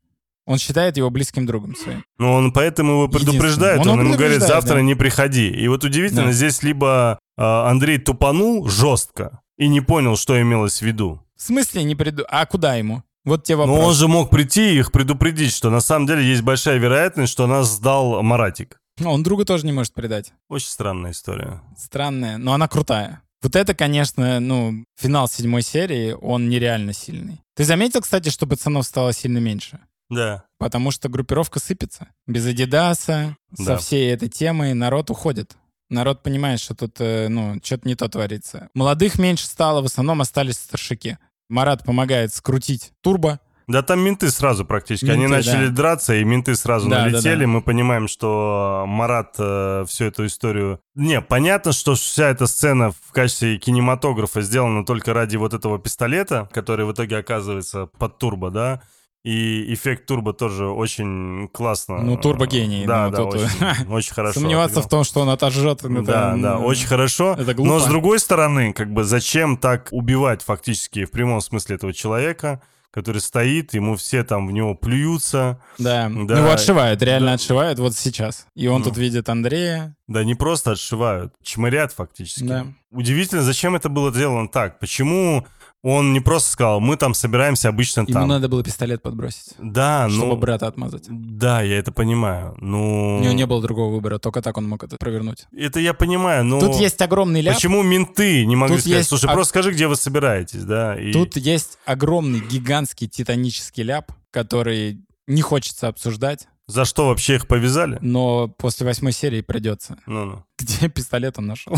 Он 0.47 0.59
считает 0.59 0.97
его 0.97 1.09
близким 1.11 1.47
другом 1.47 1.77
своим. 1.77 2.05
Ну, 2.19 2.33
он 2.33 2.53
поэтому 2.53 2.93
его 2.93 3.09
предупреждает, 3.09 3.81
Он 3.83 3.89
он, 3.89 4.01
ему 4.01 4.15
говорит, 4.15 4.19
предупреждает, 4.39 4.53
завтра 4.53 4.75
да. 4.77 4.83
не 4.83 4.95
приходи. 4.95 5.49
И 5.51 5.69
вот 5.69 5.85
удивительно, 5.85 6.27
Да. 6.27 6.33
здесь 6.33 6.63
либо 6.63 7.19
а, 7.37 7.71
Андрей 7.71 7.99
тупанул 7.99 8.69
жестко 8.69 9.41
и 9.57 9.69
не 9.69 9.81
понял, 9.81 10.17
что 10.17 10.41
имелось 10.41 10.79
в 10.81 10.83
виду. 10.83 11.21
В 11.37 11.43
смысле 11.43 11.85
не 11.85 11.95
приду? 11.95 12.25
А 12.29 12.45
куда 12.47 12.75
ему? 12.75 13.03
Вот 13.25 13.45
тебе 13.45 13.57
вопрос. 13.57 13.79
Но 13.79 13.87
он 13.87 13.95
же 13.95 14.09
мог 14.09 14.31
прийти 14.31 14.75
и 14.75 14.79
их 14.79 14.91
предупредить, 14.91 15.53
что 15.53 15.71
на 15.71 15.81
самом 15.81 16.07
деле 16.07 16.25
есть 16.25 16.43
большая 16.43 16.79
вероятность, 16.79 17.33
что 17.33 17.47
нас 17.47 17.69
сдал 17.69 18.21
Маратик. 18.23 18.79
Ну, 18.99 19.13
Он 19.13 19.23
друга 19.23 19.45
тоже 19.45 19.65
не 19.65 19.73
может 19.73 19.95
предать. 19.95 20.33
Очень 20.49 20.69
странная 20.69 21.13
история. 21.13 21.63
Странная, 21.79 22.37
но 22.39 22.53
она 22.53 22.67
крутая. 22.69 23.23
Вот 23.43 23.57
это, 23.57 23.75
конечно, 23.75 24.39
ну, 24.41 24.85
финал 25.01 25.29
седьмой 25.29 25.63
серии, 25.63 26.13
он 26.21 26.49
нереально 26.49 26.93
сильный. 26.93 27.41
Ты 27.57 27.65
заметил, 27.65 28.01
кстати, 28.01 28.29
что 28.29 28.47
пацанов 28.47 28.85
стало 28.87 29.13
сильно 29.13 29.39
меньше? 29.39 29.81
Да. 30.13 30.45
Потому 30.59 30.91
что 30.91 31.09
группировка 31.09 31.59
сыпется. 31.59 32.09
Без 32.27 32.47
Адидаса, 32.47 33.37
Да. 33.59 33.65
со 33.65 33.77
всей 33.79 34.13
этой 34.13 34.29
темой 34.29 34.75
народ 34.75 35.11
уходит. 35.11 35.57
Народ 35.91 36.23
понимает, 36.23 36.61
что 36.61 36.75
тут, 36.75 36.97
э, 37.01 37.29
ну, 37.29 37.59
что-то 37.63 37.87
не 37.89 37.95
то 37.95 38.09
творится. 38.09 38.69
Молодых 38.75 39.19
меньше 39.19 39.47
стало, 39.47 39.83
в 39.83 39.87
основном 39.87 40.21
остались 40.21 40.55
старшики. 40.57 41.19
Марат 41.49 41.85
помогает 41.85 42.33
скрутить 42.35 42.93
турбо. 43.03 43.41
Да 43.69 43.83
там 43.83 44.01
менты 44.01 44.31
сразу 44.31 44.65
практически. 44.65 45.09
Они 45.11 45.23
Менты, 45.27 45.37
начали 45.37 45.67
да. 45.69 45.73
драться, 45.73 46.15
и 46.15 46.25
менты 46.25 46.57
сразу 46.57 46.89
Да, 46.89 47.05
да, 47.05 47.11
налетели. 47.11 47.43
да. 47.43 47.47
Мы 47.47 47.63
понимаем, 47.63 48.09
что 48.09 48.85
Марат 48.89 49.37
э, 49.39 49.85
всю 49.89 50.07
эту 50.07 50.27
историю... 50.27 50.81
Не, 50.95 51.21
понятно, 51.21 51.73
что 51.73 51.95
вся 51.95 52.29
эта 52.29 52.47
сцена 52.47 52.91
в 52.91 53.13
качестве 53.13 53.59
кинематографа 53.59 54.43
сделана 54.43 54.85
только 54.85 55.15
ради 55.15 55.37
вот 55.37 55.55
этого 55.55 55.79
пистолета, 55.79 56.49
который 56.53 56.85
в 56.87 56.93
итоге 56.93 57.19
оказывается 57.19 57.87
под 57.99 58.19
турбо, 58.19 58.51
да? 58.51 58.83
И 59.25 59.73
эффект 59.73 60.07
турбо 60.07 60.33
тоже 60.33 60.67
очень 60.67 61.49
классно. 61.53 61.99
Ну, 62.03 62.17
турбо-гений, 62.17 62.85
Да, 62.87 63.05
ну, 63.07 63.11
да, 63.13 63.17
тут- 63.19 63.35
очень, 63.35 63.49
очень 63.93 64.15
хорошо. 64.15 64.41
Сомневаться 64.41 64.83
в 64.83 64.89
том, 64.89 65.05
что 65.05 65.21
он 65.21 65.29
отожжет. 65.31 65.85
это, 65.85 66.03
Да, 66.03 66.35
да, 66.37 66.59
очень 66.59 66.89
хорошо. 66.89 67.37
это 67.39 67.55
глупо. 67.55 67.71
Но 67.75 67.79
с 67.79 67.87
другой 67.87 68.19
стороны, 68.19 68.73
как 68.73 68.93
бы 68.93 69.05
зачем 69.05 69.57
так 69.57 69.89
убивать 69.93 70.43
фактически 70.43 71.05
в 71.05 71.13
прямом 71.13 71.41
смысле 71.41 71.77
этого 71.77 71.93
человека, 71.93 72.63
который 72.91 73.21
стоит, 73.23 73.73
ему 73.75 73.95
все 73.97 74.25
там 74.25 74.49
в 74.49 74.53
него 74.53 74.75
плюются. 74.75 75.61
Да. 75.79 76.09
Да. 76.09 76.09
Ну, 76.09 76.37
его 76.43 76.51
отшивают, 76.51 77.01
реально 77.01 77.29
Да. 77.29 77.35
отшивают 77.35 77.79
вот 77.79 77.95
сейчас. 77.95 78.47
И 78.57 78.67
он 78.67 78.81
Ну. 78.81 78.87
тут 78.89 78.99
видит 78.99 79.29
Андрея. 79.29 79.95
Да 80.09 80.25
не 80.25 80.35
просто 80.35 80.73
отшивают, 80.73 81.33
чморят 81.45 81.93
фактически. 81.93 82.43
Да. 82.45 82.67
Удивительно, 82.91 83.43
зачем 83.43 83.77
это 83.77 83.89
было 83.89 84.11
сделано 84.11 84.49
так? 84.49 84.79
Почему 84.81 85.47
он 85.83 86.13
не 86.13 86.21
просто 86.21 86.53
сказал, 86.53 86.81
мы 86.81 86.97
там 86.97 87.13
собираемся 87.13 87.69
обычно 87.69 88.03
Ему 88.03 88.13
там? 88.13 88.29
надо 88.29 88.49
было 88.49 88.63
пистолет 88.63 89.03
подбросить, 89.03 89.55
Да, 89.59 90.09
чтобы 90.09 90.35
ну... 90.35 90.37
брата 90.37 90.67
отмазать. 90.69 91.07
Да, 91.09 91.61
я 91.63 91.79
это 91.79 91.91
понимаю. 91.91 92.55
Ну... 92.61 93.19
У 93.19 93.21
него 93.21 93.33
не 93.33 93.47
было 93.47 93.61
другого 93.61 93.93
выбора, 93.93 94.19
только 94.19 94.43
так 94.43 94.57
он 94.57 94.69
мог 94.69 94.85
это 94.85 94.97
провернуть. 94.97 95.47
Это 95.57 95.81
я 95.81 95.93
понимаю, 95.93 96.45
но... 96.45 96.61
Тут 96.61 96.77
есть 96.77 97.01
огромный 97.03 97.41
ляп. 97.41 97.55
Почему 97.57 97.83
менты 97.83 98.47
не 98.47 98.55
могли 98.55 98.77
Тут 98.77 98.83
сказать, 98.83 98.99
есть 98.99 99.09
слушай, 99.09 99.27
ог- 99.27 99.33
просто 99.35 99.51
скажи, 99.51 99.73
где 99.73 99.89
вы 99.89 99.97
собираетесь, 99.97 100.63
да? 100.65 100.97
И... 100.99 101.13
Тут 101.13 101.37
есть 101.37 101.79
огромный, 101.85 102.41
гигантский, 102.41 103.09
титанический 103.09 103.83
ляп, 103.83 104.13
который 104.31 105.05
не 105.27 105.43
хочется 105.43 105.89
обсуждать, 105.89 106.47
За 106.69 106.85
что 106.85 107.09
вообще 107.09 107.35
их 107.37 107.49
повязали? 107.49 107.99
но 108.01 108.47
после 108.47 108.87
восьмой 108.87 109.13
серии 109.13 109.41
придется. 109.41 109.99
Ну-ну. 110.07 110.45
Где 110.59 110.89
пистолет 110.89 111.39
он 111.39 111.47
нашел? 111.47 111.77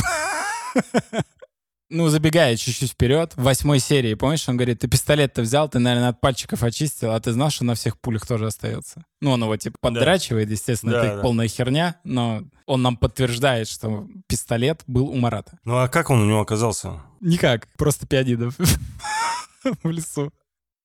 Ну, 1.91 2.09
забегая 2.09 2.57
чуть-чуть 2.57 2.93
вперед, 2.93 3.35
в 3.37 3.43
восьмой 3.43 3.79
серии, 3.79 4.15
помнишь, 4.15 4.49
он 4.49 4.57
говорит, 4.57 4.81
ты 4.81 4.89
пистолет-то 4.89 5.43
взял, 5.43 5.69
ты, 5.69 5.79
наверное, 5.79 6.09
от 6.09 6.21
пальчиков 6.21 6.63
очистил, 6.63 7.13
а 7.13 7.21
ты 7.21 7.33
знал, 7.33 7.51
что 7.51 7.65
на 7.65 7.75
всех 7.75 8.01
пулях 8.01 8.27
тоже 8.27 8.47
остается. 8.47 9.05
Ну, 9.21 9.33
он 9.33 9.43
его, 9.43 9.55
типа, 9.57 9.77
поддрачивает, 9.81 10.51
естественно, 10.51 10.93
Да, 10.93 11.05
это 11.05 11.17
да. 11.17 11.23
полная 11.23 11.47
херня, 11.47 11.97
но 12.05 12.43
он 12.67 12.81
нам 12.83 12.97
подтверждает, 12.97 13.69
что 13.69 14.09
пистолет 14.29 14.83
был 14.87 15.09
у 15.09 15.17
Марата. 15.17 15.59
Ну 15.65 15.77
а 15.77 15.89
как 15.89 16.09
он 16.11 16.23
у 16.23 16.25
него 16.25 16.41
оказался? 16.41 17.03
Никак, 17.21 17.69
просто 17.77 18.07
пианидов 18.07 18.55
в 19.83 19.91
лесу. 19.91 20.33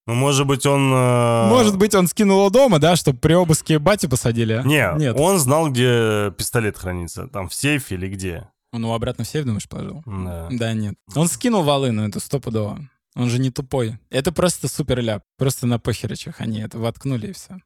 Ну, 0.06 0.16
может 0.16 0.48
быть, 0.48 0.66
он... 0.66 0.92
э, 0.92 1.48
Может 1.50 1.78
быть, 1.78 1.94
он 1.94 2.08
скинул 2.08 2.40
его 2.40 2.50
дома, 2.50 2.80
да, 2.80 2.96
чтобы 2.96 3.20
при 3.20 3.34
обыске 3.34 3.78
батю 3.78 4.10
посадили? 4.10 4.54
а? 4.54 4.64
Не, 4.64 4.92
Нет. 4.98 5.16
он 5.18 5.38
знал, 5.40 5.70
где 5.70 6.32
пистолет 6.38 6.78
хранится. 6.78 7.28
Там 7.28 7.48
в 7.48 7.54
сейфе 7.54 7.96
или 7.96 8.08
где. 8.10 8.48
Он 8.72 8.84
его 8.84 8.94
обратно 8.94 9.24
в 9.24 9.28
сейф, 9.28 9.46
думаешь, 9.46 9.68
положил? 9.68 10.04
Да. 10.06 10.48
Да, 10.52 10.74
нет. 10.74 10.96
Он 11.16 11.28
скинул 11.28 11.64
волыну, 11.64 12.08
это 12.08 12.20
стопудово. 12.20 12.88
Он 13.16 13.30
же 13.30 13.40
не 13.40 13.50
тупой. 13.50 13.98
Это 14.10 14.32
просто 14.32 14.68
супер 14.68 15.02
ляп. 15.02 15.24
Просто 15.38 15.66
на 15.68 15.80
похерочах 15.80 16.36
они 16.40 16.60
это 16.62 16.78
воткнули 16.78 17.28
и 17.28 17.34
все. 17.34 17.58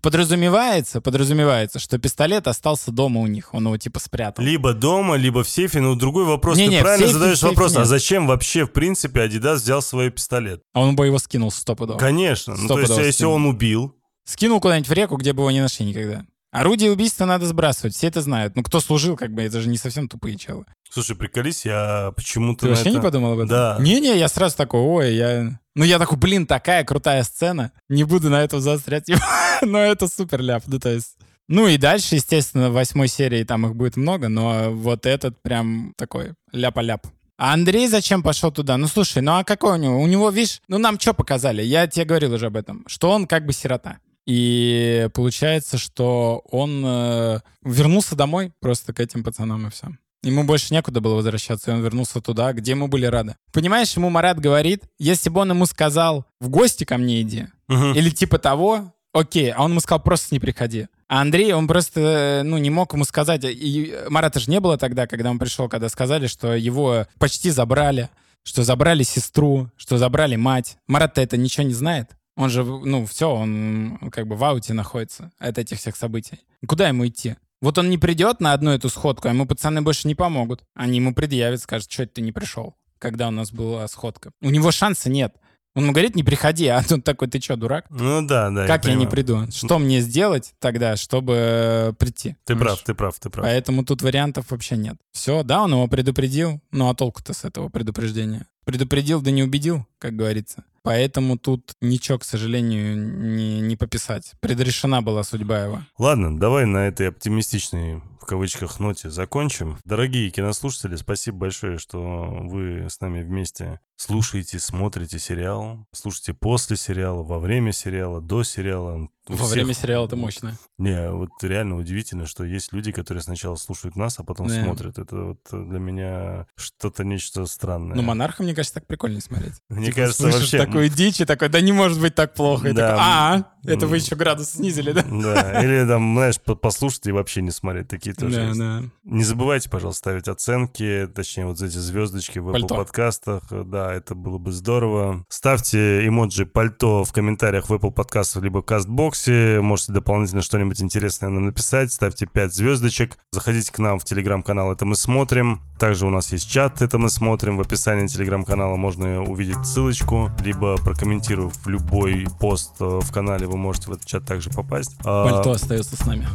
Подразумевается, 0.00 1.00
подразумевается, 1.00 1.78
что 1.78 1.98
пистолет 1.98 2.46
остался 2.46 2.92
дома 2.92 3.20
у 3.22 3.26
них. 3.26 3.54
Он 3.54 3.64
его 3.64 3.78
типа 3.78 3.98
спрятал. 4.00 4.44
Либо 4.44 4.74
дома, 4.74 5.16
либо 5.16 5.42
в 5.42 5.48
сейфе. 5.48 5.80
Но 5.80 5.94
другой 5.94 6.26
вопрос. 6.26 6.58
Не-не, 6.58 6.76
Ты 6.76 6.80
в 6.80 6.82
правильно 6.82 7.06
сейфе- 7.06 7.12
задаешь 7.12 7.42
вопрос, 7.42 7.74
а 7.76 7.78
нет. 7.80 7.88
зачем 7.88 8.26
вообще, 8.26 8.66
в 8.66 8.72
принципе, 8.72 9.22
Адидас 9.22 9.62
взял 9.62 9.80
свой 9.80 10.10
пистолет? 10.10 10.62
А 10.74 10.80
он 10.82 10.94
бы 10.94 11.06
его 11.06 11.18
скинул 11.18 11.50
стопудово. 11.50 11.98
Конечно. 11.98 12.54
Ну, 12.54 12.68
то 12.68 12.80
есть, 12.80 12.96
если 12.96 13.10
скинул. 13.12 13.32
он 13.34 13.46
убил, 13.46 13.96
Скинул 14.26 14.60
куда-нибудь 14.60 14.88
в 14.88 14.92
реку, 14.92 15.16
где 15.16 15.32
бы 15.32 15.42
его 15.42 15.50
не 15.50 15.60
нашли 15.60 15.84
никогда. 15.86 16.26
Орудие 16.54 16.92
убийства 16.92 17.24
надо 17.24 17.46
сбрасывать, 17.46 17.96
все 17.96 18.06
это 18.06 18.20
знают. 18.20 18.54
Ну, 18.54 18.62
кто 18.62 18.78
служил, 18.78 19.16
как 19.16 19.32
бы, 19.32 19.42
это 19.42 19.60
же 19.60 19.68
не 19.68 19.76
совсем 19.76 20.08
тупые 20.08 20.36
челы. 20.38 20.64
Слушай, 20.88 21.16
приколись, 21.16 21.64
я 21.64 22.12
почему-то... 22.14 22.60
Ты 22.60 22.68
вообще 22.68 22.90
это- 22.90 22.90
не 22.98 23.00
подумал 23.00 23.32
об 23.32 23.38
этом? 23.40 23.48
Да. 23.48 23.76
Не-не, 23.80 24.16
я 24.16 24.28
сразу 24.28 24.56
такой, 24.56 24.80
ой, 24.80 25.14
я... 25.16 25.58
Ну, 25.74 25.82
я 25.82 25.98
такой, 25.98 26.16
блин, 26.16 26.46
такая 26.46 26.84
крутая 26.84 27.24
сцена. 27.24 27.72
Не 27.88 28.04
буду 28.04 28.30
на 28.30 28.40
этом 28.44 28.60
заострять. 28.60 29.08
Но 29.62 29.80
это 29.80 30.06
супер 30.06 30.40
ляп. 30.40 30.62
Ну, 30.68 30.78
то 30.78 30.90
есть, 30.90 31.16
Ну 31.48 31.66
и 31.66 31.76
дальше, 31.76 32.14
естественно, 32.14 32.70
в 32.70 32.74
восьмой 32.74 33.08
серии 33.08 33.42
там 33.42 33.66
их 33.66 33.74
будет 33.74 33.96
много, 33.96 34.28
но 34.28 34.70
вот 34.70 35.06
этот 35.06 35.42
прям 35.42 35.92
такой 35.96 36.34
ляпа-ляп. 36.52 37.06
А 37.36 37.52
Андрей 37.52 37.88
зачем 37.88 38.22
пошел 38.22 38.52
туда? 38.52 38.76
Ну 38.76 38.86
слушай, 38.86 39.20
ну 39.20 39.32
а 39.38 39.42
какой 39.42 39.72
у 39.72 39.76
него? 39.82 40.00
У 40.00 40.06
него, 40.06 40.30
видишь, 40.30 40.62
ну 40.68 40.78
нам 40.78 41.00
что 41.00 41.12
показали? 41.14 41.62
Я 41.62 41.88
тебе 41.88 42.04
говорил 42.04 42.32
уже 42.34 42.46
об 42.46 42.56
этом, 42.56 42.84
что 42.86 43.10
он 43.10 43.26
как 43.26 43.44
бы 43.44 43.52
сирота. 43.52 43.98
И 44.26 45.08
получается, 45.12 45.78
что 45.78 46.42
он 46.50 46.82
э, 46.84 47.40
вернулся 47.62 48.16
домой 48.16 48.52
просто 48.60 48.92
к 48.92 49.00
этим 49.00 49.22
пацанам 49.22 49.66
и 49.66 49.70
все. 49.70 49.88
Ему 50.22 50.44
больше 50.44 50.72
некуда 50.72 51.02
было 51.02 51.16
возвращаться, 51.16 51.70
и 51.70 51.74
он 51.74 51.82
вернулся 51.82 52.20
туда, 52.22 52.54
где 52.54 52.70
ему 52.70 52.88
были 52.88 53.04
рады. 53.04 53.36
Понимаешь, 53.52 53.92
ему 53.94 54.08
Марат 54.08 54.40
говорит, 54.40 54.84
если 54.98 55.28
бы 55.28 55.40
он 55.42 55.50
ему 55.50 55.66
сказал, 55.66 56.24
в 56.40 56.48
гости 56.48 56.84
ко 56.84 56.96
мне 56.96 57.20
иди, 57.20 57.48
Мгм. 57.68 57.92
или 57.92 58.08
типа 58.08 58.38
того, 58.38 58.94
окей, 59.12 59.50
а 59.52 59.62
он 59.62 59.72
ему 59.72 59.80
сказал, 59.80 60.00
просто 60.00 60.34
не 60.34 60.40
приходи. 60.40 60.86
А 61.08 61.20
Андрей, 61.20 61.52
он 61.52 61.68
просто, 61.68 62.00
э, 62.00 62.42
ну, 62.42 62.56
не 62.56 62.70
мог 62.70 62.94
ему 62.94 63.04
сказать. 63.04 63.42
И 63.44 63.94
Марата 64.08 64.40
же 64.40 64.50
не 64.50 64.60
было 64.60 64.78
тогда, 64.78 65.06
когда 65.06 65.30
он 65.30 65.38
пришел, 65.38 65.68
когда 65.68 65.90
сказали, 65.90 66.26
что 66.26 66.54
его 66.54 67.06
почти 67.18 67.50
забрали, 67.50 68.08
что 68.42 68.62
забрали 68.62 69.02
сестру, 69.02 69.68
что 69.76 69.98
забрали 69.98 70.36
мать. 70.36 70.78
Марат-то 70.86 71.20
это 71.20 71.36
ничего 71.36 71.66
не 71.66 71.74
знает. 71.74 72.10
Он 72.36 72.50
же, 72.50 72.64
ну, 72.64 73.06
все, 73.06 73.30
он 73.30 73.98
как 74.10 74.26
бы 74.26 74.36
в 74.36 74.42
ауте 74.44 74.72
находится 74.72 75.30
от 75.38 75.58
этих 75.58 75.78
всех 75.78 75.96
событий. 75.96 76.40
Куда 76.66 76.88
ему 76.88 77.06
идти? 77.06 77.36
Вот 77.60 77.78
он 77.78 77.88
не 77.88 77.96
придет 77.98 78.40
на 78.40 78.52
одну 78.52 78.72
эту 78.72 78.88
сходку, 78.88 79.28
а 79.28 79.30
ему 79.30 79.46
пацаны 79.46 79.82
больше 79.82 80.08
не 80.08 80.14
помогут. 80.14 80.62
Они 80.74 80.96
ему 80.96 81.14
предъявят, 81.14 81.60
скажут, 81.62 81.90
что 81.90 82.02
это 82.02 82.14
ты 82.14 82.22
не 82.22 82.32
пришел, 82.32 82.76
когда 82.98 83.28
у 83.28 83.30
нас 83.30 83.52
была 83.52 83.86
сходка. 83.88 84.32
У 84.42 84.50
него 84.50 84.70
шанса 84.70 85.08
нет. 85.08 85.34
Он 85.76 85.84
ему 85.84 85.92
говорит, 85.92 86.14
не 86.14 86.22
приходи, 86.22 86.68
а 86.68 86.82
он 86.90 87.02
такой, 87.02 87.28
ты 87.28 87.40
что, 87.40 87.56
дурак? 87.56 87.86
Ну 87.90 88.24
да, 88.26 88.50
да. 88.50 88.66
как 88.66 88.84
я, 88.84 88.90
не 88.90 89.06
понимаю. 89.06 89.10
приду? 89.10 89.50
Что 89.50 89.78
мне 89.78 90.00
сделать 90.00 90.54
тогда, 90.60 90.96
чтобы 90.96 91.94
прийти? 91.98 92.36
Ты 92.44 92.54
Понимаешь? 92.54 92.78
прав, 92.78 92.82
ты 92.84 92.94
прав, 92.94 93.18
ты 93.18 93.30
прав. 93.30 93.44
Поэтому 93.46 93.84
тут 93.84 94.02
вариантов 94.02 94.50
вообще 94.50 94.76
нет. 94.76 94.96
Все, 95.12 95.42
да, 95.42 95.62
он 95.62 95.72
его 95.72 95.88
предупредил. 95.88 96.60
Ну 96.70 96.90
а 96.90 96.94
толку-то 96.94 97.32
с 97.32 97.44
этого 97.44 97.70
предупреждения? 97.70 98.46
Предупредил, 98.64 99.20
да 99.20 99.30
не 99.30 99.42
убедил, 99.42 99.86
как 99.98 100.14
говорится. 100.14 100.64
Поэтому 100.84 101.38
тут 101.38 101.72
ничего, 101.80 102.18
к 102.18 102.24
сожалению, 102.24 102.94
не, 102.94 103.62
не 103.62 103.74
пописать. 103.74 104.32
Предрешена 104.40 105.00
была 105.00 105.24
судьба 105.24 105.64
его. 105.64 105.80
Ладно, 105.98 106.38
давай 106.38 106.66
на 106.66 106.86
этой 106.86 107.08
оптимистичной, 107.08 108.02
в 108.20 108.26
кавычках, 108.26 108.78
ноте 108.80 109.08
закончим. 109.08 109.78
Дорогие 109.86 110.28
кинослушатели, 110.28 110.96
спасибо 110.96 111.38
большое, 111.38 111.78
что 111.78 112.28
вы 112.42 112.86
с 112.90 113.00
нами 113.00 113.22
вместе 113.22 113.80
слушаете, 113.96 114.58
смотрите 114.58 115.18
сериал. 115.18 115.86
Слушайте 115.92 116.34
после 116.34 116.76
сериала, 116.76 117.22
во 117.22 117.38
время 117.38 117.72
сериала, 117.72 118.20
до 118.20 118.42
сериала. 118.42 119.08
Во 119.26 119.36
всех- 119.36 119.52
время 119.52 119.72
сериала 119.72 120.06
это 120.06 120.16
мощно. 120.16 120.58
Не, 120.76 121.10
вот 121.10 121.30
реально 121.40 121.76
удивительно, 121.76 122.26
что 122.26 122.44
есть 122.44 122.74
люди, 122.74 122.92
которые 122.92 123.22
сначала 123.22 123.56
слушают 123.56 123.96
нас, 123.96 124.18
а 124.18 124.22
потом 124.24 124.48
Да. 124.48 124.62
смотрят. 124.62 124.98
Это 124.98 125.16
вот 125.16 125.38
для 125.50 125.78
меня 125.78 126.46
что-то 126.56 127.04
нечто 127.04 127.46
странное. 127.46 127.96
Ну, 127.96 128.02
монарха, 128.02 128.42
мне 128.42 128.54
кажется, 128.54 128.74
так 128.74 128.86
прикольно 128.86 129.20
смотреть. 129.22 129.54
Мне 129.70 129.86
Типа, 129.86 129.96
кажется, 129.96 130.22
слышишь 130.24 130.52
вообще... 130.52 130.58
такую 130.66 130.88
дичь 130.90 131.20
и 131.22 131.24
такой, 131.24 131.48
да 131.48 131.60
не 131.62 131.72
может 131.72 132.00
быть 132.00 132.14
так 132.14 132.34
плохо. 132.34 132.68
И 132.68 132.72
Да. 132.72 132.88
такой, 132.88 133.02
а, 133.02 133.44
это 133.64 133.86
вы 133.86 133.96
еще 133.96 134.14
градус 134.14 134.50
снизили, 134.50 134.92
да? 134.92 135.02
Да, 135.04 135.62
или 135.64 135.86
там, 135.88 136.14
знаешь, 136.14 136.38
по- 136.38 136.54
послушать 136.54 137.06
и 137.06 137.12
вообще 137.12 137.40
не 137.40 137.50
смотреть. 137.50 137.88
Такие 137.88 138.14
тоже 138.14 138.36
Да, 138.36 138.44
есть. 138.48 138.58
да. 138.58 138.82
Не 139.04 139.24
забывайте, 139.24 139.70
пожалуйста, 139.70 139.98
ставить 140.00 140.28
оценки, 140.28 141.08
точнее, 141.14 141.46
вот 141.46 141.62
эти 141.62 141.78
звездочки 141.78 142.40
в 142.40 142.50
Apple 142.50 142.68
подкастах. 142.68 143.44
Да, 143.50 143.83
это 143.92 144.14
было 144.14 144.38
бы 144.38 144.52
здорово. 144.52 145.24
Ставьте 145.28 146.06
эмоджи 146.06 146.46
пальто 146.46 147.04
в 147.04 147.12
комментариях 147.12 147.68
в 147.68 147.72
Apple 147.72 147.90
подкастах 147.90 148.42
либо 148.42 148.62
в 148.62 148.64
Кастбоксе. 148.64 149.60
Можете 149.60 149.92
дополнительно 149.92 150.42
что-нибудь 150.42 150.80
интересное 150.80 151.28
нам 151.28 151.46
написать. 151.46 151.92
Ставьте 151.92 152.26
5 152.26 152.54
звездочек. 152.54 153.18
Заходите 153.32 153.72
к 153.72 153.78
нам 153.78 153.98
в 153.98 154.04
телеграм-канал 154.04 154.72
«Это 154.72 154.84
мы 154.84 154.96
смотрим». 154.96 155.60
Также 155.78 156.06
у 156.06 156.10
нас 156.10 156.32
есть 156.32 156.48
чат 156.48 156.82
«Это 156.82 156.98
мы 156.98 157.10
смотрим». 157.10 157.56
В 157.56 157.60
описании 157.60 158.06
телеграм-канала 158.06 158.76
можно 158.76 159.22
увидеть 159.22 159.66
ссылочку, 159.66 160.30
либо 160.42 160.76
прокомментировав 160.76 161.66
любой 161.66 162.26
пост 162.40 162.76
э, 162.80 163.00
в 163.02 163.12
канале, 163.12 163.46
вы 163.46 163.56
можете 163.56 163.88
в 163.88 163.92
этот 163.92 164.06
чат 164.06 164.24
также 164.24 164.50
попасть. 164.50 164.96
А, 165.04 165.28
Пальто 165.28 165.50
остается 165.52 165.96
с 165.96 166.06
нами. 166.06 166.26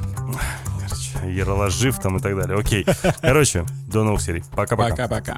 Короче, 0.88 1.32
Ералаш 1.34 1.74
жив 1.74 2.00
там 2.00 2.18
и 2.18 2.20
так 2.20 2.36
далее. 2.36 2.58
Окей. 2.58 2.86
Короче, 3.22 3.66
до 3.88 4.04
новых 4.04 4.22
серий. 4.22 4.43
Пока-пока. 4.56 5.08
Пока-пока. 5.08 5.38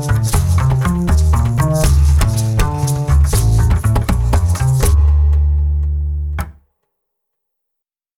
Podcast. 1.71 2.00